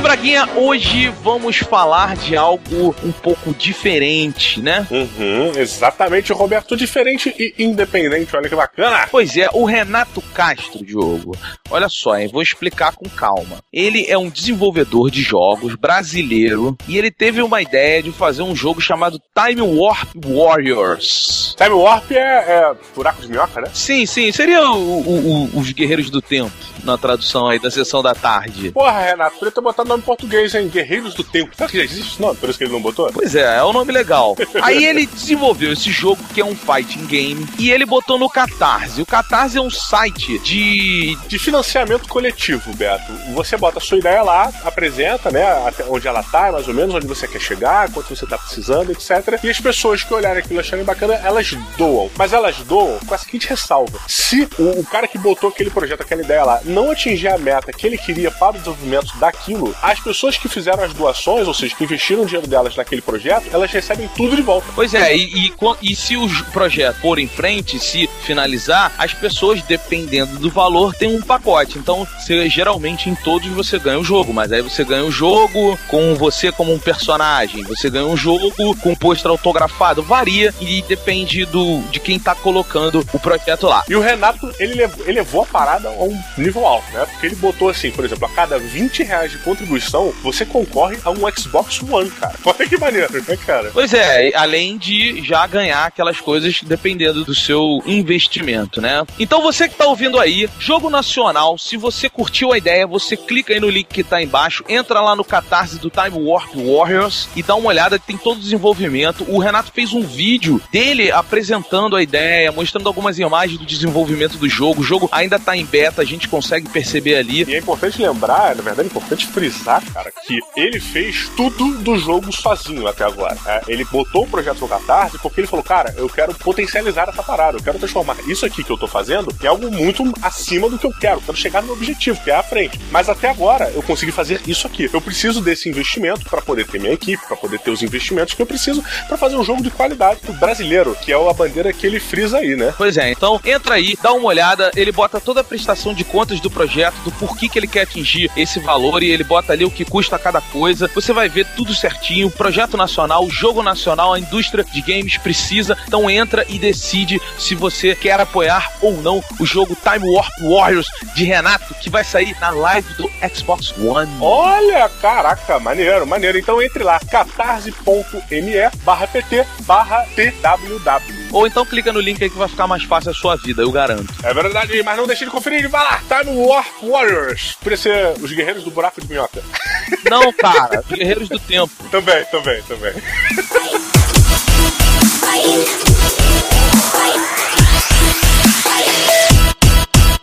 Didi 0.00 0.08
Braguinha, 0.08 0.48
hoje 0.56 1.08
vamos 1.22 1.58
falar 1.58 2.16
de 2.16 2.34
algo 2.34 2.94
um 3.04 3.12
pouco 3.12 3.52
diferente, 3.52 4.58
né? 4.58 4.86
Uhum, 4.90 5.52
exatamente, 5.58 6.32
Roberto, 6.32 6.74
diferente 6.74 7.34
e 7.38 7.62
independente, 7.62 8.34
olha 8.34 8.48
que 8.48 8.56
bacana. 8.56 9.06
Pois 9.10 9.36
é, 9.36 9.48
o 9.52 9.64
Renato 9.66 10.22
Castro, 10.32 10.84
Diogo. 10.84 11.36
Olha 11.70 11.88
só, 11.90 12.18
hein, 12.18 12.30
vou 12.32 12.40
explicar 12.40 12.94
com 12.94 13.08
calma. 13.10 13.58
Ele 13.70 14.06
é 14.08 14.16
um 14.16 14.30
desenvolvedor 14.30 15.10
de 15.10 15.20
jogos 15.20 15.74
brasileiro 15.74 16.76
e 16.88 16.96
ele 16.96 17.10
teve 17.10 17.42
uma 17.42 17.60
ideia 17.60 18.02
de 18.02 18.10
fazer 18.10 18.42
um 18.42 18.56
jogo 18.56 18.80
chamado 18.80 19.20
Time 19.34 19.60
Warp 19.60 20.14
Warriors. 20.24 21.54
Time 21.58 21.74
Warp 21.74 22.10
é, 22.12 22.16
é 22.16 22.74
buraco 22.94 23.20
de 23.20 23.28
minhoca, 23.28 23.60
né? 23.60 23.68
Sim, 23.74 24.06
sim, 24.06 24.32
seria 24.32 24.62
o, 24.62 24.76
o, 24.76 25.50
o, 25.54 25.58
os 25.58 25.70
Guerreiros 25.72 26.08
do 26.08 26.22
Tempo 26.22 26.52
na 26.84 26.96
tradução 26.98 27.48
aí 27.48 27.58
da 27.58 27.70
sessão 27.70 28.02
da 28.02 28.14
tarde. 28.14 28.70
Porra, 28.72 29.00
Renato, 29.00 29.36
podia 29.38 29.52
ter 29.52 29.60
botado 29.60 29.88
nome 29.88 30.02
em 30.02 30.06
português, 30.06 30.54
hein? 30.54 30.68
Guerreiros 30.68 31.14
do 31.14 31.24
Tempo. 31.24 31.54
Sabe 31.56 31.72
que 31.72 31.78
já 31.78 31.84
existe 31.84 32.12
esse 32.12 32.20
nome? 32.20 32.36
Por 32.36 32.48
isso 32.48 32.58
que 32.58 32.64
ele 32.64 32.72
não 32.72 32.80
botou? 32.80 33.10
Pois 33.12 33.34
é, 33.34 33.58
é 33.58 33.64
um 33.64 33.72
nome 33.72 33.92
legal. 33.92 34.36
aí 34.62 34.84
ele 34.84 35.06
desenvolveu 35.06 35.72
esse 35.72 35.90
jogo 35.90 36.22
que 36.34 36.40
é 36.40 36.44
um 36.44 36.56
fighting 36.56 37.06
game 37.06 37.46
e 37.58 37.70
ele 37.70 37.86
botou 37.86 38.18
no 38.18 38.28
Catarse. 38.28 39.00
O 39.00 39.06
Catarse 39.06 39.58
é 39.58 39.60
um 39.60 39.70
site 39.70 40.38
de. 40.40 41.16
De 41.26 41.38
financiamento 41.38 42.08
coletivo, 42.08 42.74
Beto. 42.74 43.12
Você 43.34 43.56
bota 43.56 43.78
a 43.78 43.80
sua 43.80 43.98
ideia 43.98 44.22
lá, 44.22 44.52
apresenta, 44.64 45.30
né? 45.30 45.44
Até 45.66 45.84
onde 45.84 46.06
ela 46.06 46.22
tá, 46.22 46.52
mais 46.52 46.66
ou 46.68 46.74
menos, 46.74 46.94
onde 46.94 47.06
você 47.06 47.26
quer 47.26 47.40
chegar, 47.40 47.90
quanto 47.90 48.14
você 48.14 48.26
tá 48.26 48.38
precisando, 48.38 48.90
etc. 48.90 49.42
E 49.42 49.50
as 49.50 49.60
pessoas 49.60 50.02
que 50.02 50.12
olharem 50.12 50.42
aquilo 50.42 50.60
acharem 50.60 50.84
bacana, 50.84 51.14
elas 51.14 51.52
doam. 51.76 52.10
Mas 52.16 52.32
elas 52.32 52.56
doam 52.58 52.98
com 53.06 53.14
a 53.14 53.18
seguinte 53.18 53.48
ressalva: 53.48 53.98
se 54.06 54.48
o, 54.58 54.80
o 54.80 54.84
cara 54.84 55.06
que 55.06 55.18
botou 55.18 55.50
aquele 55.50 55.70
projeto, 55.70 56.02
aquela 56.02 56.22
ideia 56.22 56.44
lá, 56.44 56.60
não 56.70 56.90
atingir 56.90 57.28
a 57.28 57.38
meta 57.38 57.72
que 57.72 57.86
ele 57.86 57.98
queria 57.98 58.30
para 58.30 58.50
o 58.50 58.58
desenvolvimento 58.58 59.16
daquilo, 59.18 59.74
as 59.82 60.00
pessoas 60.00 60.36
que 60.36 60.48
fizeram 60.48 60.82
as 60.82 60.92
doações, 60.94 61.46
ou 61.46 61.54
seja, 61.54 61.74
que 61.74 61.84
investiram 61.84 62.22
o 62.22 62.26
dinheiro 62.26 62.46
delas 62.46 62.76
naquele 62.76 63.02
projeto, 63.02 63.48
elas 63.52 63.70
recebem 63.70 64.08
tudo 64.16 64.36
de 64.36 64.42
volta. 64.42 64.66
Pois 64.74 64.94
é, 64.94 65.16
e, 65.16 65.48
e, 65.48 65.52
e 65.82 65.96
se 65.96 66.16
o 66.16 66.28
projeto 66.52 67.00
for 67.00 67.18
em 67.18 67.28
frente, 67.28 67.78
se 67.78 68.08
finalizar, 68.22 68.92
as 68.98 69.12
pessoas, 69.12 69.62
dependendo 69.62 70.38
do 70.38 70.50
valor, 70.50 70.94
tem 70.94 71.14
um 71.14 71.22
pacote. 71.22 71.78
Então, 71.78 72.06
você, 72.18 72.48
geralmente 72.48 73.08
em 73.08 73.14
todos 73.14 73.48
você 73.48 73.78
ganha 73.78 73.98
o 73.98 74.04
jogo, 74.04 74.32
mas 74.32 74.52
aí 74.52 74.62
você 74.62 74.84
ganha 74.84 75.04
o 75.04 75.10
jogo 75.10 75.78
com 75.88 76.14
você 76.14 76.52
como 76.52 76.72
um 76.72 76.78
personagem, 76.78 77.64
você 77.64 77.90
ganha 77.90 78.06
um 78.06 78.16
jogo 78.16 78.52
com 78.76 78.90
um 78.90 78.94
pôster 78.94 79.30
autografado, 79.30 80.02
varia 80.02 80.54
e 80.60 80.82
depende 80.82 81.44
do, 81.44 81.80
de 81.90 81.98
quem 81.98 82.18
tá 82.18 82.34
colocando 82.34 83.04
o 83.12 83.18
projeto 83.18 83.66
lá. 83.66 83.84
E 83.88 83.94
o 83.94 84.00
Renato, 84.00 84.52
ele 84.58 84.74
levou, 84.74 85.04
ele 85.04 85.18
levou 85.18 85.42
a 85.42 85.46
parada 85.46 85.88
a 85.88 86.02
um 86.02 86.18
nível 86.36 86.59
alto, 86.66 86.90
né? 86.92 87.06
Porque 87.06 87.26
ele 87.26 87.36
botou 87.36 87.68
assim, 87.68 87.90
por 87.90 88.04
exemplo, 88.04 88.26
a 88.26 88.30
cada 88.30 88.58
20 88.58 89.02
reais 89.02 89.32
de 89.32 89.38
contribuição, 89.38 90.12
você 90.22 90.44
concorre 90.44 90.98
a 91.04 91.10
um 91.10 91.20
Xbox 91.36 91.80
One, 91.82 92.10
cara. 92.10 92.34
Olha 92.44 92.68
que 92.68 92.76
maneiro, 92.76 93.24
né, 93.26 93.36
cara? 93.36 93.70
Pois 93.72 93.94
é, 93.94 94.32
além 94.34 94.76
de 94.76 95.22
já 95.24 95.46
ganhar 95.46 95.86
aquelas 95.86 96.20
coisas 96.20 96.60
dependendo 96.62 97.24
do 97.24 97.34
seu 97.34 97.82
investimento, 97.86 98.80
né? 98.80 99.04
Então 99.18 99.42
você 99.42 99.68
que 99.68 99.74
tá 99.74 99.86
ouvindo 99.86 100.18
aí, 100.18 100.48
jogo 100.58 100.90
nacional, 100.90 101.56
se 101.58 101.76
você 101.76 102.08
curtiu 102.08 102.52
a 102.52 102.58
ideia, 102.58 102.86
você 102.86 103.16
clica 103.16 103.52
aí 103.52 103.60
no 103.60 103.68
link 103.68 103.86
que 103.86 104.04
tá 104.04 104.22
embaixo, 104.22 104.64
entra 104.68 105.00
lá 105.00 105.14
no 105.14 105.24
catarse 105.24 105.78
do 105.78 105.90
Time 105.90 106.24
Warp 106.24 106.54
Warriors 106.54 107.28
e 107.36 107.42
dá 107.42 107.54
uma 107.54 107.68
olhada 107.68 107.98
tem 107.98 108.16
todo 108.16 108.38
o 108.38 108.40
desenvolvimento. 108.40 109.24
O 109.28 109.38
Renato 109.38 109.72
fez 109.72 109.92
um 109.92 110.02
vídeo 110.02 110.60
dele 110.72 111.10
apresentando 111.12 111.96
a 111.96 112.02
ideia, 112.02 112.50
mostrando 112.50 112.88
algumas 112.88 113.18
imagens 113.18 113.58
do 113.58 113.66
desenvolvimento 113.66 114.36
do 114.36 114.48
jogo. 114.48 114.80
O 114.80 114.84
jogo 114.84 115.08
ainda 115.12 115.38
tá 115.38 115.56
em 115.56 115.64
beta, 115.64 116.02
a 116.02 116.04
gente 116.04 116.28
consegue 116.28 116.49
consegue 116.50 116.68
perceber 116.68 117.16
ali. 117.16 117.44
E 117.44 117.54
é 117.54 117.58
importante 117.58 118.02
lembrar, 118.02 118.56
na 118.56 118.62
verdade, 118.62 118.82
é 118.82 118.90
importante 118.90 119.26
frisar, 119.26 119.82
cara, 119.92 120.10
que 120.26 120.40
ele 120.56 120.80
fez 120.80 121.30
tudo 121.36 121.78
do 121.78 121.96
jogo 121.96 122.32
sozinho 122.32 122.88
até 122.88 123.04
agora. 123.04 123.36
É, 123.46 123.62
ele 123.68 123.84
botou 123.84 124.24
o 124.24 124.28
projeto 124.28 124.60
no 124.60 124.68
Catarse 124.68 125.18
porque 125.18 125.40
ele 125.40 125.46
falou, 125.46 125.64
cara, 125.64 125.94
eu 125.96 126.08
quero 126.08 126.34
potencializar 126.34 127.08
essa 127.08 127.22
parada, 127.22 127.58
eu 127.58 127.62
quero 127.62 127.78
transformar 127.78 128.16
isso 128.26 128.44
aqui 128.44 128.64
que 128.64 128.70
eu 128.70 128.76
tô 128.76 128.88
fazendo 128.88 129.34
em 129.40 129.46
algo 129.46 129.70
muito 129.70 130.02
acima 130.20 130.68
do 130.68 130.76
que 130.78 130.86
eu 130.86 130.92
quero. 130.92 131.18
Eu 131.18 131.22
quero 131.22 131.36
chegar 131.36 131.60
no 131.60 131.68
meu 131.68 131.76
objetivo, 131.76 132.20
que 132.22 132.30
é 132.30 132.34
a 132.34 132.42
frente. 132.42 132.80
Mas 132.90 133.08
até 133.08 133.28
agora 133.28 133.70
eu 133.70 133.82
consegui 133.82 134.10
fazer 134.10 134.40
isso 134.46 134.66
aqui. 134.66 134.90
Eu 134.92 135.00
preciso 135.00 135.40
desse 135.40 135.68
investimento 135.68 136.28
para 136.28 136.42
poder 136.42 136.66
ter 136.66 136.80
minha 136.80 136.92
equipe, 136.92 137.24
para 137.26 137.36
poder 137.36 137.60
ter 137.60 137.70
os 137.70 137.82
investimentos 137.82 138.34
que 138.34 138.42
eu 138.42 138.46
preciso 138.46 138.82
para 139.06 139.16
fazer 139.16 139.36
um 139.36 139.44
jogo 139.44 139.62
de 139.62 139.70
qualidade 139.70 140.20
pro 140.20 140.32
brasileiro, 140.32 140.96
que 141.00 141.12
é 141.12 141.30
a 141.30 141.32
bandeira 141.32 141.72
que 141.72 141.86
ele 141.86 142.00
frisa 142.00 142.38
aí, 142.38 142.56
né? 142.56 142.74
Pois 142.76 142.96
é, 142.96 143.10
então 143.10 143.40
entra 143.44 143.74
aí, 143.74 143.96
dá 144.02 144.12
uma 144.12 144.26
olhada, 144.26 144.70
ele 144.74 144.90
bota 144.90 145.20
toda 145.20 145.42
a 145.42 145.44
prestação 145.44 145.94
de 145.94 146.04
contas 146.04 146.39
do 146.40 146.50
projeto, 146.50 146.96
do 147.04 147.12
porquê 147.12 147.48
que 147.48 147.58
ele 147.58 147.66
quer 147.66 147.82
atingir 147.82 148.30
esse 148.36 148.58
valor 148.60 149.02
e 149.02 149.10
ele 149.10 149.24
bota 149.24 149.52
ali 149.52 149.64
o 149.64 149.70
que 149.70 149.84
custa 149.84 150.18
cada 150.18 150.40
coisa. 150.40 150.90
Você 150.94 151.12
vai 151.12 151.28
ver 151.28 151.46
tudo 151.56 151.74
certinho, 151.74 152.30
projeto 152.30 152.76
nacional, 152.76 153.28
jogo 153.30 153.62
nacional, 153.62 154.14
a 154.14 154.18
indústria 154.18 154.64
de 154.64 154.80
games 154.80 155.16
precisa. 155.18 155.76
Então 155.86 156.10
entra 156.10 156.44
e 156.48 156.58
decide 156.58 157.20
se 157.38 157.54
você 157.54 157.94
quer 157.94 158.20
apoiar 158.20 158.72
ou 158.80 159.00
não 159.00 159.22
o 159.38 159.46
jogo 159.46 159.76
Time 159.76 160.08
Warp 160.12 160.32
Warriors 160.42 160.90
de 161.14 161.24
Renato, 161.24 161.74
que 161.74 161.90
vai 161.90 162.04
sair 162.04 162.36
na 162.40 162.50
live 162.50 162.94
do 162.94 163.10
Xbox 163.34 163.72
One. 163.78 164.10
Olha, 164.20 164.88
caraca, 165.00 165.58
maneiro, 165.58 166.06
maneiro. 166.06 166.38
Então 166.38 166.62
entre 166.62 166.82
lá, 166.82 166.98
catarse.me 166.98 168.70
barra 168.84 169.06
pt 169.06 169.46
barra 169.66 170.06
tww. 170.14 171.19
Ou 171.32 171.46
então 171.46 171.64
clica 171.64 171.92
no 171.92 172.00
link 172.00 172.22
aí 172.22 172.30
que 172.30 172.36
vai 172.36 172.48
ficar 172.48 172.66
mais 172.66 172.82
fácil 172.84 173.10
a 173.10 173.14
sua 173.14 173.36
vida, 173.36 173.62
eu 173.62 173.70
garanto. 173.70 174.12
É 174.22 174.34
verdade, 174.34 174.82
mas 174.82 174.96
não 174.96 175.06
deixe 175.06 175.24
de 175.24 175.30
conferir. 175.30 175.68
Vai 175.68 175.82
lá, 175.82 176.00
Time 176.08 176.36
Warp 176.36 176.82
Warriors. 176.82 177.56
Podia 177.62 177.76
ser 177.76 178.12
os 178.20 178.32
guerreiros 178.32 178.64
do 178.64 178.70
buraco 178.70 179.00
de 179.00 179.08
minhoca. 179.08 179.42
Não, 180.08 180.32
cara, 180.32 180.80
os 180.80 180.96
guerreiros 180.96 181.28
do 181.28 181.38
tempo. 181.38 181.72
também, 181.90 182.24
também, 182.26 182.62
também. 182.62 182.92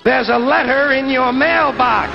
There's 0.04 0.30
a 0.30 0.38
letter 0.38 0.94
in 0.94 1.10
your 1.10 1.34
mailbox. 1.34 2.12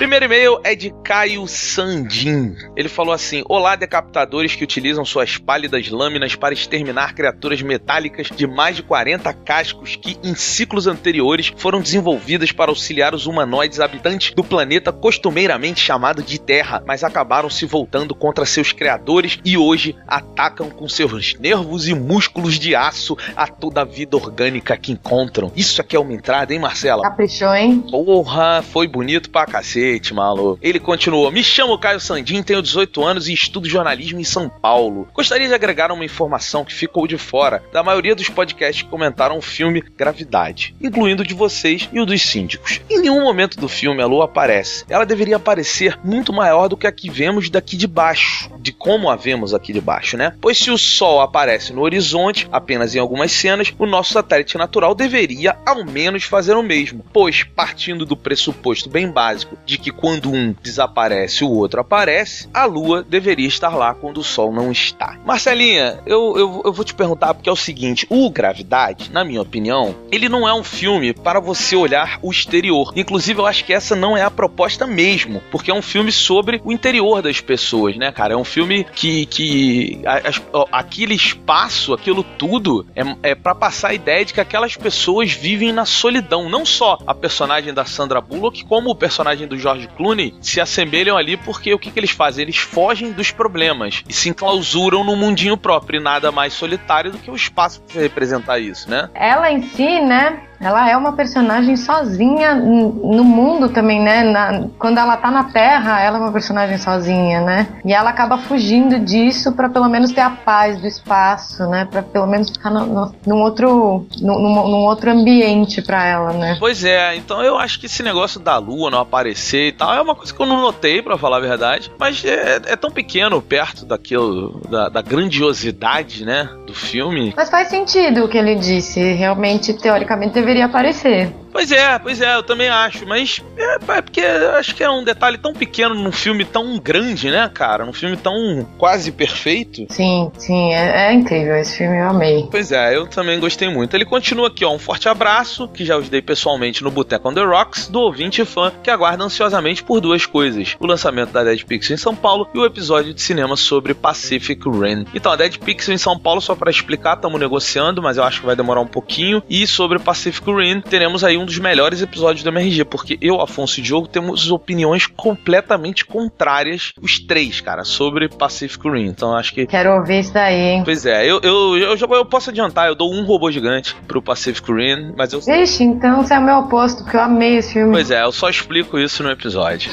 Primeiro 0.00 0.24
e-mail 0.24 0.58
é 0.64 0.74
de 0.74 0.94
Caio 1.04 1.46
Sandin. 1.46 2.56
Ele 2.74 2.88
falou 2.88 3.12
assim: 3.12 3.42
Olá, 3.46 3.76
decapitadores 3.76 4.56
que 4.56 4.64
utilizam 4.64 5.04
suas 5.04 5.36
pálidas 5.36 5.90
lâminas 5.90 6.34
para 6.34 6.54
exterminar 6.54 7.14
criaturas 7.14 7.60
metálicas 7.60 8.28
de 8.34 8.46
mais 8.46 8.76
de 8.76 8.82
40 8.82 9.30
cascos 9.34 9.96
que, 9.96 10.16
em 10.24 10.34
ciclos 10.34 10.86
anteriores, 10.86 11.52
foram 11.54 11.82
desenvolvidas 11.82 12.50
para 12.50 12.70
auxiliar 12.70 13.14
os 13.14 13.26
humanoides 13.26 13.78
habitantes 13.78 14.32
do 14.34 14.42
planeta 14.42 14.90
costumeiramente 14.90 15.82
chamado 15.82 16.22
de 16.22 16.40
Terra, 16.40 16.82
mas 16.86 17.04
acabaram 17.04 17.50
se 17.50 17.66
voltando 17.66 18.14
contra 18.14 18.46
seus 18.46 18.72
criadores 18.72 19.38
e 19.44 19.58
hoje 19.58 19.94
atacam 20.08 20.70
com 20.70 20.88
seus 20.88 21.34
nervos 21.38 21.86
e 21.86 21.94
músculos 21.94 22.58
de 22.58 22.74
aço 22.74 23.18
a 23.36 23.46
toda 23.46 23.82
a 23.82 23.84
vida 23.84 24.16
orgânica 24.16 24.78
que 24.78 24.92
encontram. 24.92 25.52
Isso 25.54 25.78
aqui 25.78 25.94
é 25.94 26.00
uma 26.00 26.14
entrada, 26.14 26.54
hein, 26.54 26.58
Marcela? 26.58 27.02
Caprichou, 27.02 27.54
hein? 27.54 27.84
Porra, 27.90 28.62
foi 28.62 28.88
bonito 28.88 29.28
pra 29.28 29.44
cacete 29.44 29.89
maluco. 30.14 30.58
Ele 30.62 30.78
continuou: 30.78 31.30
Me 31.30 31.42
chamo 31.42 31.78
Caio 31.78 32.00
Sandin, 32.00 32.42
tenho 32.42 32.62
18 32.62 33.04
anos 33.04 33.28
e 33.28 33.32
estudo 33.32 33.68
jornalismo 33.68 34.20
em 34.20 34.24
São 34.24 34.48
Paulo. 34.48 35.08
Gostaria 35.12 35.48
de 35.48 35.54
agregar 35.54 35.90
uma 35.92 36.04
informação 36.04 36.64
que 36.64 36.74
ficou 36.74 37.06
de 37.06 37.18
fora 37.18 37.62
da 37.72 37.82
maioria 37.82 38.14
dos 38.14 38.28
podcasts 38.28 38.82
que 38.82 38.88
comentaram 38.88 39.38
o 39.38 39.42
filme 39.42 39.82
Gravidade, 39.96 40.74
incluindo 40.80 41.22
o 41.22 41.26
de 41.26 41.34
vocês 41.34 41.88
e 41.92 42.00
o 42.00 42.06
dos 42.06 42.22
síndicos. 42.22 42.80
Em 42.88 43.00
nenhum 43.00 43.22
momento 43.22 43.58
do 43.58 43.68
filme 43.68 44.02
a 44.02 44.06
lua 44.06 44.26
aparece. 44.26 44.84
Ela 44.88 45.06
deveria 45.06 45.36
aparecer 45.36 45.98
muito 46.04 46.32
maior 46.32 46.68
do 46.68 46.76
que 46.76 46.86
a 46.86 46.92
que 46.92 47.10
vemos 47.10 47.50
daqui 47.50 47.76
de 47.76 47.86
baixo, 47.86 48.50
de 48.58 48.72
como 48.72 49.08
a 49.08 49.16
vemos 49.16 49.54
aqui 49.54 49.72
de 49.72 49.80
baixo, 49.80 50.16
né? 50.16 50.34
Pois 50.40 50.58
se 50.58 50.70
o 50.70 50.78
Sol 50.78 51.20
aparece 51.20 51.72
no 51.72 51.82
horizonte, 51.82 52.48
apenas 52.52 52.94
em 52.94 52.98
algumas 52.98 53.32
cenas, 53.32 53.72
o 53.78 53.86
nosso 53.86 54.12
satélite 54.12 54.58
natural 54.58 54.94
deveria 54.94 55.56
ao 55.66 55.84
menos 55.84 56.24
fazer 56.24 56.54
o 56.54 56.62
mesmo. 56.62 57.04
Pois, 57.12 57.42
partindo 57.42 58.04
do 58.04 58.16
pressuposto 58.16 58.88
bem 58.88 59.10
básico 59.10 59.56
de 59.64 59.78
que 59.80 59.90
quando 59.90 60.30
um 60.30 60.54
desaparece, 60.62 61.44
o 61.44 61.50
outro 61.50 61.80
aparece, 61.80 62.48
a 62.52 62.64
Lua 62.64 63.02
deveria 63.02 63.48
estar 63.48 63.74
lá 63.74 63.94
quando 63.94 64.18
o 64.18 64.24
Sol 64.24 64.52
não 64.52 64.70
está. 64.70 65.18
Marcelinha, 65.24 66.00
eu, 66.06 66.34
eu, 66.36 66.62
eu 66.64 66.72
vou 66.72 66.84
te 66.84 66.94
perguntar 66.94 67.34
porque 67.34 67.48
é 67.48 67.52
o 67.52 67.56
seguinte: 67.56 68.06
o 68.08 68.30
Gravidade, 68.30 69.10
na 69.12 69.24
minha 69.24 69.42
opinião, 69.42 69.94
ele 70.10 70.28
não 70.28 70.48
é 70.48 70.54
um 70.54 70.64
filme 70.64 71.12
para 71.12 71.40
você 71.40 71.76
olhar 71.76 72.18
o 72.22 72.30
exterior. 72.30 72.92
Inclusive, 72.94 73.40
eu 73.40 73.46
acho 73.46 73.64
que 73.64 73.72
essa 73.72 73.96
não 73.96 74.16
é 74.16 74.22
a 74.22 74.30
proposta 74.30 74.86
mesmo, 74.86 75.42
porque 75.50 75.70
é 75.70 75.74
um 75.74 75.82
filme 75.82 76.12
sobre 76.12 76.60
o 76.64 76.72
interior 76.72 77.22
das 77.22 77.40
pessoas, 77.40 77.96
né, 77.96 78.12
cara? 78.12 78.34
É 78.34 78.36
um 78.36 78.44
filme 78.44 78.84
que, 78.84 79.26
que 79.26 80.00
a, 80.04 80.58
a, 80.58 80.80
aquele 80.80 81.14
espaço, 81.14 81.92
aquilo 81.92 82.22
tudo, 82.22 82.86
é, 82.94 83.30
é 83.30 83.34
para 83.34 83.54
passar 83.54 83.88
a 83.88 83.94
ideia 83.94 84.24
de 84.24 84.34
que 84.34 84.40
aquelas 84.40 84.76
pessoas 84.76 85.32
vivem 85.32 85.72
na 85.72 85.84
solidão. 85.84 86.48
Não 86.48 86.64
só 86.64 86.98
a 87.06 87.14
personagem 87.14 87.72
da 87.72 87.84
Sandra 87.84 88.20
Bullock, 88.20 88.64
como 88.64 88.90
o 88.90 88.94
personagem 88.94 89.46
do 89.46 89.58
George 89.70 89.88
Clooney 89.96 90.34
se 90.40 90.60
assemelham 90.60 91.16
ali 91.16 91.36
porque 91.36 91.72
o 91.72 91.78
que, 91.78 91.90
que 91.90 91.98
eles 91.98 92.10
fazem? 92.10 92.42
Eles 92.42 92.58
fogem 92.58 93.12
dos 93.12 93.30
problemas 93.30 94.02
e 94.08 94.12
se 94.12 94.28
enclausuram 94.28 95.04
no 95.04 95.16
mundinho 95.16 95.56
próprio 95.56 96.00
e 96.00 96.02
nada 96.02 96.32
mais 96.32 96.52
solitário 96.52 97.12
do 97.12 97.18
que 97.18 97.30
o 97.30 97.36
espaço 97.36 97.80
para 97.82 98.00
representar 98.00 98.58
isso, 98.58 98.90
né? 98.90 99.08
Ela 99.14 99.50
em 99.50 99.62
si, 99.62 100.00
né? 100.00 100.49
Ela 100.60 100.90
é 100.90 100.96
uma 100.96 101.12
personagem 101.12 101.76
sozinha 101.76 102.54
no 102.54 103.24
mundo 103.24 103.70
também, 103.70 104.00
né? 104.00 104.22
Na, 104.22 104.66
quando 104.78 104.98
ela 104.98 105.16
tá 105.16 105.30
na 105.30 105.44
Terra, 105.44 106.00
ela 106.02 106.18
é 106.18 106.20
uma 106.20 106.32
personagem 106.32 106.76
sozinha, 106.76 107.40
né? 107.40 107.66
E 107.84 107.94
ela 107.94 108.10
acaba 108.10 108.36
fugindo 108.36 109.00
disso 109.00 109.52
para 109.52 109.70
pelo 109.70 109.88
menos 109.88 110.12
ter 110.12 110.20
a 110.20 110.30
paz 110.30 110.80
do 110.80 110.86
espaço, 110.86 111.66
né? 111.66 111.86
Para 111.90 112.02
pelo 112.02 112.26
menos 112.26 112.50
ficar 112.50 112.70
no, 112.70 112.86
no, 112.86 113.14
num 113.26 113.40
outro 113.40 114.06
num, 114.20 114.38
num 114.38 114.84
outro 114.84 115.10
ambiente 115.10 115.80
para 115.80 116.04
ela, 116.04 116.32
né? 116.34 116.56
Pois 116.60 116.84
é. 116.84 117.16
Então 117.16 117.42
eu 117.42 117.58
acho 117.58 117.80
que 117.80 117.86
esse 117.86 118.02
negócio 118.02 118.38
da 118.38 118.58
Lua 118.58 118.90
não 118.90 119.00
aparecer 119.00 119.68
e 119.68 119.72
tal 119.72 119.94
é 119.94 120.00
uma 120.00 120.14
coisa 120.14 120.34
que 120.34 120.40
eu 120.40 120.46
não 120.46 120.60
notei, 120.60 121.00
para 121.00 121.16
falar 121.16 121.38
a 121.38 121.40
verdade. 121.40 121.90
Mas 121.98 122.22
é, 122.24 122.60
é, 122.66 122.76
tão 122.76 122.90
pequeno 122.90 123.40
perto 123.40 123.86
daquilo 123.86 124.60
da, 124.68 124.88
da 124.88 125.00
grandiosidade, 125.00 126.24
né? 126.24 126.48
Do 126.70 126.74
filme. 126.74 127.34
Mas 127.36 127.50
faz 127.50 127.68
sentido 127.68 128.24
o 128.24 128.28
que 128.28 128.38
ele 128.38 128.54
disse. 128.54 129.00
Realmente, 129.14 129.74
teoricamente, 129.74 130.32
deveria 130.32 130.66
aparecer. 130.66 131.32
Pois 131.52 131.70
é, 131.72 131.98
pois 131.98 132.20
é, 132.20 132.36
eu 132.36 132.42
também 132.42 132.68
acho, 132.68 133.06
mas 133.06 133.42
é, 133.56 133.96
é 133.96 134.02
porque 134.02 134.20
acho 134.20 134.74
que 134.74 134.82
é 134.82 134.90
um 134.90 135.04
detalhe 135.04 135.38
tão 135.38 135.52
pequeno 135.52 135.94
num 135.94 136.12
filme 136.12 136.44
tão 136.44 136.78
grande, 136.78 137.30
né, 137.30 137.50
cara? 137.52 137.84
Num 137.84 137.92
filme 137.92 138.16
tão 138.16 138.66
quase 138.78 139.12
perfeito. 139.12 139.86
Sim, 139.90 140.30
sim, 140.38 140.72
é, 140.72 141.08
é 141.08 141.12
incrível 141.12 141.56
esse 141.56 141.78
filme, 141.78 141.98
eu 141.98 142.08
amei. 142.08 142.48
Pois 142.50 142.72
é, 142.72 142.96
eu 142.96 143.06
também 143.06 143.38
gostei 143.40 143.68
muito. 143.68 143.94
Ele 143.94 144.04
continua 144.04 144.48
aqui, 144.48 144.64
ó, 144.64 144.72
um 144.72 144.78
forte 144.78 145.08
abraço, 145.08 145.68
que 145.68 145.84
já 145.84 145.96
os 145.96 146.08
dei 146.08 146.22
pessoalmente 146.22 146.82
no 146.82 146.90
Boteco 146.90 147.28
on 147.28 147.34
the 147.34 147.42
Rocks, 147.42 147.88
do 147.88 148.00
ouvinte 148.00 148.44
fã 148.44 148.72
que 148.82 148.90
aguarda 148.90 149.24
ansiosamente 149.24 149.82
por 149.82 150.00
duas 150.00 150.26
coisas: 150.26 150.76
o 150.78 150.86
lançamento 150.86 151.32
da 151.32 151.42
Dead 151.42 151.64
Pixel 151.64 151.94
em 151.94 151.98
São 151.98 152.14
Paulo 152.14 152.48
e 152.54 152.58
o 152.58 152.64
episódio 152.64 153.12
de 153.12 153.20
cinema 153.20 153.56
sobre 153.56 153.94
Pacific 153.94 154.62
Rim. 154.68 155.04
Então, 155.14 155.32
a 155.32 155.36
Dead 155.36 155.58
Pixel 155.58 155.94
em 155.94 155.98
São 155.98 156.18
Paulo, 156.18 156.40
só 156.40 156.54
para 156.54 156.70
explicar, 156.70 157.16
estamos 157.16 157.40
negociando, 157.40 158.02
mas 158.02 158.16
eu 158.16 158.24
acho 158.24 158.40
que 158.40 158.46
vai 158.46 158.56
demorar 158.56 158.80
um 158.80 158.86
pouquinho. 158.86 159.42
E 159.48 159.66
sobre 159.66 159.98
Pacific 159.98 160.48
Rim, 160.50 160.80
teremos 160.80 161.24
aí 161.24 161.39
um 161.40 161.46
dos 161.46 161.58
melhores 161.58 162.02
episódios 162.02 162.42
do 162.42 162.50
MRG, 162.50 162.84
porque 162.84 163.18
eu, 163.20 163.40
Afonso 163.40 163.80
e 163.80 163.82
Diogo 163.82 164.06
temos 164.06 164.50
opiniões 164.50 165.06
completamente 165.06 166.04
contrárias, 166.04 166.92
os 167.00 167.18
três, 167.18 167.60
cara, 167.60 167.84
sobre 167.84 168.28
Pacific 168.28 168.88
Rim. 168.88 169.06
Então 169.06 169.34
acho 169.34 169.54
que. 169.54 169.66
Quero 169.66 169.94
ouvir 169.94 170.20
isso 170.20 170.32
daí, 170.32 170.56
hein? 170.56 170.82
Pois 170.84 171.04
é, 171.06 171.24
eu, 171.24 171.40
eu, 171.42 171.76
eu, 171.76 171.96
já, 171.96 172.06
eu 172.06 172.24
posso 172.24 172.50
adiantar, 172.50 172.88
eu 172.88 172.94
dou 172.94 173.12
um 173.12 173.24
robô 173.24 173.50
gigante 173.50 173.94
pro 174.06 174.22
Pacific 174.22 174.70
Rim, 174.72 175.12
mas 175.16 175.32
eu. 175.32 175.40
Vixe, 175.40 175.84
então 175.84 176.22
você 176.22 176.34
é 176.34 176.38
o 176.38 176.44
meu 176.44 176.56
oposto, 176.58 177.02
porque 177.02 177.16
eu 177.16 177.20
amei 177.20 177.56
esse 177.56 177.72
filme. 177.72 177.92
Pois 177.92 178.10
é, 178.10 178.22
eu 178.22 178.32
só 178.32 178.48
explico 178.48 178.98
isso 178.98 179.22
no 179.22 179.30
episódio. 179.30 179.90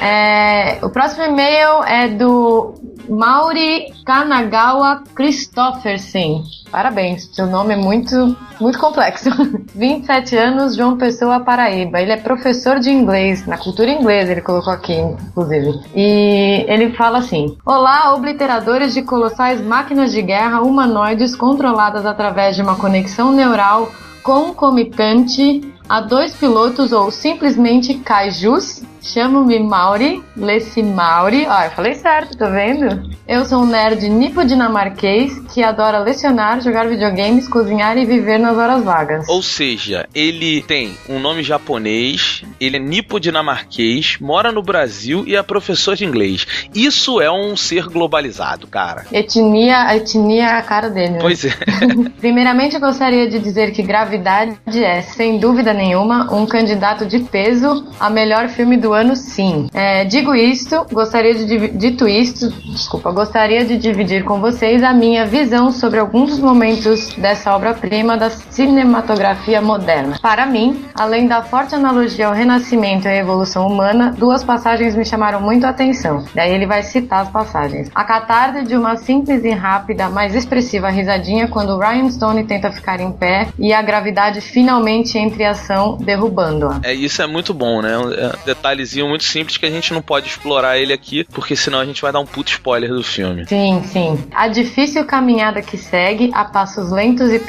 É, 0.00 0.78
o 0.82 0.90
próximo 0.90 1.24
e-mail 1.24 1.82
é 1.84 2.08
do 2.08 2.74
Mauri 3.08 3.92
Kanagawa 4.04 5.02
Christoffersen. 5.14 6.44
Parabéns, 6.70 7.28
seu 7.32 7.46
nome 7.46 7.74
é 7.74 7.76
muito, 7.76 8.36
muito 8.60 8.78
complexo. 8.78 9.30
27 9.74 10.36
anos, 10.36 10.76
João 10.76 10.96
Pessoa, 10.96 11.40
Paraíba. 11.40 12.00
Ele 12.00 12.12
é 12.12 12.16
professor 12.16 12.78
de 12.78 12.90
inglês, 12.90 13.46
na 13.46 13.56
cultura 13.56 13.90
inglesa, 13.90 14.32
ele 14.32 14.42
colocou 14.42 14.72
aqui, 14.72 14.94
inclusive. 14.94 15.80
E 15.94 16.64
ele 16.68 16.92
fala 16.92 17.18
assim: 17.18 17.56
Olá, 17.64 18.14
obliteradores 18.14 18.92
de 18.92 19.02
colossais 19.02 19.60
máquinas 19.60 20.12
de 20.12 20.20
guerra 20.20 20.60
humanoides 20.60 21.34
controladas 21.34 22.04
através 22.04 22.54
de 22.54 22.62
uma 22.62 22.76
conexão 22.76 23.32
neural 23.32 23.90
concomitante 24.22 25.62
a 25.88 26.02
dois 26.02 26.34
pilotos 26.34 26.92
ou 26.92 27.10
simplesmente 27.10 27.94
kaijus 27.94 28.82
Chamo-me 29.02 29.58
Mauri, 29.60 30.22
Leci 30.36 30.82
Mauri. 30.82 31.46
Ó, 31.48 31.62
eu 31.64 31.70
falei 31.70 31.94
certo, 31.94 32.36
tá 32.36 32.48
vendo? 32.48 33.10
Eu 33.26 33.44
sou 33.44 33.62
um 33.62 33.66
nerd 33.66 34.08
nipo-dinamarquês 34.08 35.38
que 35.52 35.62
adora 35.62 35.98
lecionar, 35.98 36.60
jogar 36.60 36.88
videogames, 36.88 37.48
cozinhar 37.48 37.96
e 37.96 38.04
viver 38.04 38.38
nas 38.38 38.56
horas 38.56 38.82
vagas. 38.82 39.28
Ou 39.28 39.42
seja, 39.42 40.08
ele 40.14 40.62
tem 40.62 40.96
um 41.08 41.18
nome 41.18 41.42
japonês, 41.42 42.42
ele 42.60 42.76
é 42.76 42.80
nipo-dinamarquês, 42.80 44.16
mora 44.20 44.50
no 44.50 44.62
Brasil 44.62 45.24
e 45.26 45.36
é 45.36 45.42
professor 45.42 45.94
de 45.96 46.04
inglês. 46.04 46.46
Isso 46.74 47.20
é 47.20 47.30
um 47.30 47.56
ser 47.56 47.84
globalizado, 47.86 48.66
cara. 48.66 49.04
Etnia, 49.12 49.82
a 49.82 49.96
etnia 49.96 50.44
é 50.44 50.52
a 50.52 50.62
cara 50.62 50.88
dele. 50.88 51.10
Né? 51.10 51.18
Pois 51.20 51.44
é. 51.44 51.50
Primeiramente, 52.20 52.74
eu 52.74 52.80
gostaria 52.80 53.28
de 53.28 53.38
dizer 53.38 53.72
que 53.72 53.82
Gravidade 53.82 54.82
é, 54.82 55.02
sem 55.02 55.38
dúvida 55.38 55.72
nenhuma, 55.72 56.32
um 56.34 56.46
candidato 56.46 57.06
de 57.06 57.20
peso 57.20 57.86
a 57.98 58.10
melhor 58.10 58.48
filme 58.48 58.76
do 58.76 58.87
ano, 58.92 59.16
sim. 59.16 59.68
É, 59.72 60.04
digo 60.04 60.34
isto, 60.34 60.86
gostaria 60.92 61.34
de 61.34 61.68
dito 61.68 62.08
isto, 62.08 62.50
desculpa, 62.72 63.10
gostaria 63.10 63.64
de 63.64 63.76
dividir 63.76 64.24
com 64.24 64.40
vocês 64.40 64.82
a 64.82 64.92
minha 64.92 65.24
visão 65.26 65.70
sobre 65.72 65.98
alguns 65.98 66.30
dos 66.30 66.38
momentos 66.40 67.14
dessa 67.14 67.54
obra-prima 67.54 68.16
da 68.16 68.30
cinematografia 68.30 69.60
moderna. 69.60 70.18
Para 70.20 70.46
mim, 70.46 70.84
além 70.94 71.26
da 71.26 71.42
forte 71.42 71.74
analogia 71.74 72.28
ao 72.28 72.34
renascimento 72.34 73.06
e 73.06 73.10
à 73.10 73.16
evolução 73.16 73.66
humana, 73.66 74.14
duas 74.16 74.42
passagens 74.44 74.94
me 74.94 75.04
chamaram 75.04 75.40
muito 75.40 75.64
a 75.64 75.70
atenção. 75.70 76.24
Daí 76.34 76.52
ele 76.52 76.66
vai 76.66 76.82
citar 76.82 77.22
as 77.22 77.30
passagens. 77.30 77.90
A 77.94 78.04
catarse 78.04 78.64
de 78.64 78.76
uma 78.76 78.96
simples 78.96 79.44
e 79.44 79.50
rápida, 79.50 80.08
mas 80.08 80.34
expressiva 80.34 80.88
risadinha 80.88 81.48
quando 81.48 81.78
Ryan 81.78 82.10
Stone 82.10 82.44
tenta 82.44 82.70
ficar 82.70 83.00
em 83.00 83.12
pé 83.12 83.48
e 83.58 83.72
a 83.72 83.82
gravidade 83.82 84.40
finalmente 84.40 85.18
entre 85.18 85.44
ação, 85.44 85.96
derrubando-a. 86.00 86.80
É, 86.82 86.94
isso 86.94 87.22
é 87.22 87.26
muito 87.26 87.52
bom, 87.52 87.82
né? 87.82 87.92
É 87.92 87.98
um 87.98 88.44
detalhe 88.44 88.77
detalhezinho 88.78 89.08
muito 89.08 89.24
simples 89.24 89.56
que 89.56 89.66
a 89.66 89.70
gente 89.70 89.92
não 89.92 90.00
pode 90.00 90.28
explorar 90.28 90.78
ele 90.78 90.92
aqui, 90.92 91.24
porque 91.24 91.56
senão 91.56 91.80
a 91.80 91.84
gente 91.84 92.00
vai 92.00 92.12
dar 92.12 92.20
um 92.20 92.26
puto 92.26 92.50
spoiler 92.50 92.90
do 92.90 93.02
filme. 93.02 93.46
Sim, 93.46 93.82
sim. 93.84 94.18
A 94.34 94.48
difícil 94.48 95.04
caminhada 95.04 95.60
que 95.60 95.76
segue 95.76 96.30
a 96.32 96.44
passos 96.44 96.90
lentos 96.90 97.32
e 97.32 97.40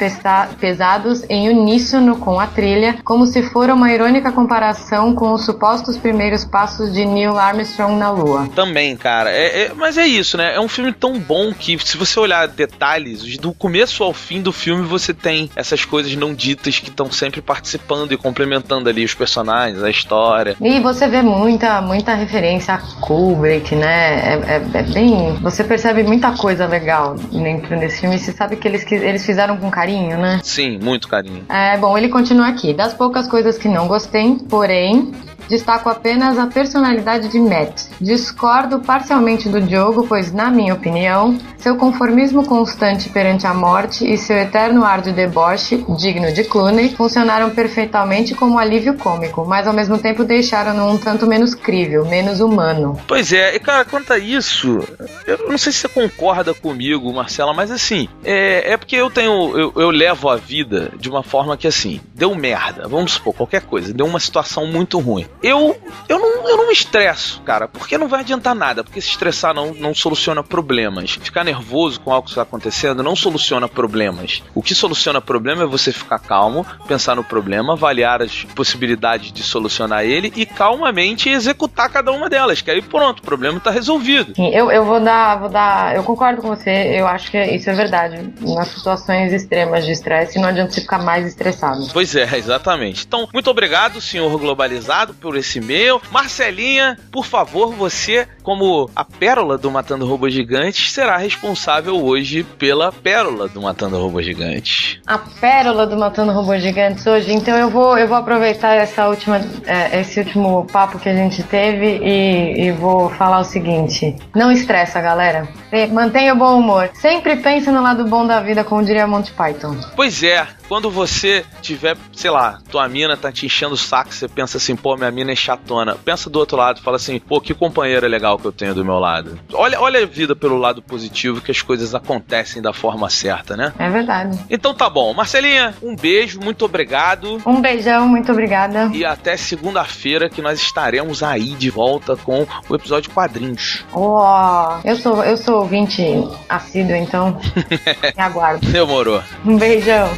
pesados 0.58 1.24
em 1.28 1.48
uníssono 1.48 2.16
com 2.16 2.40
a 2.40 2.46
trilha, 2.46 2.98
como 3.04 3.26
se 3.26 3.42
for 3.42 3.70
uma 3.70 3.92
irônica 3.92 4.32
comparação 4.32 5.14
com 5.14 5.32
os 5.32 5.44
supostos 5.44 5.96
primeiros 5.96 6.44
passos 6.44 6.92
de 6.92 7.04
Neil 7.04 7.36
Armstrong 7.36 7.96
na 7.96 8.10
Lua. 8.10 8.48
Também, 8.54 8.96
cara. 8.96 9.30
É, 9.30 9.62
é, 9.62 9.72
mas 9.74 9.96
é 9.96 10.06
isso, 10.06 10.36
né? 10.36 10.54
É 10.54 10.60
um 10.60 10.68
filme 10.68 10.92
tão 10.92 11.18
bom 11.18 11.52
que, 11.52 11.78
se 11.78 11.96
você 11.96 12.18
olhar 12.18 12.48
detalhes, 12.48 13.36
do 13.38 13.52
começo 13.52 14.02
ao 14.02 14.12
fim 14.12 14.42
do 14.42 14.52
filme, 14.52 14.82
você 14.82 15.14
tem 15.14 15.50
essas 15.54 15.84
coisas 15.84 16.14
não 16.16 16.34
ditas 16.34 16.78
que 16.78 16.88
estão 16.88 17.10
sempre 17.10 17.40
participando 17.40 18.12
e 18.12 18.16
complementando 18.16 18.88
ali 18.88 19.04
os 19.04 19.14
personagens, 19.14 19.82
a 19.82 19.90
história. 19.90 20.56
E 20.60 20.80
você 20.80 21.06
vê 21.08 21.19
muita, 21.22 21.80
muita 21.80 22.14
referência 22.14 22.74
a 22.74 22.78
Kubrick, 22.78 23.74
né? 23.74 24.14
É, 24.14 24.40
é, 24.46 24.78
é, 24.78 24.82
bem. 24.82 25.34
Você 25.42 25.64
percebe 25.64 26.02
muita 26.02 26.32
coisa 26.36 26.66
legal 26.66 27.14
dentro 27.32 27.78
desse 27.78 28.00
filme. 28.00 28.18
Você 28.18 28.32
sabe 28.32 28.56
que 28.56 28.66
eles, 28.66 28.90
eles 28.90 29.24
fizeram 29.24 29.56
com 29.56 29.70
carinho, 29.70 30.18
né? 30.18 30.40
Sim, 30.42 30.78
muito 30.78 31.08
carinho. 31.08 31.44
É, 31.48 31.76
bom, 31.76 31.96
ele 31.96 32.08
continua 32.08 32.48
aqui. 32.48 32.72
Das 32.74 32.94
poucas 32.94 33.26
coisas 33.26 33.58
que 33.58 33.68
não 33.68 33.86
gostei, 33.86 34.36
porém, 34.48 35.12
Destaco 35.50 35.88
apenas 35.88 36.38
a 36.38 36.46
personalidade 36.46 37.26
de 37.26 37.40
Matt. 37.40 37.86
Discordo 38.00 38.78
parcialmente 38.78 39.48
do 39.48 39.60
Diogo, 39.60 40.06
pois, 40.06 40.32
na 40.32 40.48
minha 40.48 40.72
opinião, 40.72 41.36
seu 41.58 41.76
conformismo 41.76 42.46
constante 42.46 43.08
perante 43.08 43.48
a 43.48 43.52
morte 43.52 44.08
e 44.08 44.16
seu 44.16 44.36
eterno 44.36 44.84
ar 44.84 45.02
de 45.02 45.12
deboche, 45.12 45.84
digno 45.98 46.32
de 46.32 46.44
Clooney, 46.44 46.94
funcionaram 46.94 47.50
perfeitamente 47.50 48.32
como 48.32 48.60
alívio 48.60 48.94
cômico, 48.94 49.44
mas 49.44 49.66
ao 49.66 49.72
mesmo 49.72 49.98
tempo 49.98 50.22
deixaram-no 50.22 50.88
um 50.88 50.96
tanto 51.10 51.26
menos 51.26 51.54
crível, 51.54 52.04
menos 52.04 52.40
humano. 52.40 53.00
Pois 53.08 53.32
é, 53.32 53.56
e 53.56 53.58
cara, 53.58 53.84
quanto 53.84 54.12
a 54.12 54.18
isso, 54.18 54.86
eu 55.26 55.48
não 55.48 55.58
sei 55.58 55.72
se 55.72 55.80
você 55.80 55.88
concorda 55.88 56.54
comigo, 56.54 57.12
Marcela, 57.12 57.52
mas 57.52 57.70
assim, 57.70 58.08
é, 58.24 58.72
é 58.72 58.76
porque 58.76 58.96
eu 58.96 59.10
tenho. 59.10 59.58
Eu, 59.58 59.72
eu 59.76 59.90
levo 59.90 60.28
a 60.28 60.36
vida 60.36 60.92
de 60.96 61.08
uma 61.08 61.22
forma 61.22 61.56
que 61.56 61.66
assim, 61.66 62.00
deu 62.14 62.34
merda, 62.34 62.86
vamos 62.86 63.12
supor, 63.12 63.34
qualquer 63.34 63.62
coisa, 63.62 63.92
deu 63.92 64.06
uma 64.06 64.20
situação 64.20 64.66
muito 64.66 64.98
ruim 64.98 65.26
eu, 65.42 65.80
eu, 66.08 66.18
não, 66.18 66.48
eu 66.48 66.56
não 66.56 66.66
me 66.66 66.72
estresso, 66.72 67.40
cara, 67.42 67.66
porque 67.66 67.96
não 67.96 68.08
vai 68.08 68.20
adiantar 68.20 68.54
nada, 68.54 68.84
porque 68.84 69.00
se 69.00 69.08
estressar 69.08 69.54
não, 69.54 69.72
não 69.74 69.94
soluciona 69.94 70.42
problemas. 70.42 71.12
Ficar 71.12 71.44
nervoso 71.44 72.00
com 72.00 72.12
algo 72.12 72.24
que 72.24 72.30
está 72.30 72.42
acontecendo 72.42 73.02
não 73.02 73.16
soluciona 73.16 73.68
problemas. 73.68 74.42
O 74.54 74.62
que 74.62 74.74
soluciona 74.74 75.20
problema 75.20 75.62
é 75.62 75.66
você 75.66 75.92
ficar 75.92 76.18
calmo, 76.18 76.66
pensar 76.86 77.16
no 77.16 77.24
problema, 77.24 77.72
avaliar 77.72 78.22
as 78.22 78.44
possibilidades 78.54 79.32
de 79.32 79.42
solucionar 79.42 80.04
ele 80.04 80.32
e 80.36 80.44
calmamente 80.44 80.99
executar 81.00 81.88
cada 81.90 82.12
uma 82.12 82.28
delas, 82.28 82.60
que 82.60 82.70
aí 82.70 82.82
pronto, 82.82 83.20
o 83.20 83.22
problema 83.22 83.58
está 83.58 83.70
resolvido. 83.70 84.34
Sim, 84.34 84.48
eu, 84.54 84.70
eu 84.70 84.84
vou 84.84 85.00
dar, 85.00 85.38
vou 85.38 85.48
dar, 85.48 85.94
eu 85.94 86.02
concordo 86.02 86.42
com 86.42 86.48
você, 86.48 86.98
eu 86.98 87.06
acho 87.06 87.30
que 87.30 87.40
isso 87.42 87.68
é 87.70 87.72
verdade. 87.72 88.32
Nas 88.40 88.68
situações 88.68 89.32
extremas 89.32 89.84
de 89.84 89.92
estresse, 89.92 90.38
não 90.38 90.48
adianta 90.48 90.72
você 90.72 90.80
ficar 90.80 91.02
mais 91.02 91.26
estressado. 91.26 91.88
Pois 91.92 92.14
é, 92.14 92.36
exatamente. 92.36 93.04
Então, 93.06 93.28
muito 93.32 93.50
obrigado, 93.50 94.00
senhor 94.00 94.36
globalizado, 94.38 95.14
por 95.14 95.36
esse 95.36 95.58
e-mail. 95.58 96.00
Marcelinha, 96.10 96.98
por 97.10 97.24
favor, 97.24 97.72
você, 97.74 98.26
como 98.42 98.90
a 98.94 99.04
pérola 99.04 99.56
do 99.58 99.70
Matando 99.70 100.06
Robô 100.06 100.28
Gigantes, 100.28 100.92
será 100.92 101.16
responsável 101.16 101.96
hoje 102.02 102.42
pela 102.42 102.92
pérola 102.92 103.48
do 103.48 103.62
Matando 103.62 103.98
Robô 103.98 104.22
Gigantes. 104.22 104.98
A 105.06 105.18
pérola 105.18 105.86
do 105.86 105.96
Matando 105.96 106.32
Robô 106.32 106.56
Gigantes 106.58 107.06
hoje. 107.06 107.32
Então 107.32 107.56
eu 107.56 107.70
vou, 107.70 107.96
eu 107.98 108.08
vou 108.08 108.16
aproveitar 108.16 108.74
essa 108.74 109.08
última, 109.08 109.40
é, 109.66 110.00
esse 110.00 110.20
último 110.20 110.66
papo 110.90 110.98
que 110.98 111.08
a 111.08 111.14
gente 111.14 111.42
teve 111.44 112.00
e, 112.02 112.66
e 112.66 112.72
vou 112.72 113.08
falar 113.10 113.38
o 113.40 113.44
seguinte: 113.44 114.16
não 114.34 114.50
estressa, 114.50 115.00
galera. 115.00 115.48
Mantenha 115.92 116.34
o 116.34 116.36
bom 116.36 116.58
humor. 116.58 116.90
Sempre 116.94 117.36
pense 117.36 117.70
no 117.70 117.80
lado 117.80 118.04
bom 118.06 118.26
da 118.26 118.40
vida, 118.40 118.64
como 118.64 118.84
diria 118.84 119.06
Monty 119.06 119.32
Python. 119.32 119.76
Pois 119.94 120.22
é, 120.22 120.46
quando 120.70 120.88
você 120.88 121.44
tiver, 121.60 121.96
sei 122.12 122.30
lá, 122.30 122.60
tua 122.70 122.88
mina 122.88 123.16
tá 123.16 123.32
te 123.32 123.44
enchendo 123.44 123.74
o 123.74 123.76
saco, 123.76 124.14
você 124.14 124.28
pensa 124.28 124.56
assim, 124.56 124.76
pô, 124.76 124.96
minha 124.96 125.10
mina 125.10 125.32
é 125.32 125.34
chatona. 125.34 125.96
Pensa 125.96 126.30
do 126.30 126.38
outro 126.38 126.56
lado, 126.56 126.80
fala 126.80 126.94
assim, 126.94 127.18
pô, 127.18 127.40
que 127.40 127.52
companheira 127.52 128.06
legal 128.06 128.38
que 128.38 128.44
eu 128.44 128.52
tenho 128.52 128.72
do 128.72 128.84
meu 128.84 129.00
lado. 129.00 129.36
Olha, 129.52 129.80
olha 129.80 130.00
a 130.00 130.06
vida 130.06 130.36
pelo 130.36 130.56
lado 130.56 130.80
positivo, 130.80 131.40
que 131.40 131.50
as 131.50 131.60
coisas 131.60 131.92
acontecem 131.92 132.62
da 132.62 132.72
forma 132.72 133.10
certa, 133.10 133.56
né? 133.56 133.72
É 133.80 133.90
verdade. 133.90 134.38
Então 134.48 134.72
tá 134.72 134.88
bom. 134.88 135.12
Marcelinha, 135.12 135.74
um 135.82 135.96
beijo, 135.96 136.38
muito 136.38 136.64
obrigado. 136.64 137.42
Um 137.44 137.60
beijão, 137.60 138.06
muito 138.06 138.30
obrigada. 138.30 138.92
E 138.94 139.04
até 139.04 139.36
segunda-feira 139.36 140.30
que 140.30 140.40
nós 140.40 140.60
estaremos 140.62 141.20
aí 141.20 141.50
de 141.54 141.68
volta 141.68 142.14
com 142.14 142.46
o 142.68 142.74
episódio 142.76 143.10
quadrinhos. 143.10 143.84
Oh, 143.92 144.78
eu 144.84 144.94
sou, 144.94 145.24
eu 145.24 145.36
sou 145.36 145.62
ouvinte 145.62 146.00
assíduo, 146.48 146.94
então 146.94 147.40
me 148.16 148.22
aguardo. 148.22 148.64
Demorou. 148.68 149.20
Um 149.44 149.58
beijão. 149.58 150.08